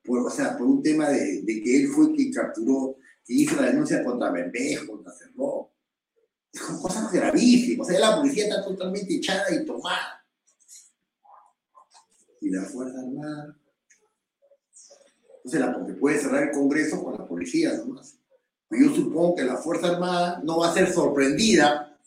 por, 0.03 0.19
o 0.19 0.29
sea, 0.29 0.57
por 0.57 0.67
un 0.67 0.81
tema 0.81 1.09
de, 1.09 1.41
de 1.41 1.61
que 1.61 1.83
él 1.83 1.87
fue 1.89 2.13
quien 2.13 2.31
capturó, 2.31 2.97
que 3.25 3.33
hizo 3.33 3.55
la 3.55 3.67
denuncia 3.67 4.03
contra 4.03 4.31
Bermejo, 4.31 4.93
contra 4.93 5.13
Cerró. 5.13 5.71
Son 6.53 6.81
cosas 6.81 7.11
gravísimas. 7.11 7.87
O 7.87 7.89
sea, 7.89 7.99
la 7.99 8.17
policía 8.17 8.43
está 8.45 8.63
totalmente 8.63 9.15
echada 9.15 9.53
y 9.53 9.65
tomada. 9.65 10.25
Y 12.41 12.49
la 12.49 12.63
Fuerza 12.63 12.99
Armada. 12.99 13.57
Entonces, 15.37 15.59
la, 15.59 15.73
porque 15.73 15.93
puede 15.93 16.19
cerrar 16.19 16.43
el 16.43 16.51
Congreso 16.51 17.03
con 17.03 17.13
la 17.17 17.27
policía 17.27 17.75
nomás. 17.77 18.17
Yo 18.79 18.93
supongo 18.93 19.35
que 19.35 19.43
la 19.43 19.57
Fuerza 19.57 19.87
Armada 19.89 20.41
no 20.43 20.59
va 20.59 20.69
a 20.69 20.73
ser 20.73 20.91
sorprendida 20.91 21.97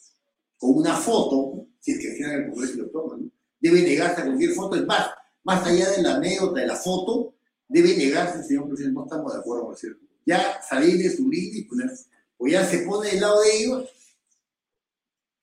con 0.59 0.77
una 0.77 0.97
foto, 0.97 1.67
si 1.81 1.93
es 1.93 1.99
que 1.99 2.15
cierran 2.15 2.45
el 2.45 2.51
Congreso 2.51 2.75
y 2.75 2.77
lo 2.79 2.91
toman. 2.91 3.33
Debe 3.61 3.83
negarse 3.83 4.21
a 4.21 4.25
cualquier 4.25 4.53
foto. 4.53 4.77
Es 4.77 4.87
más, 4.87 5.11
más 5.45 5.67
allá 5.67 5.91
de 5.91 6.03
la 6.03 6.17
anécdota 6.17 6.61
de 6.61 6.67
la 6.67 6.77
foto, 6.77 7.35
debe 7.69 7.97
negarse, 7.97 8.43
señor 8.43 8.69
presidente, 8.69 8.95
no 8.95 9.05
estamos 9.05 9.33
de 9.33 9.39
acuerdo 9.41 9.65
con 9.65 9.73
el 9.73 9.79
cierto. 9.79 10.07
Ya 10.25 10.61
salir 10.63 10.99
de 10.99 11.15
su 11.15 11.29
línea 11.29 11.61
y 11.61 11.65
ponerse, 11.65 12.07
o 12.37 12.47
ya 12.47 12.65
se 12.65 12.81
pone 12.81 13.11
del 13.11 13.21
lado 13.21 13.41
de 13.43 13.57
ellos, 13.57 13.91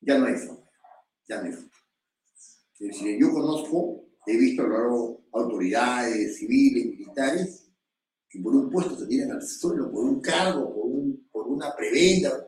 ya 0.01 0.17
no 0.17 0.26
hay 0.26 0.36
foto. 0.36 0.69
Ya 1.28 1.38
no 1.41 1.45
hay 1.45 1.53
foto. 1.53 1.69
Decir, 2.80 3.17
yo 3.17 3.32
conozco, 3.32 4.03
he 4.28 4.36
visto 4.36 4.63
a 4.63 4.67
lo 4.67 4.78
largo 4.78 5.21
autoridades 5.32 6.38
civiles, 6.38 6.86
militares, 6.86 7.71
que 8.30 8.39
por 8.39 8.53
un 8.55 8.69
puesto 8.69 8.97
se 8.97 9.05
tiran 9.05 9.32
al 9.32 9.41
suelo, 9.41 9.91
por 9.91 10.03
un 10.03 10.19
cargo, 10.19 10.74
por 10.74 10.83
una 11.54 11.76
prebenda. 11.76 12.47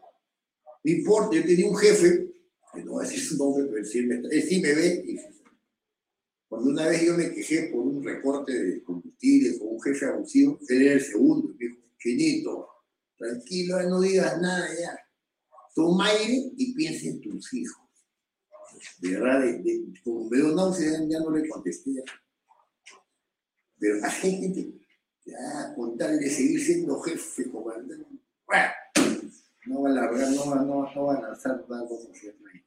No 0.84 0.92
importa, 0.92 1.36
yo 1.36 1.44
tenía 1.44 1.68
un 1.68 1.78
jefe, 1.78 2.34
que 2.74 2.84
no 2.84 2.94
voy 2.94 3.06
a 3.06 3.08
decir 3.08 3.24
su 3.24 3.38
nombre, 3.38 3.68
pero 3.72 3.86
sí 3.86 4.02
me, 4.02 4.42
sí 4.42 4.62
me 4.62 4.74
ve. 4.74 5.32
Cuando 6.48 6.70
una 6.70 6.88
vez 6.88 7.04
yo 7.04 7.18
me 7.18 7.32
quejé 7.32 7.70
por 7.72 7.82
un 7.82 8.04
recorte 8.04 8.54
de 8.54 8.84
combustible 8.84 9.58
con 9.58 9.70
un 9.70 9.82
jefe 9.82 10.06
abusivo, 10.06 10.60
él 10.70 10.82
era 10.82 10.94
el 10.94 11.02
segundo, 11.02 11.50
y 11.52 11.54
me 11.54 11.66
dijo, 11.66 11.82
finito, 11.98 12.68
tranquilo, 13.18 13.82
no 13.84 14.02
digas 14.02 14.40
nada 14.40 14.68
ya. 14.80 15.00
Toma 15.74 16.08
aire 16.08 16.52
y 16.56 16.74
piensa 16.74 17.08
en 17.08 17.22
tus 17.22 17.54
hijos. 17.54 17.84
De 19.00 19.12
verdad, 19.12 19.42
de, 19.42 19.86
como 20.04 20.30
veo 20.30 20.54
náusea, 20.54 21.00
ya 21.08 21.20
no 21.20 21.32
le 21.32 21.48
contesté. 21.50 21.92
Pero 23.78 23.96
hay 24.04 24.12
gente 24.12 24.74
ya 25.26 25.74
con 25.76 25.98
tal 25.98 26.20
de 26.20 26.30
seguir 26.30 26.64
siendo 26.64 27.00
jefe, 27.02 27.50
comandante, 27.50 28.06
bueno, 28.46 28.72
no 29.68 29.82
va 29.82 29.90
a 29.90 29.94
largar, 29.94 30.30
no 30.32 30.50
va, 30.50 30.56
no, 30.64 30.94
no 30.94 31.06
va 31.06 31.16
a 31.16 31.22
lanzar 31.22 31.66
nada 31.70 31.88
como 31.88 32.14
siempre. 32.14 32.64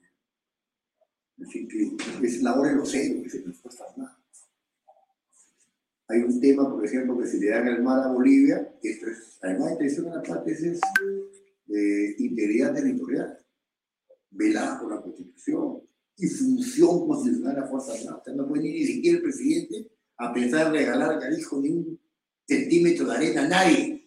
Así 1.40 1.68
que 1.68 2.26
es 2.26 2.42
la 2.42 2.59
hora 2.59 2.70
de 2.70 2.76
los 2.76 2.94
héroes 2.94 3.34
en 3.34 3.49
las 3.49 3.57
Fuerzas 3.59 3.86
Armadas. 3.90 4.16
Hay 6.09 6.20
un 6.22 6.40
tema, 6.40 6.70
por 6.70 6.84
ejemplo, 6.84 7.18
que 7.18 7.26
se 7.26 7.38
le 7.38 7.51
da 7.51 7.61
en 7.61 7.68
el 7.68 7.82
mar 7.82 8.03
a 8.03 8.12
Bolivia, 8.12 8.74
esto 8.82 9.07
es, 9.07 9.38
además 9.42 9.70
de 9.70 9.76
traición 9.76 10.09
a 10.09 10.16
la 10.16 10.22
patria, 10.22 10.55
ese 10.55 10.72
es 10.72 10.80
eh, 11.68 12.14
integridad 12.18 12.74
territorial, 12.74 13.38
velada 14.30 14.80
por 14.80 14.94
la 14.94 15.03
Constitución 15.03 15.82
y 16.16 16.26
función 16.26 17.07
constitucional 17.07 17.55
de 17.55 17.61
la 17.61 17.66
Fuerza 17.68 17.92
Armada. 17.92 18.16
O 18.16 18.24
sea, 18.24 18.34
no 18.34 18.49
puede 18.49 18.68
ir 18.68 18.74
ni 18.74 18.86
siquiera 18.86 19.18
el 19.18 19.22
presidente 19.22 19.90
a 20.16 20.32
pensar 20.32 20.66
en 20.68 20.72
regalar 20.72 21.22
al 21.22 21.38
hijo 21.38 21.61
ni 21.61 21.70
un 21.70 22.01
centímetro 22.46 23.07
de 23.07 23.14
arena 23.14 23.44
a 23.44 23.49
nadie. 23.49 23.97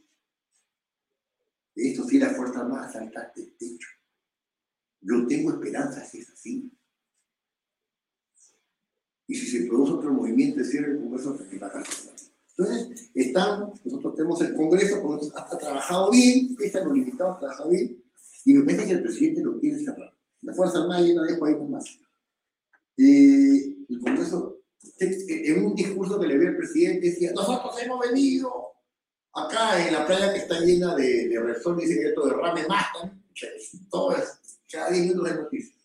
Esto 2.61 2.73
sí, 2.73 2.79
la 2.79 2.91
Fuerza 2.91 2.91
Armada 2.91 2.91
salta 2.91 3.33
del 3.35 3.57
techo. 3.57 3.87
Yo 5.01 5.27
tengo 5.27 5.51
esperanza 5.51 6.05
si 6.05 6.19
es 6.19 6.29
así. 6.29 6.71
Y 9.27 9.35
si 9.35 9.47
se 9.47 9.67
produce 9.67 9.93
otro 9.93 10.13
movimiento 10.13 10.59
de 10.59 10.65
cierre 10.65 10.89
del 10.89 10.99
Congreso, 10.99 11.37
se 11.37 11.57
va 11.57 11.67
a 11.67 11.71
cancelar. 11.71 12.15
Entonces, 12.57 13.11
están, 13.15 13.71
nosotros 13.85 14.15
tenemos 14.15 14.41
el 14.41 14.55
Congreso, 14.55 15.31
ha 15.35 15.57
trabajado 15.57 16.11
bien, 16.11 16.55
están 16.59 16.85
los 16.85 16.97
limitados, 16.97 17.37
ha 17.37 17.39
trabajado 17.39 17.69
bien, 17.69 18.03
y 18.45 18.53
me 18.53 18.63
parece 18.65 18.87
que 18.87 18.93
el 18.93 19.03
presidente 19.03 19.41
lo 19.41 19.59
quiere 19.59 19.83
cerrar. 19.83 20.13
La 20.41 20.53
Fuerza 20.53 20.81
Armada 20.81 21.01
ya 21.01 21.13
no 21.13 21.23
dejo 21.23 21.45
ahí 21.45 21.55
más. 21.55 21.97
Eh, 22.97 23.77
el 23.89 23.99
Congreso, 23.99 24.61
en 24.99 25.65
un 25.65 25.75
discurso 25.75 26.19
que 26.19 26.27
le 26.27 26.37
vi 26.37 26.47
al 26.47 26.57
presidente, 26.57 27.07
decía, 27.07 27.31
nosotros 27.33 27.81
hemos 27.81 27.99
venido 27.99 28.70
acá 29.33 29.85
en 29.85 29.93
la 29.93 30.05
playa 30.05 30.33
que 30.33 30.39
está 30.39 30.59
llena 30.59 30.95
de, 30.95 31.29
de 31.29 31.39
resol, 31.39 31.77
dice 31.77 31.99
que 31.99 32.09
esto 32.09 32.25
derrame 32.25 32.67
matan, 32.67 33.23
todo 33.89 34.15
es, 34.15 34.39
cada 34.71 34.89
10 34.89 35.07
minutos 35.07 35.31
de 35.31 35.41
noticias. 35.41 35.79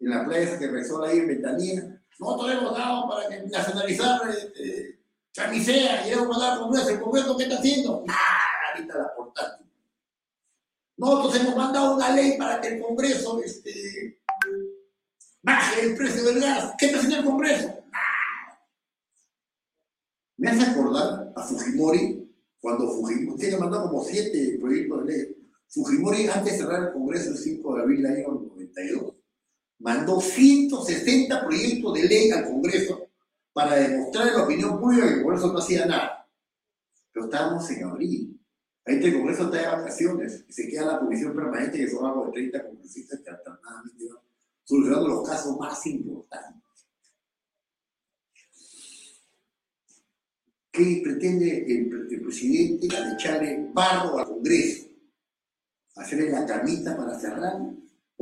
En 0.00 0.10
la 0.10 0.24
playa 0.24 0.42
esa 0.42 0.58
que 0.58 0.66
ahí 1.06 1.18
en 1.18 1.28
Ventanilla, 1.28 2.02
nosotros 2.18 2.52
hemos 2.52 2.76
dado 2.76 3.08
para 3.08 3.28
que 3.28 3.42
nacionalizar 3.48 4.20
eh, 4.56 4.98
camisea 5.34 6.06
y 6.06 6.12
hemos 6.12 6.28
mandado 6.28 6.52
al 6.52 6.58
Congreso. 6.60 6.90
¿El 6.90 7.00
Congreso 7.00 7.36
qué 7.36 7.42
está 7.44 7.58
haciendo? 7.58 8.04
Nada, 8.06 8.20
ahorita 8.74 8.98
la 8.98 9.14
portátil. 9.14 9.66
Nosotros 10.96 11.36
hemos 11.36 11.56
mandado 11.56 11.96
una 11.96 12.10
ley 12.14 12.36
para 12.36 12.60
que 12.60 12.68
el 12.68 12.82
Congreso 12.82 13.40
este, 13.42 14.20
baje 15.42 15.82
el 15.82 15.96
precio 15.96 16.24
del 16.24 16.40
gas. 16.40 16.74
¿Qué 16.78 16.86
está 16.86 16.98
haciendo 16.98 17.18
el 17.18 17.24
Congreso? 17.24 17.78
Me 20.36 20.50
hace 20.50 20.62
acordar 20.62 21.32
a 21.36 21.42
Fujimori, 21.42 22.21
cuando 22.62 22.88
Fujimori, 22.88 23.40
tiene 23.40 23.58
mandado 23.58 23.90
como 23.90 24.04
siete 24.04 24.56
proyectos 24.60 25.04
de 25.04 25.12
ley. 25.12 25.36
Fujimori, 25.66 26.28
antes 26.28 26.52
de 26.52 26.58
cerrar 26.58 26.84
el 26.84 26.92
Congreso 26.92 27.30
el 27.30 27.36
5 27.36 27.74
de 27.74 27.82
abril 27.82 28.02
del 28.02 28.12
año 28.12 28.28
92, 28.28 29.14
mandó 29.80 30.20
160 30.20 31.44
proyectos 31.44 31.94
de 31.94 32.04
ley 32.04 32.30
al 32.30 32.44
Congreso 32.44 33.08
para 33.52 33.74
demostrar 33.74 34.28
a 34.28 34.32
la 34.32 34.44
opinión 34.44 34.80
pública 34.80 35.08
que 35.08 35.14
el 35.14 35.22
Congreso 35.22 35.52
no 35.52 35.58
hacía 35.58 35.86
nada. 35.86 36.30
Pero 37.12 37.24
estábamos 37.26 37.68
en 37.68 37.84
abril. 37.84 38.40
Ahí 38.84 38.94
el 39.02 39.14
Congreso 39.14 39.44
está 39.44 39.56
de 39.58 39.66
vacaciones 39.66 40.44
y 40.48 40.52
se 40.52 40.68
queda 40.68 40.84
la 40.84 40.98
comisión 41.00 41.34
permanente, 41.34 41.78
que 41.78 41.90
son 41.90 42.06
algo 42.06 42.26
de 42.26 42.32
30 42.32 42.64
congresistas 42.64 43.20
que 43.24 43.30
alternadamente 43.30 44.06
van 44.06 44.22
solucionando 44.62 45.08
los 45.08 45.28
casos 45.28 45.58
más 45.58 45.84
importantes. 45.86 46.61
¿Qué 50.72 51.00
pretende 51.04 51.66
el, 51.66 52.08
el 52.10 52.22
presidente 52.22 52.96
al 52.96 53.12
echarle 53.12 53.68
barro 53.72 54.18
al 54.18 54.26
Congreso? 54.26 54.88
¿Hacerle 55.96 56.30
la 56.30 56.46
camita 56.46 56.96
para 56.96 57.18
cerrar? 57.18 57.60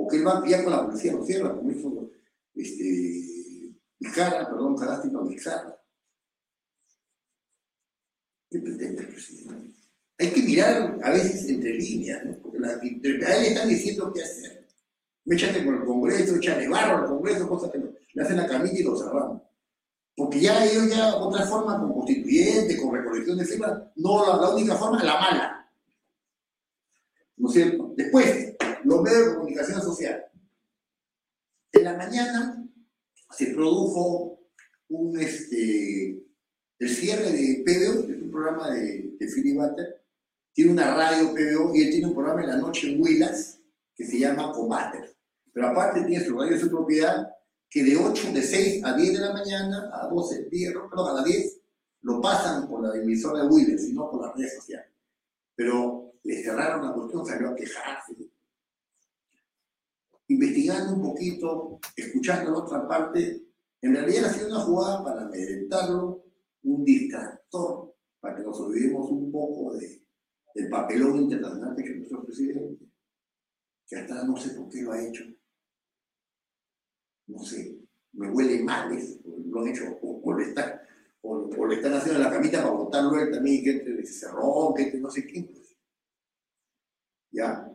porque 0.00 0.16
él 0.16 0.26
va 0.26 0.38
a 0.38 0.42
pillar 0.42 0.64
con 0.64 0.72
la 0.72 0.86
policía, 0.86 1.12
no 1.12 1.24
cierra, 1.24 1.54
como 1.54 1.70
hizo 1.70 2.10
este, 2.54 3.74
Vizcarra, 3.98 4.48
perdón, 4.48 4.76
Cadastro 4.76 5.12
con 5.12 5.28
Vizcarra. 5.28 5.78
¿Qué 8.50 8.58
pretende 8.60 9.02
el 9.02 9.08
presidente? 9.08 9.74
Hay 10.18 10.30
que 10.32 10.42
mirar 10.42 10.98
a 11.02 11.10
veces 11.10 11.48
entre 11.48 11.74
líneas, 11.74 12.24
¿no? 12.24 12.38
porque 12.38 12.58
la, 12.58 12.68
a 12.68 12.80
él 12.82 13.00
le 13.02 13.48
están 13.48 13.68
diciendo 13.68 14.12
qué 14.12 14.22
hacer. 14.22 14.66
Me 15.24 15.36
echaste 15.36 15.64
con 15.64 15.74
el 15.74 15.84
Congreso, 15.84 16.36
échale 16.36 16.68
barro 16.68 16.98
al 16.98 17.06
Congreso, 17.06 17.48
cosas 17.48 17.70
que 17.70 17.78
no, 17.78 17.92
le 18.14 18.22
hacen 18.22 18.36
la 18.38 18.46
camita 18.46 18.78
y 18.78 18.82
lo 18.82 18.96
cerramos. 18.96 19.42
Porque 20.16 20.40
ya 20.40 20.64
ellos 20.64 20.88
ya 20.90 21.16
otra 21.16 21.46
forma 21.46 21.78
con 21.78 21.92
constituyente, 21.92 22.76
con 22.76 22.94
recolección 22.94 23.38
de 23.38 23.44
firmas, 23.44 23.82
no 23.96 24.40
la, 24.40 24.50
única 24.50 24.76
forma 24.76 24.98
es 24.98 25.04
la 25.04 25.20
mala. 25.20 25.72
¿No 27.36 27.48
es 27.48 27.54
cierto? 27.54 27.94
Después, 27.96 28.56
los 28.84 29.02
medios 29.02 29.26
de 29.26 29.34
comunicación 29.34 29.80
social. 29.80 30.24
En 31.72 31.84
la 31.84 31.96
mañana 31.96 32.68
se 33.30 33.46
produjo 33.54 34.40
un, 34.88 35.18
este, 35.20 36.22
el 36.78 36.88
cierre 36.88 37.30
de 37.30 37.62
PBO, 37.64 38.06
que 38.06 38.12
es 38.12 38.22
un 38.22 38.30
programa 38.30 38.70
de, 38.70 39.16
de 39.18 39.26
Philly 39.26 39.56
tiene 40.52 40.72
una 40.72 40.94
radio 40.94 41.32
PBO 41.32 41.74
y 41.74 41.82
él 41.82 41.90
tiene 41.90 42.08
un 42.08 42.14
programa 42.14 42.42
en 42.42 42.48
la 42.48 42.56
noche 42.56 42.92
en 42.92 43.00
Huilas 43.00 43.60
que 43.94 44.04
se 44.04 44.18
llama 44.18 44.52
Combater. 44.52 45.16
Pero 45.52 45.68
aparte 45.68 46.02
tiene 46.02 46.24
su 46.24 46.36
radio 46.36 46.52
de 46.52 46.60
su 46.60 46.70
propiedad 46.70 47.28
que 47.70 47.84
de 47.84 47.96
8, 47.96 48.32
de 48.32 48.42
6 48.42 48.84
a 48.84 48.94
10 48.94 49.12
de 49.12 49.20
la 49.20 49.32
mañana, 49.32 49.90
a 49.94 50.08
12, 50.08 50.48
10, 50.50 50.72
perdón, 50.90 51.08
a 51.08 51.14
las 51.14 51.24
10, 51.24 51.60
lo 52.02 52.20
pasan 52.20 52.68
por 52.68 52.82
la 52.82 53.00
emisora 53.00 53.42
de 53.42 53.48
Willis 53.48 53.88
y 53.88 53.94
por 53.94 54.20
las 54.20 54.34
redes 54.34 54.56
sociales. 54.56 54.88
Pero 55.54 56.14
le 56.24 56.42
cerraron 56.42 56.84
la 56.84 56.92
cuestión, 56.92 57.24
salió 57.24 57.50
a 57.50 57.54
quejarse. 57.54 58.16
Investigando 60.28 60.94
un 60.94 61.02
poquito, 61.02 61.78
escuchando 61.94 62.50
la 62.50 62.58
otra 62.58 62.88
parte, 62.88 63.42
en 63.80 63.94
realidad 63.94 64.24
ha 64.24 64.32
sido 64.32 64.48
una 64.48 64.60
jugada 64.60 65.04
para 65.04 65.22
amedrentarlo, 65.22 66.24
un 66.64 66.84
distractor, 66.84 67.94
para 68.18 68.36
que 68.36 68.42
nos 68.42 68.58
olvidemos 68.60 69.10
un 69.10 69.30
poco 69.30 69.74
de, 69.74 70.02
del 70.54 70.68
papelón 70.68 71.18
internacional 71.22 71.76
que 71.76 71.94
nuestro 71.94 72.24
presidente, 72.24 72.84
que 73.86 73.96
hasta 73.96 74.24
no 74.24 74.36
sé 74.36 74.50
por 74.50 74.68
qué 74.68 74.82
lo 74.82 74.92
ha 74.92 75.02
hecho. 75.02 75.24
No 77.30 77.38
sé, 77.42 77.78
me 78.12 78.30
huele 78.30 78.62
mal 78.62 78.92
eso, 78.92 79.18
lo 79.24 79.60
han 79.60 79.68
hecho, 79.68 79.84
o, 80.02 80.20
o 80.24 80.38
le 80.38 80.48
están, 80.48 80.80
o, 81.22 81.50
haciendo 81.96 82.18
la 82.18 82.30
camita 82.30 82.62
para 82.62 82.74
votarlo 82.74 83.20
él 83.20 83.30
también, 83.30 83.62
que 83.62 83.70
entre 83.70 84.06
cerró, 84.06 84.72
que 84.74 84.84
entre 84.84 85.00
no 85.00 85.10
sé 85.10 85.26
quién. 85.26 85.46
Pues. 85.46 85.76
Ya. 87.32 87.70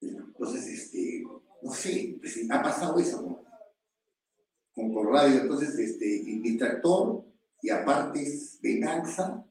Entonces, 0.00 0.66
este, 0.66 1.24
no 1.62 1.72
sé, 1.72 2.18
pues, 2.20 2.38
ha 2.50 2.62
pasado 2.62 2.98
eso 2.98 3.22
¿no? 3.22 4.92
con, 4.92 5.12
radio. 5.12 5.42
Entonces, 5.42 5.78
este, 5.78 6.04
distractor 6.04 7.24
y 7.62 7.70
aparte 7.70 8.22
es 8.22 8.58
venganza, 8.62 9.44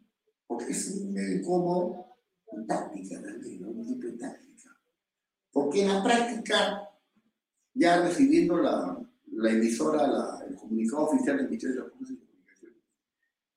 porque 0.45 0.71
es 0.71 0.91
un 0.91 1.13
medio 1.13 1.39
incómodo, 1.39 2.05
táctica 2.67 3.21
también, 3.21 3.61
¿no? 3.61 3.69
un 3.69 3.85
tipo 3.85 4.07
de 4.07 4.17
táctica. 4.17 4.69
Porque 5.51 5.81
en 5.81 5.87
la 5.89 6.03
práctica, 6.03 6.89
ya 7.73 8.01
recibiendo 8.01 8.57
la, 8.57 9.04
la 9.31 9.51
emisora, 9.51 10.39
el 10.47 10.55
comunicado 10.55 11.03
oficial 11.03 11.37
del 11.37 11.47
Ministerio 11.47 11.75
de 11.75 11.81
Transportes 11.81 12.15
y 12.15 12.19
Comunicaciones, 12.19 12.77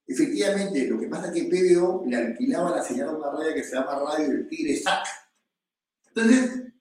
efectivamente, 0.06 0.86
lo 0.88 1.00
que 1.00 1.06
pasa 1.08 1.26
es 1.28 1.32
que 1.32 1.48
PBO 1.48 2.04
le 2.06 2.16
alquilaba 2.16 2.76
la 2.76 2.82
señal 2.82 3.08
a 3.08 3.16
una 3.16 3.30
radio 3.30 3.54
que 3.54 3.64
se 3.64 3.76
llama 3.76 3.98
Radio 3.98 4.28
del 4.28 4.48
Tigre 4.48 4.76
SAC. 4.76 5.06
Entonces, 6.08 6.72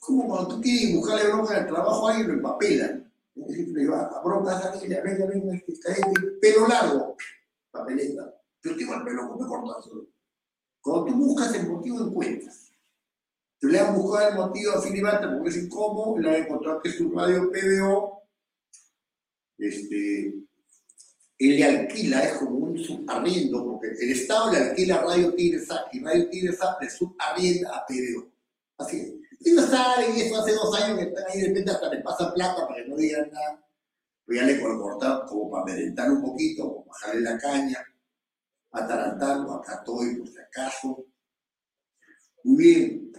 como 0.00 0.26
cuando 0.26 0.56
tú 0.56 0.60
quieres 0.60 0.96
buscarle 0.96 1.28
bronca 1.28 1.56
al 1.56 1.66
trabajo 1.66 2.08
a 2.08 2.10
alguien, 2.10 2.28
lo 2.28 2.34
empapelan. 2.34 3.12
Es 3.36 3.46
decir, 3.46 3.68
le 3.68 3.88
va 3.88 4.02
a 4.02 4.22
bronca 4.22 4.58
a 4.58 4.80
venga, 4.80 5.00
venga, 5.02 5.26
venga, 5.26 5.54
este, 5.54 5.78
caete, 5.78 6.20
pelo 6.40 6.66
largo, 6.66 7.16
papeleta. 7.70 8.34
Yo 8.62 8.76
tengo 8.76 8.94
el 8.94 9.04
pelo 9.04 9.28
como 9.28 9.48
cortazo. 9.48 10.08
Cuando 10.80 11.06
tú 11.06 11.14
buscas 11.14 11.54
el 11.54 11.68
motivo, 11.68 12.00
encuentras. 12.00 12.69
Tú 13.60 13.68
le 13.68 13.78
han 13.78 13.94
buscado 13.94 14.30
el 14.30 14.34
motivo 14.36 14.72
a 14.72 14.80
Filibata 14.80 15.30
porque 15.36 15.50
es 15.50 15.56
le 15.64 16.30
han 16.30 16.42
encontrado 16.44 16.80
que 16.80 16.88
es 16.88 17.00
un 17.00 17.14
radio 17.14 17.50
PBO. 17.52 18.22
Este, 19.58 20.34
él 21.38 21.56
le 21.56 21.64
alquila, 21.64 22.22
es 22.22 22.38
como 22.38 22.56
un 22.56 22.78
subarriendo, 22.78 23.62
porque 23.62 23.88
el 23.88 24.12
Estado 24.12 24.50
le 24.50 24.58
alquila 24.58 25.02
Radio 25.02 25.34
Tigre 25.34 25.60
SAC 25.60 25.92
y 25.92 26.00
Radio 26.02 26.30
Tigre 26.30 26.52
SAC 26.54 26.80
le 26.80 26.90
subarrienda 26.90 27.76
a 27.76 27.86
PBO. 27.86 28.32
Así 28.78 28.98
es. 28.98 29.14
Y 29.40 29.52
no 29.52 29.62
saben, 29.66 30.16
eso 30.16 30.40
hace 30.40 30.52
dos 30.52 30.74
años 30.80 30.98
que 30.98 31.04
están 31.04 31.24
ahí, 31.28 31.40
de 31.42 31.48
repente 31.48 31.70
hasta 31.70 31.94
le 31.94 32.00
pasan 32.00 32.32
plata 32.32 32.66
para 32.66 32.82
que 32.82 32.88
no 32.88 32.96
digan 32.96 33.30
nada. 33.30 33.62
Pero 34.24 34.40
ya 34.40 34.46
le 34.46 34.60
cortaron 34.60 35.26
como 35.28 35.50
para 35.50 35.66
merentar 35.66 36.10
un 36.10 36.22
poquito, 36.22 36.62
como 36.62 36.86
bajarle 36.86 37.20
la 37.20 37.38
caña, 37.38 37.86
atarantarlo, 38.70 39.52
acá 39.52 39.74
estoy 39.74 40.16
por 40.16 40.28
si 40.28 40.38
acaso. 40.38 41.06
Muy 42.44 42.56
bien. 42.56 43.10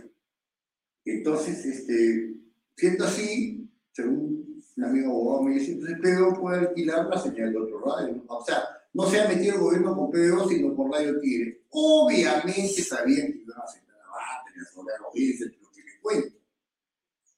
Entonces, 1.06 1.66
este, 1.66 2.36
siendo 2.76 3.06
así, 3.06 3.70
según 3.92 4.62
un 4.78 4.84
amigo 4.84 5.12
abogado 5.12 5.44
me 5.44 5.54
dice, 5.56 5.74
entonces 5.74 5.98
PBO 6.00 6.40
puede 6.40 6.60
alquilar 6.60 7.08
la 7.08 7.20
señal 7.20 7.52
de 7.52 7.60
otro 7.60 7.80
radio. 7.80 8.24
O 8.28 8.46
sea, 8.46 8.64
no 8.94 9.06
se 9.10 9.20
ha 9.20 9.28
metido 9.28 9.56
el 9.56 9.62
gobierno 9.62 9.96
con 9.96 10.12
PBO, 10.12 10.50
sino 10.50 10.76
por 10.76 10.92
Radio 10.92 11.20
Tigre. 11.20 11.62
Obviamente 11.70 12.82
sabían 12.82 13.32
que 13.32 13.40
iban 13.40 13.62
a 13.62 13.68
sentar 13.68 13.98
a 13.98 14.44
tener 14.46 14.66
sobre 14.68 14.94
la 15.00 15.08
audiencia, 15.08 15.46
lo 15.48 15.72
que 15.72 15.84
les 15.84 16.00
cuento. 16.02 16.38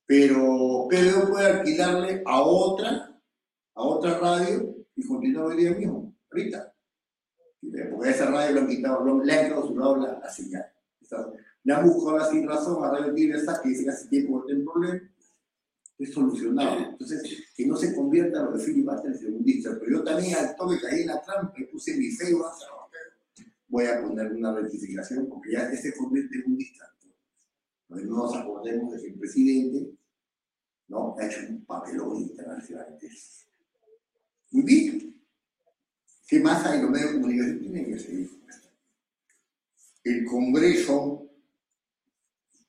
Pero 0.05 0.87
PBO 0.89 1.29
puede 1.29 1.47
alquilarle 1.47 2.23
a 2.25 2.41
otra, 2.41 3.19
a 3.75 3.81
otra 3.81 4.19
radio 4.19 4.75
y 4.95 5.07
continuar 5.07 5.45
hoy 5.45 5.57
día 5.57 5.71
mismo, 5.71 6.13
ahorita. 6.31 6.73
Porque 7.91 8.09
a 8.09 8.11
esa 8.11 8.25
radio 8.29 8.55
le 8.55 8.59
han 8.61 8.67
quitado, 8.67 9.23
le 9.23 9.33
han 9.33 9.47
clausurado 9.47 9.97
la, 9.97 10.19
la 10.19 10.29
señal. 10.29 10.65
Buscado 11.63 12.31
sin 12.31 12.47
razón 12.47 12.83
a 12.83 13.13
Tigre 13.13 13.37
esta 13.37 13.61
que 13.61 13.69
dice 13.69 13.83
que 13.83 13.89
hace 13.89 14.07
tiempo 14.09 14.41
que 14.41 14.47
tiene 14.47 14.65
problema 14.65 15.09
es 15.97 16.13
solucionable. 16.13 16.87
Entonces, 16.89 17.43
que 17.55 17.65
no 17.65 17.75
se 17.77 17.95
convierta 17.95 18.43
lo 18.43 18.57
de 18.57 18.63
Philip 18.63 18.89
en 19.05 19.17
segundista. 19.17 19.77
Pero 19.79 19.99
yo 19.99 20.03
también 20.03 20.35
al 20.35 20.55
toque 20.55 20.79
caí 20.79 21.01
en 21.01 21.07
la 21.07 21.21
trampa 21.21 21.53
y 21.57 21.65
puse 21.65 21.95
mi 21.95 22.09
feo 22.11 22.45
voy 23.73 23.85
a 23.85 24.03
poner 24.03 24.31
una 24.31 24.53
rectificación 24.53 25.27
porque 25.27 25.53
ya 25.53 25.75
se 25.75 25.95
convierte 25.95 26.35
en 26.35 26.43
un 26.45 26.57
dictador. 26.57 26.93
No 27.89 28.17
nos 28.17 28.35
acordemos 28.35 28.93
de 28.93 29.01
que 29.01 29.07
el 29.07 29.19
presidente 29.19 29.97
¿no? 30.89 31.15
ha 31.17 31.25
hecho 31.25 31.39
un 31.49 31.65
papelón 31.65 32.21
internacional. 32.21 32.99
Muy 34.51 34.63
bien. 34.63 35.15
¿Qué 36.27 36.39
más 36.39 36.63
hay? 36.67 36.83
Los 36.83 36.91
medios 36.91 37.13
de 37.13 37.15
comunicación 37.15 37.59
tienen 37.59 37.85
que 37.85 37.99
seguir 37.99 38.29
El 40.03 40.25
Congreso 40.25 41.22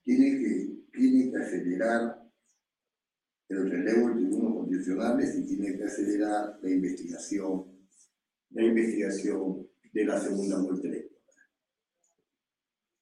tiene 0.04 0.38
que, 0.38 0.84
tiene 0.92 1.30
que 1.30 1.36
acelerar 1.38 2.22
el 3.48 3.70
relevo 3.70 4.08
de 4.08 4.14
tribunales 4.14 4.54
constitucionales 4.54 5.36
y 5.36 5.46
tiene 5.46 5.76
que 5.76 5.84
acelerar 5.84 6.58
la 6.62 6.70
investigación, 6.70 7.64
la 8.50 8.64
investigación 8.64 9.68
de 9.92 10.04
la 10.04 10.20
segunda 10.20 10.60
vuelta 10.60 10.88
electoral. 10.88 11.14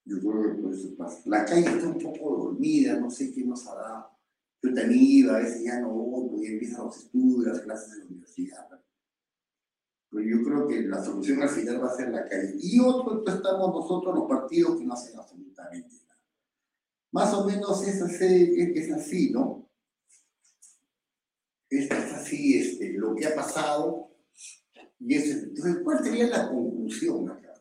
Yo 0.05 0.19
creo 0.21 0.43
que 0.43 0.63
por 0.63 0.73
eso 0.73 0.97
pasa. 0.97 1.23
La 1.27 1.45
calle 1.45 1.67
está 1.67 1.89
un 1.89 1.99
poco 1.99 2.45
dormida, 2.45 2.99
no 2.99 3.11
sé 3.11 3.33
qué 3.33 3.45
nos 3.45 3.67
hará. 3.67 4.09
Yo 4.63 4.73
también 4.75 5.03
iba, 5.03 5.37
a 5.37 5.41
veces 5.41 5.65
ya 5.65 5.81
no 5.81 5.91
voy, 5.91 6.31
porque 6.31 6.53
empiezan 6.53 6.85
los 6.85 6.97
estudios, 6.97 7.53
las 7.53 7.61
clases 7.63 7.93
de 7.93 7.99
la 7.99 8.05
universidad. 8.07 8.69
Pero 10.11 10.25
yo 10.25 10.45
creo 10.45 10.69
que 10.69 10.83
la 10.83 11.03
solución 11.03 11.43
al 11.43 11.49
final 11.49 11.83
va 11.83 11.89
a 11.89 11.97
ser 11.97 12.11
la 12.11 12.29
calle. 12.29 12.55
Y 12.61 12.79
otro, 12.79 13.25
estamos 13.27 13.75
nosotros 13.75 14.15
los 14.15 14.29
partidos 14.29 14.79
que 14.79 14.85
no 14.85 14.93
hacen 14.93 15.19
absolutamente. 15.19 16.02
Más 17.13 17.33
o 17.35 17.47
menos 17.47 17.87
es 17.87 18.03
así, 18.03 18.55
es 18.75 18.91
así 18.93 19.31
¿no? 19.31 19.63
es 21.79 21.91
así 21.91 22.59
este, 22.59 22.93
lo 22.93 23.15
que 23.15 23.27
ha 23.27 23.35
pasado. 23.35 24.11
Y 25.01 25.15
es, 25.15 25.31
entonces, 25.31 25.79
¿cuál 25.83 26.05
sería 26.05 26.27
la 26.29 26.49
conclusión 26.51 27.31
acá? 27.31 27.55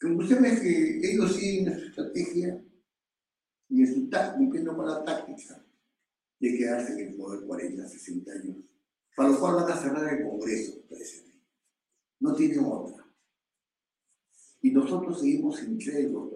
La 0.00 0.08
conclusión 0.08 0.44
es 0.44 0.60
que 0.60 1.12
ellos 1.12 1.36
siguen 1.36 1.68
en 1.68 1.80
su 1.80 1.86
estrategia 1.86 2.64
y 3.68 3.80
en 3.82 3.94
su 3.94 4.10
cumpliendo 4.36 4.76
con 4.76 4.86
la 4.86 5.04
táctica 5.04 5.64
de 6.38 6.56
quedarse 6.56 6.92
en 6.94 7.08
el 7.08 7.14
poder 7.14 7.46
40, 7.46 7.88
60 7.88 8.32
años, 8.32 8.56
para 9.14 9.30
lo 9.30 9.40
cual 9.40 9.56
van 9.56 9.72
a 9.72 9.76
cerrar 9.76 10.14
el 10.14 10.24
Congreso. 10.24 10.82
No 12.20 12.34
tiene 12.34 12.58
otra. 12.58 13.06
Y 14.62 14.70
nosotros 14.70 15.20
seguimos 15.20 15.62
incrédulos 15.62 16.30
todavía. 16.30 16.35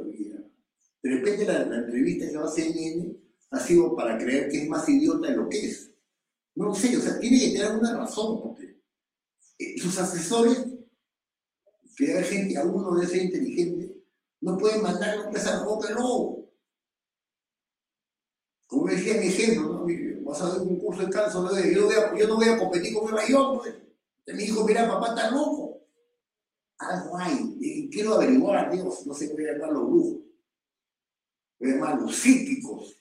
De 1.02 1.10
repente 1.10 1.44
la, 1.46 1.64
la 1.64 1.76
entrevista 1.76 2.28
que 2.28 2.36
va 2.36 2.44
a 2.44 2.50
CNN 2.50 3.16
ha 3.50 3.60
sido 3.60 3.96
para 3.96 4.18
creer 4.18 4.50
que 4.50 4.62
es 4.62 4.68
más 4.68 4.88
idiota 4.88 5.28
de 5.28 5.36
lo 5.36 5.48
que 5.48 5.66
es. 5.66 5.90
No 6.54 6.74
sé, 6.74 6.96
o 6.96 7.00
sea, 7.00 7.18
tiene 7.18 7.38
que 7.38 7.52
tener 7.52 7.66
alguna 7.66 7.96
razón, 7.96 8.40
porque 8.42 8.80
eh, 9.58 9.78
sus 9.78 9.98
asesores, 9.98 10.66
que 11.96 12.16
hay 12.16 12.24
gente, 12.24 12.56
alguno 12.56 12.94
de 12.98 13.06
ser 13.06 13.24
inteligente, 13.24 13.94
no 14.40 14.56
pueden 14.56 14.82
mandar 14.82 15.18
a 15.18 15.24
empezar 15.26 15.64
boca 15.64 15.90
lobo. 15.90 16.50
Como 18.66 18.86
decía 18.86 19.20
mi 19.20 19.26
ejemplo, 19.26 19.86
¿no? 19.86 19.86
vas 20.24 20.42
a 20.42 20.48
dar 20.48 20.60
un 20.60 20.78
curso 20.78 21.02
de 21.02 21.08
¿no? 21.08 22.16
yo, 22.16 22.28
no 22.28 22.36
voy 22.36 22.48
a 22.48 22.58
competir 22.58 22.94
con 22.94 23.08
el 23.08 23.14
mayor, 23.14 23.58
pues. 23.58 23.74
Me 24.26 24.34
dijo, 24.34 24.64
mira, 24.64 24.88
papá 24.88 25.08
está 25.08 25.30
loco. 25.30 25.80
Algo 26.78 27.18
hay, 27.18 27.90
quiero 27.90 28.14
averiguar, 28.14 28.72
Dios, 28.72 29.06
no 29.06 29.12
sé 29.12 29.28
qué 29.28 29.34
voy 29.34 29.46
a 29.46 29.52
llamar 29.52 29.72
los 29.72 29.90
brujos, 29.90 30.20
los 31.60 32.16
psíquicos 32.16 33.00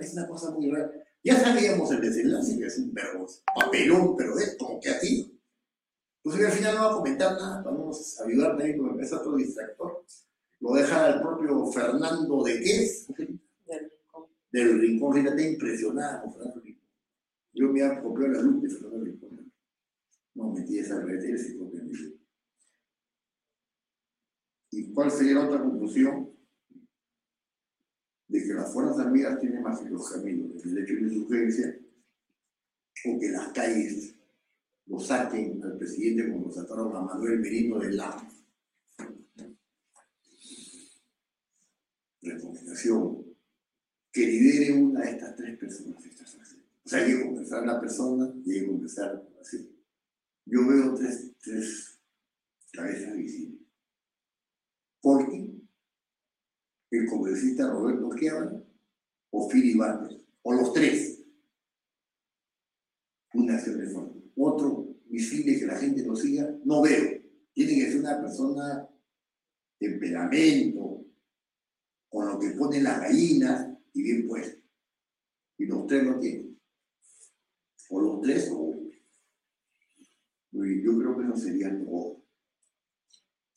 es 0.00 0.12
una 0.14 0.28
cosa 0.28 0.50
muy 0.50 0.70
rara. 0.70 0.90
Ya 1.22 1.40
sabíamos 1.40 1.90
el 1.90 2.00
desenlace, 2.00 2.58
que 2.58 2.66
es 2.66 2.78
un 2.78 2.92
perro 2.92 3.26
papelón, 3.54 4.16
pero 4.16 4.38
es 4.38 4.56
como 4.56 4.80
que 4.80 4.90
así. 4.90 5.32
Pues 6.22 6.44
al 6.44 6.52
final 6.52 6.74
no 6.74 6.82
va 6.82 6.90
a 6.92 6.96
comentar 6.96 7.32
nada, 7.32 7.62
vamos 7.62 8.20
a 8.20 8.24
ayudarme 8.24 8.64
ahí 8.64 8.76
con 8.76 8.90
empezar 8.90 9.20
otro 9.20 9.36
distractor. 9.36 10.04
Lo 10.60 10.74
deja 10.74 11.06
al 11.06 11.20
propio 11.20 11.66
Fernando 11.66 12.42
de 12.42 12.60
qué 12.60 12.84
es. 12.84 13.06
Del 13.16 13.90
Rincón. 13.90 14.24
Del 14.50 14.80
Rincón, 14.80 15.14
fíjate, 15.14 15.50
impresionado 15.52 16.22
con 16.22 16.32
Fernando 16.34 16.60
Rincón. 16.60 16.88
Yo 17.52 17.68
me 17.72 17.80
he 17.80 18.02
copiado 18.02 18.32
la 18.32 18.42
luz 18.42 18.62
de 18.62 18.68
Fernando 18.70 19.04
Rincón. 19.04 19.52
No, 20.34 20.52
metí 20.52 20.78
esa 20.78 21.00
red, 21.00 21.24
él 21.24 21.38
se 21.38 21.56
copió 21.56 21.80
¿Y 24.72 24.92
cuál 24.92 25.10
sería 25.10 25.34
la 25.34 25.46
otra 25.46 25.62
conclusión? 25.62 26.35
De 28.28 28.42
que 28.42 28.54
las 28.54 28.72
Fuerzas 28.72 28.98
Armadas 28.98 29.40
tienen 29.40 29.62
más 29.62 29.80
que 29.80 29.90
los 29.90 30.10
caminos 30.10 30.62
de 30.62 30.70
derecho 30.70 30.94
de 30.94 31.00
insurgencia, 31.02 31.78
o 33.04 33.18
que 33.20 33.28
las 33.30 33.52
calles 33.52 34.14
lo 34.86 34.98
saquen 34.98 35.62
al 35.62 35.78
presidente 35.78 36.30
como 36.30 36.46
lo 36.46 36.52
sacaron 36.52 36.96
a 36.96 37.00
Manuel 37.02 37.40
Merino 37.40 37.78
del 37.78 37.96
la 37.96 38.28
Recomendación, 42.22 43.24
que 44.12 44.26
lidere 44.26 44.72
una 44.72 45.02
de 45.02 45.10
estas 45.10 45.36
tres 45.36 45.58
personas 45.58 46.04
O 46.84 46.88
sea, 46.88 47.04
hay 47.04 47.12
que 47.12 47.24
conversar 47.24 47.66
la 47.66 47.80
persona 47.80 48.32
y 48.44 48.52
hay 48.52 48.60
que 48.60 48.66
conversar 48.66 49.28
así. 49.40 49.76
Yo 50.46 50.66
veo 50.66 50.94
tres, 50.94 51.32
tres 51.40 52.00
cabezas 52.72 53.16
visibles. 53.16 53.60
Porque 55.00 55.55
el 56.98 57.06
congresista 57.06 57.70
Roberto 57.70 58.10
Quiabra 58.10 58.62
o 59.30 59.48
Philip 59.48 59.76
Barnes, 59.76 60.24
o 60.42 60.52
los 60.52 60.72
tres. 60.72 61.22
Una 63.34 63.60
de 63.60 63.88
fondo. 63.88 64.22
Otro 64.36 64.96
visible 65.06 65.58
que 65.58 65.66
la 65.66 65.76
gente 65.76 66.02
no 66.04 66.16
siga, 66.16 66.56
no 66.64 66.82
veo. 66.82 67.20
Tiene 67.52 67.74
que 67.74 67.90
ser 67.90 68.00
una 68.00 68.20
persona 68.20 68.88
temperamento, 69.78 71.04
con 72.08 72.28
lo 72.28 72.38
que 72.38 72.50
pone 72.50 72.80
las 72.80 73.00
gallinas 73.00 73.76
y 73.92 74.02
bien 74.02 74.26
puesto. 74.26 74.58
Y 75.58 75.66
los 75.66 75.86
tres 75.86 76.04
no 76.04 76.18
tienen. 76.18 76.58
O 77.90 78.00
los 78.00 78.20
tres 78.20 78.50
o 78.50 78.58
uno. 78.58 78.90
Yo 80.52 80.98
creo 80.98 81.18
que 81.18 81.24
no 81.24 81.36
sería 81.36 81.78
todo 81.84 82.15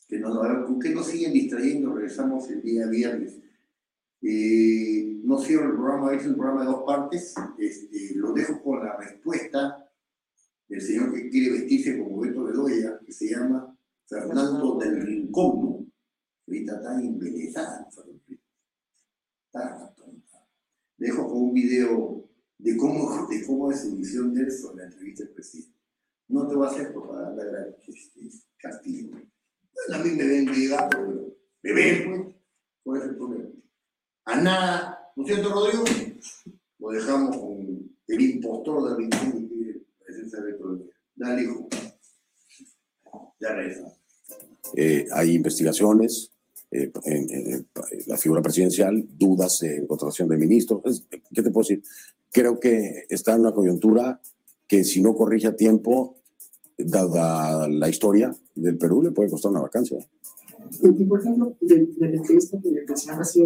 que 0.10 0.18
nos, 0.18 0.66
¿con 0.66 0.80
qué 0.80 0.90
nos 0.90 1.06
siguen 1.06 1.34
distrayendo? 1.34 1.94
Regresamos 1.94 2.50
el 2.50 2.64
día 2.64 2.88
viernes. 2.88 3.38
Eh, 4.24 5.20
no 5.24 5.38
cierro 5.38 5.66
el 5.66 5.76
programa, 5.76 6.16
es 6.16 6.26
un 6.26 6.36
programa 6.36 6.62
de 6.62 6.72
dos 6.72 6.84
partes. 6.84 7.36
Este, 7.60 8.16
lo 8.16 8.34
dejo 8.34 8.60
con 8.64 8.84
la 8.84 8.98
respuesta 8.98 9.88
del 10.68 10.82
señor 10.82 11.14
que 11.14 11.30
quiere 11.30 11.52
vestirse 11.52 12.00
como 12.00 12.22
Beto 12.22 12.44
Bedoya, 12.44 13.00
que 13.06 13.14
se 13.14 13.30
llama 13.30 13.78
Fernando 14.08 14.80
del 14.80 15.00
Rincón, 15.00 15.62
¿no? 15.62 15.86
Ahorita 16.48 16.78
está 16.78 17.00
embelezada, 17.00 17.88
está 17.88 18.04
tonta. 19.96 20.44
Dejo 20.98 21.28
con 21.28 21.44
un 21.44 21.54
video 21.54 22.28
de 22.58 22.76
cómo, 22.76 23.28
de 23.28 23.46
cómo 23.46 23.72
es 23.72 23.82
su 23.82 23.96
visión 23.96 24.34
de 24.34 24.42
él 24.42 24.52
sobre 24.52 24.78
la 24.78 24.86
entrevista 24.86 25.24
del 25.24 25.34
presidente. 25.34 25.78
No 26.30 26.48
te 26.48 26.56
voy 26.56 26.66
a 26.66 26.72
hacer 26.72 26.92
propaganda 26.92 27.46
gratis, 27.46 28.12
este, 28.16 28.48
castigo 28.58 29.20
a 29.94 29.98
mí 30.00 30.12
me 30.12 30.54
llegando, 30.54 30.98
pero 30.98 31.38
me 31.64 31.74
ven, 31.74 32.06
pues. 32.06 32.36
¿Cuál 32.84 33.02
es 33.02 33.08
el 33.10 33.16
problema? 33.16 33.50
A 34.26 34.42
nada, 34.42 35.12
¿no 35.16 35.24
es 35.24 35.34
cierto, 35.34 35.50
Rodrigo? 35.50 35.84
Lo 36.80 36.90
dejamos 36.90 37.38
con 37.38 37.90
el 38.08 38.22
impostor 38.22 38.98
de 38.98 39.04
la 39.04 39.10
que 39.10 39.82
presencia 40.06 40.40
de 40.42 40.58
Dale, 41.16 41.44
hijo. 41.44 41.68
Ya 43.40 43.54
reza. 43.54 43.94
Eh, 44.76 45.06
hay 45.12 45.36
investigaciones 45.36 46.32
eh, 46.72 46.92
en, 47.06 47.30
en, 47.30 47.68
la 48.08 48.18
figura 48.18 48.42
presidencial, 48.42 49.06
dudas 49.18 49.62
en 49.64 49.88
contratación 49.88 50.30
de 50.30 50.38
ministros. 50.38 51.06
¿Qué 51.10 51.42
te 51.42 51.52
puedo 51.52 51.68
decir? 51.68 51.84
Creo 52.32 52.60
que 52.60 53.06
está 53.10 53.34
en 53.34 53.42
una 53.42 53.54
coyuntura 53.54 54.22
que 54.68 54.84
si 54.84 55.02
no 55.02 55.16
corrige 55.16 55.48
a 55.48 55.56
tiempo, 55.56 56.19
dada 56.80 57.68
la 57.68 57.90
historia 57.90 58.36
del 58.56 58.78
Perú, 58.78 59.04
le 59.04 59.12
puede 59.12 59.30
costar 59.30 59.52
una 59.52 59.62
vacancia. 59.62 59.98
Y, 60.82 61.04
por 61.06 61.20
ejemplo, 61.20 61.56
de, 61.62 61.86
de 61.86 62.10
la 62.10 62.18
entrevista 62.18 62.60
que 62.62 62.70
le 62.72 62.82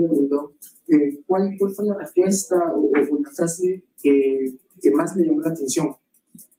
preguntó, 0.07 0.53
eh, 0.88 1.19
¿cuál, 1.25 1.55
¿cuál 1.57 1.73
fue 1.73 1.86
la 1.86 1.97
respuesta 1.97 2.73
o, 2.73 2.91
o 2.91 3.19
la 3.19 3.31
frase 3.31 3.84
que, 4.01 4.55
que 4.81 4.91
más 4.91 5.15
le 5.15 5.25
llamó 5.25 5.41
la 5.41 5.51
atención? 5.51 5.95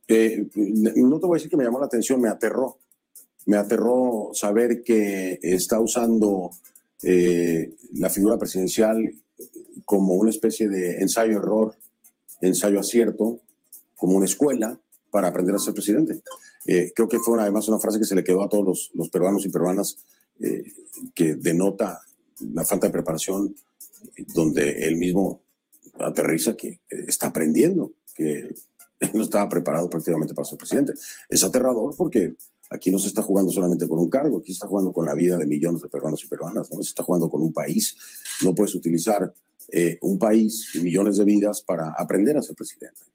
Eh, 0.08 0.46
no 0.96 1.18
te 1.18 1.26
voy 1.26 1.36
a 1.36 1.38
decir 1.38 1.50
que 1.50 1.56
me 1.56 1.64
llamó 1.64 1.80
la 1.80 1.86
atención, 1.86 2.20
me 2.20 2.28
aterró. 2.28 2.78
Me 3.46 3.56
aterró 3.56 4.30
saber 4.32 4.82
que 4.82 5.38
está 5.42 5.80
usando 5.80 6.50
eh, 7.02 7.74
la 7.94 8.08
figura 8.08 8.38
presidencial 8.38 8.96
como 9.84 10.14
una 10.14 10.30
especie 10.30 10.68
de 10.68 11.02
ensayo-error, 11.02 11.74
ensayo-acierto, 12.40 13.40
como 13.96 14.16
una 14.16 14.24
escuela 14.24 14.80
para 15.14 15.28
aprender 15.28 15.54
a 15.54 15.60
ser 15.60 15.74
presidente. 15.74 16.22
Eh, 16.66 16.90
creo 16.92 17.08
que 17.08 17.20
fue 17.20 17.40
además 17.40 17.68
una 17.68 17.78
frase 17.78 18.00
que 18.00 18.04
se 18.04 18.16
le 18.16 18.24
quedó 18.24 18.42
a 18.42 18.48
todos 18.48 18.90
los, 18.94 19.08
peruanos 19.10 19.46
y 19.46 19.48
peruanas 19.48 19.96
eh, 20.40 20.64
que 21.14 21.36
denota 21.36 22.00
la 22.52 22.64
falta 22.64 22.88
de 22.88 22.92
preparación, 22.92 23.54
donde 24.34 24.88
él 24.88 24.96
mismo 24.96 25.40
aterriza 26.00 26.56
que 26.56 26.80
está 26.88 27.28
aprendiendo, 27.28 27.92
que 28.12 28.56
no 29.14 29.22
estaba 29.22 29.48
preparado 29.48 29.88
prácticamente 29.88 30.34
para 30.34 30.46
ser 30.46 30.58
presidente. 30.58 30.94
Es 31.28 31.44
aterrador 31.44 31.94
porque 31.96 32.34
aquí 32.70 32.90
no 32.90 32.98
se 32.98 33.06
está 33.06 33.22
jugando 33.22 33.52
solamente 33.52 33.86
con 33.86 34.00
un 34.00 34.10
cargo, 34.10 34.38
aquí 34.38 34.48
se 34.48 34.54
está 34.54 34.66
jugando 34.66 34.92
con 34.92 35.06
la 35.06 35.14
vida 35.14 35.38
de 35.38 35.46
millones 35.46 35.80
de 35.80 35.88
peruanos 35.88 36.24
y 36.24 36.26
peruanas, 36.26 36.72
¿no? 36.72 36.82
se 36.82 36.88
está 36.88 37.04
jugando 37.04 37.30
con 37.30 37.40
un 37.40 37.52
país. 37.52 37.96
No 38.42 38.52
puedes 38.52 38.74
utilizar 38.74 39.32
eh, 39.70 39.96
un 40.02 40.18
país 40.18 40.74
y 40.74 40.80
millones 40.80 41.18
de 41.18 41.24
vidas 41.24 41.62
para 41.62 41.94
aprender 41.96 42.36
a 42.36 42.42
ser 42.42 42.56
presidente. 42.56 43.13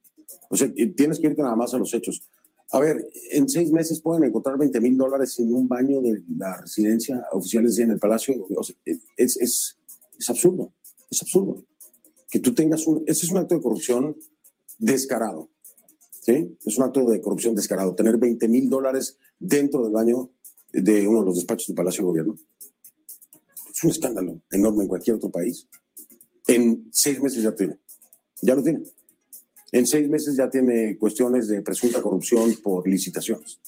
O 0.50 0.58
sea, 0.58 0.72
tienes 0.96 1.20
que 1.20 1.28
irte 1.28 1.42
nada 1.42 1.56
más 1.56 1.74
a 1.74 1.78
los 1.78 1.94
hechos. 1.94 2.24
A 2.72 2.80
ver, 2.80 3.08
en 3.32 3.50
seis 3.50 3.72
meses 3.72 4.02
pueden 4.02 4.24
encontrar 4.24 4.58
20 4.58 4.80
mil 4.82 4.98
dólares 4.98 5.40
en 5.40 5.54
un 5.54 5.68
baño 5.68 6.02
de 6.02 6.24
la 6.38 6.58
residencia 6.58 7.26
oficiales 7.32 7.80
en 7.80 7.92
el 7.92 8.00
Palacio. 8.00 8.46
O 8.56 8.64
sea, 8.64 8.76
es, 8.86 9.38
es, 9.38 9.78
es 10.18 10.30
absurdo, 10.30 10.74
es 11.10 11.22
absurdo. 11.22 11.64
Que 12.30 12.40
tú 12.40 12.54
tengas 12.54 12.86
un... 12.86 13.04
Ese 13.08 13.26
es 13.26 13.32
un 13.32 13.38
acto 13.40 13.56
de 13.56 13.62
corrupción 13.62 14.16
descarado. 14.78 15.50
¿sí? 16.22 16.58
Es 16.64 16.78
un 16.78 16.84
acto 16.84 17.06
de 17.10 17.22
corrupción 17.22 17.56
descarado. 17.56 17.96
Tener 17.96 18.18
20 18.18 18.48
mil 18.48 18.70
dólares 18.70 19.18
dentro 19.40 19.84
del 19.84 19.92
baño 19.92 20.32
de 20.72 21.08
uno 21.08 21.22
de 21.22 21.26
los 21.26 21.36
despachos 21.36 21.68
del 21.68 21.76
Palacio 21.76 22.04
de 22.04 22.08
Gobierno. 22.08 22.36
Es 23.74 23.84
un 23.84 23.90
escándalo 23.90 24.42
enorme 24.52 24.84
en 24.84 24.90
cualquier 24.90 25.16
otro 25.16 25.32
país. 25.32 25.68
En 26.46 26.88
seis 26.92 27.22
meses 27.22 27.42
ya 27.42 27.56
tiene. 27.56 27.80
Ya 28.42 28.56
lo 28.56 28.62
tiene. 28.62 28.84
En 29.72 29.86
seis 29.86 30.10
meses 30.10 30.36
ya 30.36 30.50
tiene 30.50 30.98
cuestiones 30.98 31.48
de 31.48 31.62
presunta 31.62 32.02
corrupción 32.02 32.56
por 32.64 32.88
licitaciones. 32.88 33.60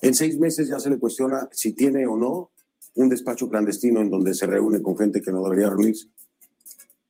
En 0.00 0.14
seis 0.14 0.38
meses 0.38 0.68
ya 0.68 0.78
se 0.78 0.90
le 0.90 0.98
cuestiona 0.98 1.48
si 1.52 1.72
tiene 1.72 2.06
o 2.06 2.16
no 2.16 2.50
un 2.94 3.08
despacho 3.08 3.48
clandestino 3.48 4.00
en 4.00 4.10
donde 4.10 4.34
se 4.34 4.46
reúne 4.46 4.82
con 4.82 4.96
gente 4.96 5.20
que 5.20 5.32
no 5.32 5.42
debería 5.42 5.70
reunirse. 5.70 6.08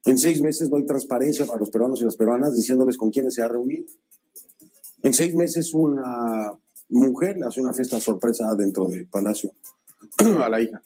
En 0.05 0.18
seis 0.18 0.40
meses 0.40 0.70
no 0.70 0.76
hay 0.76 0.86
transparencia 0.86 1.47
para 1.47 1.59
los 1.59 1.70
peruanos 1.70 2.01
y 2.01 2.05
las 2.05 2.16
peruanas 2.16 2.55
diciéndoles 2.55 2.97
con 2.97 3.11
quiénes 3.11 3.34
se 3.34 3.43
ha 3.43 3.49
reunido. 3.49 3.84
En 5.03 5.12
seis 5.12 5.34
meses 5.34 5.72
una 5.74 6.53
mujer 6.88 7.36
le 7.38 7.47
hace 7.47 7.61
una 7.61 7.72
fiesta 7.72 8.01
sorpresa 8.01 8.55
dentro 8.55 8.86
del 8.86 9.07
palacio 9.07 9.53
a 10.43 10.49
la 10.49 10.61
hija. 10.61 10.82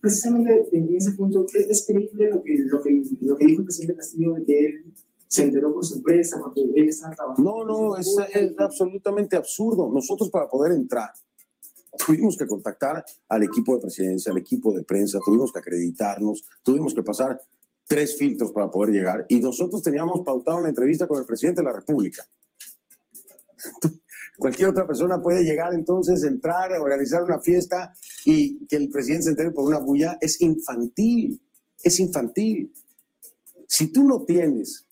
Precisamente 0.00 0.68
en 0.72 0.94
ese 0.96 1.12
punto, 1.12 1.46
¿es 1.52 1.84
creíble 1.86 2.30
lo 2.30 2.42
que, 2.42 2.58
lo 2.58 2.82
que, 2.82 3.02
lo 3.20 3.36
que 3.36 3.46
dijo 3.46 3.60
el 3.60 3.66
presidente 3.66 3.96
Castillo 3.96 4.34
de 4.34 4.44
que 4.44 4.66
él 4.66 4.84
se 5.28 5.44
enteró 5.44 5.72
por 5.72 5.84
sorpresa 5.84 6.38
porque 6.40 6.62
él 6.62 6.88
estaba 6.88 7.14
trabajando? 7.14 7.64
No, 7.64 7.64
no, 7.64 7.96
es, 7.96 8.16
es 8.32 8.58
absolutamente 8.58 9.36
absurdo. 9.36 9.90
Nosotros 9.92 10.30
para 10.30 10.48
poder 10.48 10.72
entrar 10.72 11.10
tuvimos 11.96 12.36
que 12.36 12.46
contactar 12.46 13.04
al 13.28 13.42
equipo 13.42 13.74
de 13.74 13.82
presidencia, 13.82 14.32
al 14.32 14.38
equipo 14.38 14.72
de 14.72 14.84
prensa, 14.84 15.18
tuvimos 15.24 15.52
que 15.52 15.58
acreditarnos, 15.58 16.44
tuvimos 16.62 16.94
que 16.94 17.02
pasar 17.02 17.40
tres 17.86 18.16
filtros 18.16 18.52
para 18.52 18.70
poder 18.70 18.92
llegar 18.92 19.26
y 19.28 19.40
nosotros 19.40 19.82
teníamos 19.82 20.22
pautado 20.24 20.58
una 20.58 20.68
entrevista 20.68 21.06
con 21.06 21.18
el 21.18 21.24
presidente 21.24 21.62
de 21.62 21.66
la 21.66 21.72
República. 21.72 22.26
Cualquier 24.38 24.68
otra 24.68 24.86
persona 24.86 25.22
puede 25.22 25.44
llegar 25.44 25.72
entonces, 25.72 26.22
entrar, 26.22 26.70
organizar 26.72 27.22
una 27.22 27.40
fiesta 27.40 27.94
y 28.24 28.66
que 28.66 28.76
el 28.76 28.90
presidente 28.90 29.24
se 29.24 29.30
entere 29.30 29.50
por 29.50 29.64
una 29.64 29.78
bulla. 29.78 30.18
Es 30.20 30.42
infantil, 30.42 31.40
es 31.82 31.98
infantil. 32.00 32.70
Si 33.66 33.90
tú 33.90 34.04
no 34.04 34.24
tienes 34.24 34.85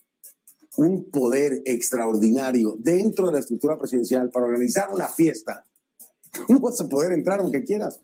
un 0.77 1.09
poder 1.09 1.61
extraordinario 1.65 2.75
dentro 2.79 3.27
de 3.27 3.33
la 3.33 3.39
estructura 3.39 3.77
presidencial 3.77 4.29
para 4.29 4.45
organizar 4.45 4.89
una 4.93 5.07
fiesta, 5.07 5.65
no 6.49 6.59
vas 6.59 6.79
a 6.81 6.89
poder 6.89 7.13
entrar 7.13 7.39
aunque 7.39 7.63
quieras. 7.63 7.99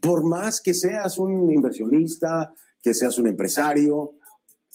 Por 0.00 0.24
más 0.24 0.60
que 0.60 0.74
seas 0.74 1.18
un 1.18 1.50
inversionista, 1.50 2.52
que 2.82 2.94
seas 2.94 3.18
un 3.18 3.26
empresario, 3.26 4.14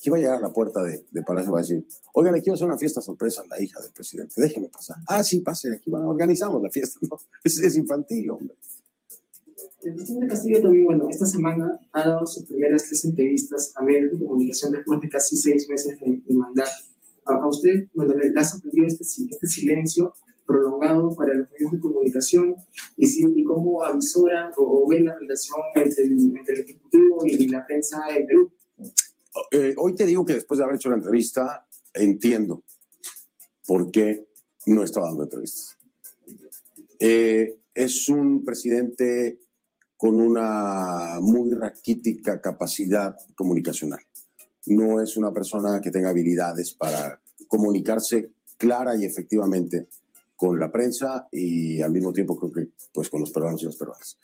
que 0.01 0.09
va 0.09 0.17
a 0.17 0.19
llegar 0.19 0.37
a 0.37 0.41
la 0.41 0.51
puerta 0.51 0.81
de, 0.81 1.05
de 1.11 1.21
Palacio 1.21 1.51
va 1.51 1.59
a 1.59 1.61
decir, 1.61 1.85
oigan, 2.13 2.33
aquí 2.33 2.49
va 2.49 2.53
a 2.53 2.55
hacer 2.55 2.67
una 2.67 2.77
fiesta 2.77 3.01
sorpresa 3.01 3.43
a 3.43 3.47
la 3.47 3.61
hija 3.61 3.79
del 3.79 3.91
presidente, 3.91 4.33
déjeme 4.35 4.67
pasar. 4.67 4.97
Ah, 5.07 5.23
sí, 5.23 5.41
pase, 5.41 5.71
aquí 5.71 5.91
van, 5.91 6.03
organizamos 6.03 6.61
la 6.61 6.71
fiesta. 6.71 6.99
No, 7.03 7.17
es, 7.43 7.59
es 7.59 7.77
infantil, 7.77 8.31
hombre. 8.31 8.55
El 9.83 9.95
presidente 9.95 10.27
Castillo 10.27 10.61
también, 10.61 10.85
bueno, 10.85 11.09
esta 11.09 11.25
semana 11.25 11.79
ha 11.91 12.07
dado 12.07 12.25
sus 12.27 12.45
primeras 12.45 12.83
tres 12.83 13.03
entrevistas 13.05 13.73
a 13.75 13.81
medios 13.81 14.11
de 14.11 14.19
comunicación 14.19 14.71
después 14.73 15.01
de 15.01 15.09
casi 15.09 15.35
seis 15.35 15.67
meses 15.67 15.99
de, 15.99 16.21
de 16.23 16.33
mandato. 16.35 16.71
A, 17.25 17.47
usted, 17.47 17.87
bueno, 17.93 18.13
le, 18.13 18.31
ha 18.39 18.43
sorprendido 18.43 18.87
este, 18.87 19.03
este 19.03 19.47
silencio 19.47 20.13
prolongado 20.45 21.15
para 21.15 21.33
los 21.33 21.49
medios 21.51 21.71
de 21.71 21.79
comunicación 21.79 22.55
y, 22.97 23.07
si, 23.07 23.25
y 23.35 23.43
cómo 23.43 23.83
avisora 23.83 24.51
o, 24.57 24.83
o, 24.83 24.87
ve 24.87 24.99
la 24.99 25.17
relación 25.17 25.59
entre 25.75 26.03
el, 26.03 26.11
entre 26.37 26.55
el 26.55 26.61
Ejecutivo 26.61 27.25
y 27.25 27.47
la 27.47 27.65
prensa 27.65 28.03
en 28.15 28.27
Perú. 28.27 28.51
Eh, 29.51 29.73
hoy 29.77 29.95
te 29.95 30.05
digo 30.05 30.25
que 30.25 30.33
después 30.33 30.57
de 30.57 30.63
haber 30.63 30.75
hecho 30.75 30.89
la 30.89 30.97
entrevista, 30.97 31.65
entiendo 31.93 32.63
por 33.65 33.89
qué 33.91 34.27
no 34.67 34.83
estaba 34.83 35.07
dando 35.07 35.23
entrevistas. 35.23 35.77
Eh, 36.99 37.57
es 37.73 38.09
un 38.09 38.43
presidente 38.43 39.39
con 40.01 40.19
una 40.19 41.19
muy 41.21 41.53
raquítica 41.53 42.41
capacidad 42.41 43.15
comunicacional. 43.35 43.99
No 44.65 44.99
es 44.99 45.15
una 45.15 45.31
persona 45.31 45.79
que 45.79 45.91
tenga 45.91 46.09
habilidades 46.09 46.73
para 46.73 47.21
comunicarse 47.47 48.31
clara 48.57 48.95
y 48.95 49.05
efectivamente 49.05 49.89
con 50.35 50.59
la 50.59 50.71
prensa 50.71 51.27
y 51.31 51.83
al 51.83 51.91
mismo 51.91 52.11
tiempo 52.11 52.35
creo 52.35 52.51
que 52.51 52.69
pues 52.91 53.11
con 53.11 53.19
los 53.19 53.29
peruanos 53.29 53.61
y 53.61 53.67
las 53.67 53.75
peruanas. 53.75 54.17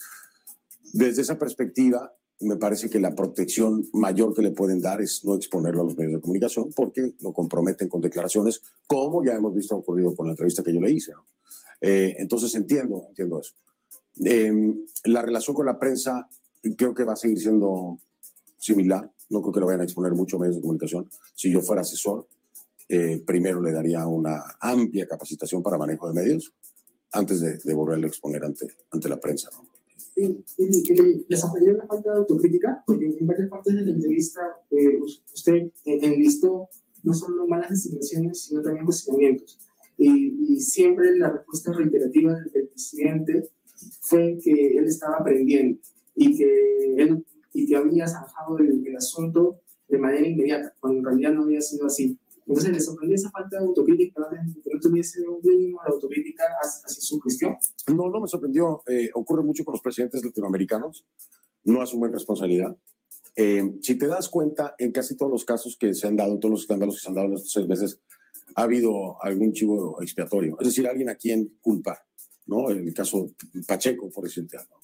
Desde 0.94 1.22
esa 1.22 1.38
perspectiva, 1.38 2.12
me 2.40 2.56
parece 2.56 2.90
que 2.90 3.00
la 3.00 3.14
protección 3.14 3.88
mayor 3.94 4.34
que 4.34 4.42
le 4.42 4.54
pueden 4.54 4.82
dar 4.82 5.00
es 5.00 5.24
no 5.26 5.36
exponerlo 5.36 5.82
a 5.82 5.86
los 5.86 5.96
medios 5.96 6.14
de 6.14 6.22
comunicación 6.22 6.72
porque 6.76 7.14
lo 7.22 7.34
comprometen 7.34 7.88
con 7.88 8.02
declaraciones, 8.02 8.64
como 8.88 9.24
ya 9.24 9.34
hemos 9.34 9.54
visto 9.54 9.76
ocurrido 9.76 10.16
con 10.16 10.26
la 10.26 10.32
entrevista 10.32 10.64
que 10.64 10.74
yo 10.74 10.82
le 10.82 10.90
hice. 10.90 11.12
¿no? 11.12 11.24
Eh, 11.82 12.16
entonces 12.18 12.56
entiendo, 12.56 13.06
entiendo 13.10 13.40
eso. 13.40 13.54
Eh, 14.24 14.74
la 15.06 15.22
relación 15.22 15.56
con 15.56 15.66
la 15.66 15.80
prensa 15.80 16.28
creo 16.76 16.94
que 16.94 17.04
va 17.04 17.14
a 17.14 17.18
seguir 17.18 17.40
siendo 17.40 18.00
similar. 18.58 19.12
No 19.30 19.42
creo 19.42 19.54
que 19.54 19.60
lo 19.60 19.66
vayan 19.68 19.82
a 19.82 19.84
exponer 19.84 20.14
mucho 20.14 20.40
medios 20.40 20.56
de 20.56 20.62
comunicación. 20.62 21.10
Si 21.36 21.52
yo 21.52 21.62
fuera 21.62 21.82
asesor, 21.82 22.28
eh, 22.90 23.22
primero 23.26 23.62
le 23.62 23.72
daría 23.72 24.08
una 24.08 24.44
amplia 24.60 25.08
capacitación 25.08 25.62
para 25.62 25.78
manejo 25.78 26.08
de 26.08 26.14
medios 26.14 26.54
antes 27.12 27.42
de, 27.42 27.58
de 27.58 27.74
volverlo 27.74 28.06
a 28.06 28.10
exponer 28.10 28.44
ante, 28.44 28.68
ante 28.92 29.10
la 29.10 29.20
prensa. 29.20 29.50
¿no? 29.54 29.68
Y, 30.18 30.44
y, 30.58 30.94
y, 30.94 31.26
les 31.28 31.40
sorprendió 31.40 31.74
la 31.74 31.86
falta 31.86 32.12
de 32.12 32.18
autocrítica, 32.18 32.84
porque 32.88 33.06
en 33.20 33.28
varias 33.28 33.50
partes 33.50 33.76
de 33.76 33.82
la 33.84 33.92
entrevista 33.92 34.42
eh, 34.72 35.00
usted 35.00 35.72
enlistó 35.86 36.70
no 37.04 37.14
solo 37.14 37.48
malas 37.48 37.70
designaciones, 37.70 38.42
sino 38.42 38.64
también 38.64 38.86
cuestionamientos. 38.86 39.60
Y, 39.96 40.54
y, 40.54 40.60
siempre 40.60 41.16
la 41.18 41.30
respuesta 41.30 41.72
reiterativa 41.72 42.34
del, 42.34 42.68
presidente 42.68 43.50
fue 44.02 44.38
que 44.44 44.78
él 44.78 44.86
estaba 44.86 45.18
aprendiendo 45.18 45.80
y 46.16 46.38
que 46.38 46.96
él 46.98 47.26
y 47.58 47.66
que 47.66 47.76
había 47.76 48.08
zanjado 48.08 48.58
el, 48.60 48.96
asunto 48.96 49.62
de 49.88 49.98
manera 49.98 50.28
inmediata, 50.28 50.74
cuando 50.80 51.00
en 51.00 51.06
realidad 51.06 51.34
no 51.34 51.44
había 51.44 51.62
sido 51.62 51.88
así. 51.88 52.18
Entonces, 52.46 52.72
¿le 52.72 52.80
sorprendió 52.80 53.16
esa 53.16 53.32
falta 53.32 53.60
de 53.60 53.66
autocrítica, 53.66 54.30
que 54.30 54.74
no 54.74 54.80
tuviese 54.80 55.28
un 55.28 55.40
mínimo 55.44 55.82
de 55.86 55.94
autocrítica 55.94 56.44
hacia 56.62 56.88
su 56.88 57.20
gestión? 57.20 57.56
No, 57.88 58.10
no 58.10 58.22
me 58.22 58.28
sorprendió. 58.28 58.84
Eh, 58.88 59.10
ocurre 59.14 59.44
mucho 59.44 59.66
con 59.66 59.74
los 59.74 59.82
presidentes 59.82 60.24
latinoamericanos. 60.24 61.06
No 61.64 61.82
asumen 61.82 62.14
responsabilidad. 62.14 62.78
Eh, 63.36 63.74
si 63.82 63.96
te 63.96 64.08
das 64.08 64.30
cuenta, 64.30 64.76
en 64.78 64.92
casi 64.92 65.18
todos 65.18 65.32
los 65.32 65.44
casos 65.44 65.78
que 65.80 65.94
se 65.94 66.08
han 66.08 66.16
dado, 66.16 66.40
todos 66.40 66.52
los 66.52 66.62
escándalos 66.62 66.96
que 66.96 67.02
se 67.02 67.10
han 67.10 67.16
dado 67.16 67.28
en 67.28 67.34
estos 67.34 67.52
seis 67.52 67.68
meses, 67.68 68.00
ha 68.56 68.64
habido 68.64 69.22
algún 69.24 69.52
chivo 69.52 70.02
expiatorio. 70.02 70.58
Es 70.60 70.68
decir, 70.68 70.88
alguien 70.88 71.10
a 71.10 71.16
quien 71.16 71.58
culpar. 71.62 72.07
¿No? 72.48 72.72
En 72.72 72.88
el 72.88 72.94
caso 72.94 73.32
Pacheco, 73.66 74.10
por 74.10 74.24
decirte 74.24 74.58
algo. 74.58 74.80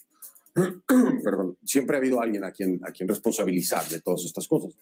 Perdón, 1.24 1.58
siempre 1.64 1.96
ha 1.96 2.00
habido 2.00 2.22
alguien 2.22 2.44
a 2.44 2.52
quien, 2.52 2.80
a 2.84 2.92
quien 2.92 3.10
responsabilizar 3.10 3.88
de 3.90 4.02
todas 4.02 4.24
estas 4.26 4.48
cosas. 4.48 4.78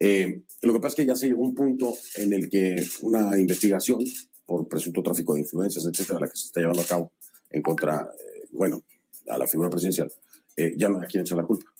Eh, 0.00 0.42
lo 0.62 0.72
que 0.72 0.80
pasa 0.80 0.88
es 0.88 0.94
que 0.96 1.06
ya 1.06 1.16
se 1.16 1.28
llegó 1.28 1.44
a 1.44 1.48
un 1.48 1.54
punto 1.54 1.94
en 2.16 2.32
el 2.32 2.48
que 2.48 2.84
una 3.02 3.38
investigación 3.38 4.04
por 4.46 4.66
presunto 4.68 5.02
tráfico 5.02 5.34
de 5.34 5.40
influencias, 5.40 5.86
etcétera, 5.86 6.20
la 6.20 6.28
que 6.28 6.36
se 6.36 6.46
está 6.46 6.60
llevando 6.60 6.82
a 6.82 6.86
cabo 6.86 7.12
en 7.50 7.62
contra, 7.62 8.02
eh, 8.02 8.48
bueno, 8.52 8.82
a 9.28 9.38
la 9.38 9.46
figura 9.46 9.70
presidencial, 9.70 10.12
eh, 10.56 10.74
ya 10.76 10.88
no 10.88 10.98
hay 10.98 11.04
a 11.04 11.08
quién 11.08 11.22
echar 11.22 11.38
la 11.38 11.44
culpa. 11.44 11.70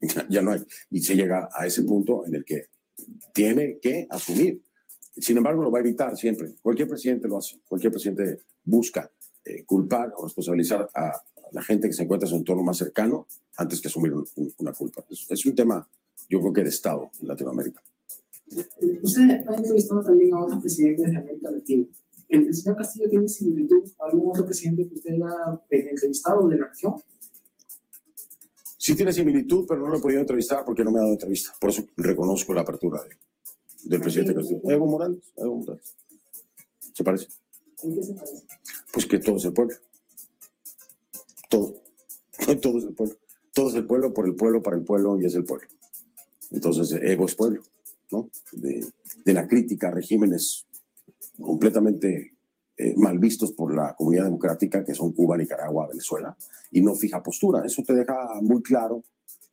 Ya, 0.28 0.42
no 0.42 0.52
hay. 0.52 0.62
Y 0.90 1.00
se 1.00 1.16
llega 1.16 1.48
a 1.50 1.66
ese 1.66 1.82
punto 1.82 2.26
en 2.26 2.34
el 2.34 2.44
que 2.44 2.66
tiene 3.32 3.78
que 3.80 4.06
asumir. 4.10 4.60
Sin 5.16 5.36
embargo, 5.38 5.62
lo 5.62 5.70
va 5.70 5.78
a 5.78 5.80
evitar 5.80 6.14
siempre. 6.16 6.56
Cualquier 6.60 6.88
presidente 6.88 7.26
lo 7.26 7.38
hace. 7.38 7.58
Cualquier 7.66 7.90
presidente 7.90 8.40
busca 8.64 9.10
eh, 9.44 9.64
culpar 9.64 10.12
o 10.16 10.24
responsabilizar 10.24 10.90
a 10.94 11.22
la 11.52 11.62
gente 11.62 11.88
que 11.88 11.94
se 11.94 12.02
encuentra 12.02 12.26
en 12.26 12.30
su 12.30 12.36
entorno 12.36 12.62
más 12.62 12.78
cercano 12.78 13.26
antes 13.56 13.80
que 13.80 13.88
asumir 13.88 14.12
una 14.58 14.72
culpa. 14.72 15.04
Es, 15.08 15.26
es, 15.30 15.46
un 15.46 15.54
tema, 15.54 15.86
yo 16.28 16.40
creo 16.40 16.52
que 16.52 16.62
de 16.62 16.68
Estado 16.70 17.10
en 17.20 17.28
Latinoamérica. 17.28 17.82
Usted 19.02 19.44
ha 19.46 19.54
entrevistado 19.54 20.02
también 20.02 20.34
a 20.34 20.44
otros 20.44 20.60
presidentes 20.60 21.10
de 21.10 21.16
América 21.16 21.50
Latina. 21.50 21.86
¿El 22.28 22.54
señor 22.54 22.76
Castillo 22.76 23.08
tiene 23.08 23.28
similitud 23.28 23.84
a 24.00 24.06
algún 24.06 24.30
otro 24.30 24.44
presidente 24.44 24.88
que 24.88 24.94
usted 24.94 25.12
haya 25.14 25.60
entrevistado 25.70 26.48
de 26.48 26.58
la 26.58 26.66
región? 26.66 26.94
Sí 28.76 28.94
tiene 28.94 29.12
similitud, 29.12 29.64
pero 29.68 29.80
no 29.80 29.88
lo 29.88 29.98
he 29.98 30.00
podido 30.00 30.20
entrevistar 30.20 30.64
porque 30.64 30.84
no 30.84 30.90
me 30.90 30.98
ha 30.98 31.02
dado 31.02 31.12
entrevista. 31.12 31.52
Por 31.60 31.70
eso 31.70 31.84
reconozco 31.96 32.52
la 32.52 32.62
apertura 32.62 33.02
de, 33.02 33.16
del 33.84 34.00
presidente 34.00 34.34
Castillo. 34.34 34.60
Evo 34.64 34.86
Morales, 34.86 35.32
Evo 35.36 35.56
Morales. 35.56 35.94
¿Se 36.92 37.04
parece? 37.04 37.28
¿En 37.82 37.94
qué 37.94 38.02
se 38.02 38.14
parece? 38.14 38.44
Pues 38.94 39.06
que 39.06 39.18
todo 39.18 39.36
es 39.36 39.44
el 39.44 39.52
pueblo. 39.52 39.74
Todo. 41.50 41.82
Todo 42.62 42.78
es 42.78 42.84
el 42.84 42.94
pueblo. 42.94 43.16
Todo 43.52 43.68
es 43.68 43.74
el 43.74 43.86
pueblo, 43.86 44.14
por 44.14 44.26
el 44.26 44.34
pueblo, 44.34 44.62
para 44.62 44.76
el 44.76 44.84
pueblo 44.84 45.20
y 45.20 45.24
es 45.24 45.34
el 45.34 45.44
pueblo. 45.44 45.66
Entonces, 46.50 46.92
Evo 47.02 47.26
es 47.26 47.34
pueblo, 47.34 47.62
¿no? 48.10 48.30
De, 48.52 48.84
la 49.32 49.48
crítica 49.48 49.88
a 49.88 49.90
regímenes 49.90 50.66
completamente 51.40 52.34
eh, 52.76 52.94
mal 52.96 53.18
vistos 53.18 53.52
por 53.52 53.74
la 53.74 53.94
comunidad 53.94 54.24
democrática, 54.24 54.84
que 54.84 54.94
son 54.94 55.12
Cuba, 55.12 55.36
Nicaragua, 55.36 55.88
Venezuela, 55.88 56.36
y 56.70 56.80
no 56.80 56.94
fija 56.94 57.22
postura. 57.22 57.64
Eso 57.64 57.82
te 57.82 57.94
deja 57.94 58.40
muy 58.42 58.62
claro 58.62 59.02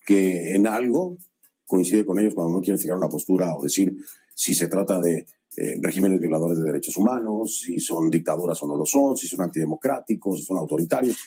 que 0.05 0.55
en 0.55 0.67
algo 0.67 1.17
coincide 1.65 2.05
con 2.05 2.19
ellos 2.19 2.35
cuando 2.35 2.53
no 2.53 2.61
quiere 2.61 2.77
fijar 2.77 2.97
una 2.97 3.09
postura 3.09 3.55
o 3.55 3.63
decir 3.63 3.95
si 4.35 4.53
se 4.53 4.67
trata 4.67 4.99
de 4.99 5.25
eh, 5.57 5.77
regímenes 5.81 6.19
violadores 6.19 6.57
de 6.59 6.63
derechos 6.63 6.95
humanos, 6.97 7.59
si 7.59 7.79
son 7.79 8.09
dictaduras 8.09 8.61
o 8.63 8.67
no 8.67 8.77
lo 8.77 8.85
son, 8.85 9.17
si 9.17 9.27
son 9.27 9.41
antidemocráticos, 9.41 10.39
si 10.39 10.45
son 10.45 10.57
autoritarios. 10.57 11.17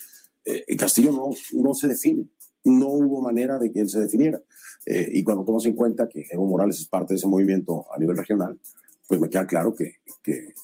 Eh, 0.45 0.77
Castillo 0.77 1.12
no, 1.53 1.75
se 1.75 1.89
define, 1.89 2.27
no 2.64 2.89
hubo 2.89 3.20
manera 3.20 3.59
de 3.59 3.70
que 3.70 3.81
él 3.81 3.89
se 3.89 4.01
definiera. 4.01 4.43
Eh, 4.87 5.09
y 5.12 5.22
cuando 5.22 5.45
tomas 5.45 5.64
en 5.66 5.75
cuenta 5.75 6.09
que 6.09 6.27
Evo 6.31 6.47
Morales 6.47 6.79
es 6.81 6.87
parte 6.87 7.14
de 7.14 7.18
ese 7.18 7.27
movimiento 7.27 7.87
a 7.95 7.99
nivel 7.99 8.16
regional, 8.16 8.59
pues 9.07 9.20
me 9.20 9.29
queda 9.29 9.47
claro 9.47 9.75
que, 9.75 9.97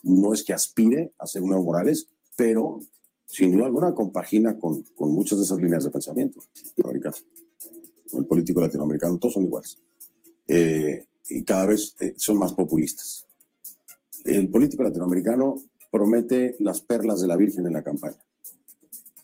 no 0.03 0.33
es 0.33 0.43
que 0.43 0.53
aspire 0.53 1.13
a 1.19 1.27
ser 1.27 1.43
un 1.43 1.53
Evo 1.53 1.65
Morales, 1.65 2.09
pero 2.37 2.81
sin 3.27 3.53
duda 3.53 3.67
alguna 3.67 3.95
compagina 3.95 4.59
con, 4.59 4.83
con 4.95 5.13
muchas 5.13 5.39
de 5.39 5.45
esas 5.45 5.59
líneas 5.59 5.85
de 5.85 5.91
pensamiento 5.91 6.41
El 8.13 8.27
político 8.27 8.61
latinoamericano, 8.61 9.19
todos 9.19 9.35
son 9.35 9.45
iguales. 9.45 9.79
Eh, 10.49 11.07
y 11.29 11.45
cada 11.45 11.67
vez 11.67 11.95
eh, 12.01 12.15
son 12.17 12.39
más 12.39 12.53
populistas. 12.53 13.27
El 14.25 14.49
político 14.49 14.83
latinoamericano 14.83 15.57
promete 15.91 16.57
las 16.61 16.81
perlas 16.81 17.21
de 17.21 17.27
la 17.27 17.37
Virgen 17.37 17.67
en 17.67 17.73
la 17.73 17.83
campaña. 17.83 18.19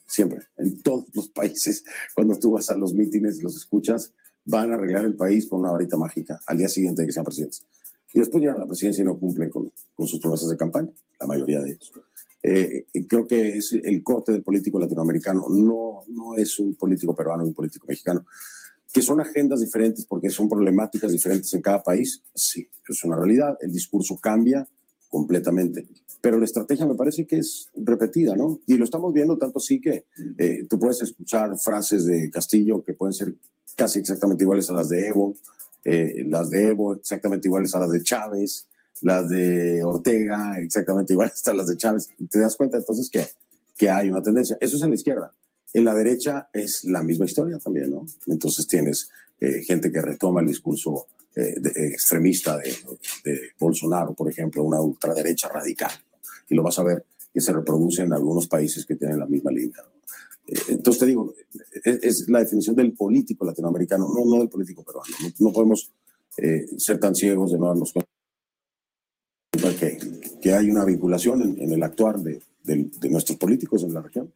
Siempre, 0.07 0.41
en 0.57 0.83
todos 0.83 1.05
los 1.15 1.29
países, 1.29 1.85
cuando 2.15 2.39
tú 2.39 2.53
vas 2.53 2.71
a 2.71 2.77
los 2.77 2.95
mítines, 2.95 3.43
los 3.43 3.57
escuchas, 3.57 4.13
van 4.45 4.73
a 4.73 4.75
arreglar 4.75 5.05
el 5.05 5.15
país 5.15 5.47
con 5.47 5.61
una 5.61 5.73
varita 5.73 5.97
mágica 5.97 6.41
al 6.47 6.59
día 6.59 6.69
siguiente 6.69 7.03
de 7.03 7.07
que 7.07 7.13
sean 7.13 7.25
presidentes. 7.25 7.65
Y 8.13 8.21
después 8.21 8.41
llegan 8.41 8.57
a 8.57 8.61
la 8.61 8.67
presidencia 8.67 9.03
y 9.03 9.05
no 9.05 9.19
cumplen 9.19 9.51
con, 9.51 9.71
sus 10.07 10.21
promesas 10.21 10.49
de 10.49 10.57
campaña, 10.57 10.91
la 11.21 11.27
mayoría 11.27 11.61
de 11.61 11.73
ellos. 11.73 11.93
Eh, 12.43 12.87
creo 13.09 13.27
que 13.27 13.59
es 13.59 13.73
el 13.73 14.03
corte 14.03 14.33
del 14.33 14.43
político 14.43 14.79
latinoamericano, 14.79 15.47
no, 15.51 16.05
no 16.07 16.37
es 16.37 16.59
un 16.61 16.77
político 16.77 17.15
peruano, 17.15 17.45
un 17.45 17.55
político 17.55 17.87
mexicano, 17.89 18.25
que 18.93 19.03
son 19.03 19.21
agendas 19.21 19.61
diferentes 19.61 20.07
porque 20.07 20.31
son 20.31 20.49
problemáticas 20.49 21.11
diferentes 21.11 21.53
en 21.53 21.61
cada 21.61 21.83
país, 21.83 22.23
sí, 22.35 22.67
es 22.89 23.05
una 23.05 23.17
realidad, 23.17 23.59
el 23.61 23.73
discurso 23.73 24.17
cambia 24.17 24.67
completamente, 25.09 25.87
pero 26.21 26.39
la 26.39 26.45
estrategia 26.45 26.87
me 26.87 26.95
parece 26.95 27.27
que 27.27 27.39
es 27.39 27.69
repetida, 27.75 28.35
¿no? 28.35 28.61
Y 28.67 28.77
lo 28.77 28.85
estamos 28.85 29.13
viendo 29.13 29.39
tanto 29.39 29.59
así 29.59 29.81
que 29.81 30.07
eh, 30.39 30.67
tú 30.69 30.79
puedes 30.79 31.01
escuchar 31.03 31.57
frases 31.59 32.05
de 32.07 32.31
Castillo 32.31 32.83
que 32.83 32.95
pueden 32.95 33.13
ser 33.13 33.35
casi 33.77 34.01
exactamente 34.01 34.45
iguales 34.45 34.69
a 34.71 34.73
las 34.73 34.89
de 34.89 35.07
Evo, 35.07 35.37
eh, 35.85 36.25
las 36.27 36.51
de 36.51 36.69
Evo 36.69 36.95
exactamente 36.95 37.49
iguales 37.49 37.75
a 37.75 37.81
las 37.81 37.93
de 37.93 38.03
Chávez, 38.03 38.67
las 39.03 39.29
de 39.29 39.85
Ortega 39.85 40.59
exactamente 40.59 41.13
iguales 41.13 41.47
a 41.47 41.55
las 41.55 41.69
de 41.69 41.77
Chávez. 41.77 42.09
Te 42.31 42.41
das 42.41 42.57
cuenta 42.57 42.79
entonces 42.79 43.11
que, 43.11 43.25
que 43.77 43.91
hay 43.91 44.11
una 44.11 44.23
tendencia. 44.23 44.57
Eso 44.61 44.77
es 44.77 44.83
en 44.83 44.91
la 44.91 44.97
izquierda. 44.97 45.33
En 45.73 45.85
la 45.85 45.95
derecha 45.95 46.49
es 46.53 46.85
la 46.85 47.03
misma 47.03 47.27
historia 47.27 47.59
también, 47.59 47.91
¿no? 47.91 48.07
Entonces 48.27 48.67
tienes 48.67 49.11
eh, 49.41 49.63
gente 49.63 49.93
que 49.93 50.01
retoma 50.01 50.41
el 50.41 50.47
discurso 50.47 51.07
eh, 51.37 51.55
extremista 51.93 52.59
de, 52.59 52.75
Bolsonaro, 53.59 54.15
por 54.15 54.31
ejemplo, 54.31 54.65
una 54.65 54.81
ultraderecha 54.81 55.49
radical. 55.49 55.93
Y 56.49 56.55
lo 56.55 56.63
vas 56.63 56.79
a 56.79 56.83
ver 56.83 57.05
que 57.33 57.41
se 57.41 57.53
reproduce 57.53 58.03
en 58.03 58.13
algunos 58.13 58.49
países 58.49 58.87
que 58.87 58.97
tienen 58.97 59.19
la 59.19 59.27
misma 59.27 59.51
línea. 59.51 59.83
¿no? 59.83 59.97
Entonces 60.69 61.01
te 61.01 61.07
digo, 61.07 61.35
es, 61.85 62.29
la 62.29 62.41
definición 62.41 62.77
del 62.77 62.93
político 62.93 63.45
latinoamericano, 63.45 64.09
no, 64.09 64.25
no 64.25 64.39
del 64.39 64.49
político 64.49 64.85
peruano. 64.85 65.13
No, 65.41 65.53
podemos 65.53 65.93
eh, 66.37 66.67
ser 66.79 66.99
tan 66.99 67.15
ciegos 67.15 67.53
de 67.53 67.59
no 67.59 67.67
darnos 67.67 67.93
cuenta 67.93 68.09
que, 69.79 69.99
que 70.41 70.53
hay 70.53 70.71
una 70.71 70.85
vinculación 70.85 71.57
en, 71.59 71.73
el 71.73 71.83
actuar 71.83 72.19
de, 72.21 72.41
nuestros 73.11 73.39
políticos 73.39 73.83
en 73.83 73.95
la 73.95 74.03
región. 74.03 74.33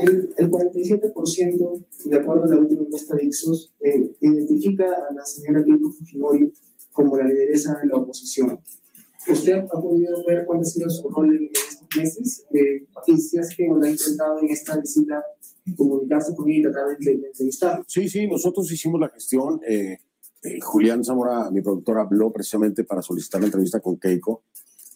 El, 0.00 0.34
el 0.36 0.50
47%, 0.50 1.84
de 2.04 2.16
acuerdo 2.16 2.44
a 2.44 2.48
la 2.48 2.56
última 2.56 2.82
encuesta 2.82 3.14
de 3.16 3.24
Ipsos, 3.24 3.72
eh, 3.80 4.12
identifica 4.20 4.84
a 4.84 5.12
la 5.12 5.24
señora 5.24 5.64
Keiko 5.64 5.90
Fujimori 5.90 6.52
como 6.92 7.16
la 7.16 7.24
lideresa 7.24 7.78
de 7.80 7.88
la 7.88 7.96
oposición. 7.96 8.60
¿Usted 9.28 9.58
ha 9.58 9.80
podido 9.80 10.24
ver 10.26 10.44
cuál 10.46 10.60
ha 10.60 10.64
sido 10.64 10.88
su 10.88 11.08
rol 11.08 11.36
en 11.36 11.50
estos 11.52 11.86
meses? 11.96 12.46
Eh, 12.52 12.86
y 13.06 13.16
si 13.18 13.38
es 13.38 13.54
que 13.54 13.66
lo 13.66 13.82
ha 13.82 13.90
intentado 13.90 14.40
en 14.40 14.48
esta 14.48 14.78
visita 14.78 15.22
comunicarse 15.76 16.34
con 16.34 16.48
ella 16.48 16.58
y 16.58 16.62
tratar 16.62 16.98
de, 16.98 17.12
entrevistar. 17.12 17.84
Sí, 17.86 18.08
sí, 18.08 18.26
nosotros 18.26 18.70
hicimos 18.72 19.00
la 19.00 19.08
gestión. 19.08 19.60
Eh, 19.66 19.98
eh, 20.42 20.60
Julián 20.60 21.04
Zamora, 21.04 21.50
mi 21.50 21.60
productor, 21.60 21.98
habló 21.98 22.32
precisamente 22.32 22.84
para 22.84 23.02
solicitar 23.02 23.40
la 23.40 23.46
entrevista 23.48 23.80
con 23.80 23.98
Keiko 23.98 24.42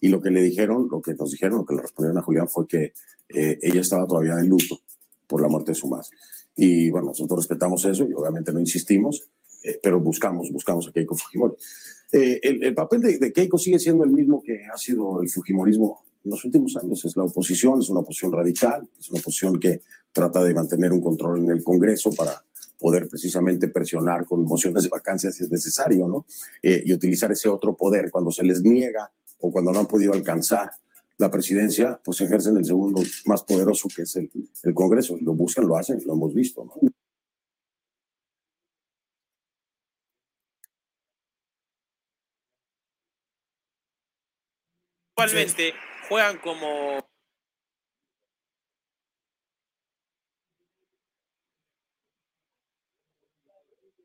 y 0.05 0.09
lo 0.09 0.21
que 0.21 0.29
le 0.29 0.43
dijeron, 0.43 0.87
lo 0.91 1.01
que 1.01 1.15
nos 1.15 1.31
dijeron, 1.31 1.61
lo 1.61 1.65
que 1.65 1.75
le 1.75 1.81
respondieron 1.81 2.19
a 2.19 2.23
Julián 2.23 2.47
fue 2.47 2.69
que 2.69 2.93
eh, 3.27 3.59
ella 3.63 3.81
estaba 3.81 4.07
todavía 4.07 4.35
en 4.39 4.51
luto 4.51 4.79
por 5.27 5.41
la 5.41 5.49
muerte 5.49 5.71
de 5.71 5.77
su 5.77 5.89
madre. 5.89 6.09
Y 6.55 6.91
bueno, 6.91 7.07
nosotros 7.07 7.39
respetamos 7.39 7.83
eso 7.87 8.07
y 8.07 8.13
obviamente 8.13 8.53
no 8.53 8.61
insistimos, 8.61 9.27
eh, 9.63 9.81
pero 9.83 9.99
buscamos, 10.01 10.53
buscamos 10.53 10.89
a 10.89 10.93
Keiko 10.93 11.17
Fujimori. 11.17 11.55
Eh, 12.13 12.39
el, 12.43 12.65
el, 12.65 12.75
papel 12.75 13.01
de, 13.01 13.19
de, 13.19 13.33
Keiko 13.33 13.57
sigue 13.57 13.79
siendo 13.79 14.05
el 14.05 14.11
mismo 14.11 14.43
que 14.43 14.67
ha 14.67 14.77
sido 14.77 15.23
el 15.23 15.31
Fujimorismo 15.31 16.05
en 16.23 16.33
los 16.33 16.45
últimos 16.45 16.77
años. 16.77 17.03
Es 17.03 17.17
la 17.17 17.25
oposición, 17.25 17.81
es 17.81 17.89
una 17.89 18.01
oposición 18.01 18.31
radical, 18.31 18.87
es 19.01 19.09
una 19.09 19.21
oposición 19.21 19.59
que 19.59 19.81
trata 20.13 20.45
de 20.45 20.53
mantener 20.53 20.93
un 20.93 21.01
control 21.01 21.39
en 21.39 21.51
el 21.51 21.65
Congreso 21.65 22.13
para 22.13 22.45
poder 22.79 23.09
precisamente 23.09 23.69
presionar 23.69 24.27
con 24.27 24.45
mociones 24.45 24.83
de 24.83 24.91
vacancia 24.91 25.33
si 25.33 25.45
es 25.45 25.51
necesario, 25.51 26.07
¿no? 26.07 26.27
Eh, 26.63 26.83
y 26.85 26.93
utilizar 26.93 27.33
ese 27.33 27.49
otro 27.49 27.75
poder 27.75 28.11
cuando 28.11 28.31
se 28.31 28.45
les 28.45 28.61
niega 28.61 29.11
o 29.45 29.53
cuando 29.53 29.73
no 29.73 29.81
han 29.81 29.87
podido 29.87 30.15
alcanzar 30.15 30.71
la 31.19 31.31
presidencia, 31.31 32.01
pues 32.03 32.19
ejercen 32.23 32.57
el 32.57 32.65
segundo 32.65 33.03
más 33.27 33.43
poderoso 33.43 33.89
que 33.95 34.03
es 34.03 34.17
el, 34.17 34.75
Congreso. 34.75 35.19
Lo 35.21 35.35
buscan, 35.35 35.67
lo 35.67 35.77
hacen, 35.77 36.01
lo 36.07 36.15
hemos 36.15 36.33
visto, 36.33 36.65
¿no? 36.65 36.73
Actualmente 45.17 45.75
juegan 46.09 46.39
como 46.39 47.07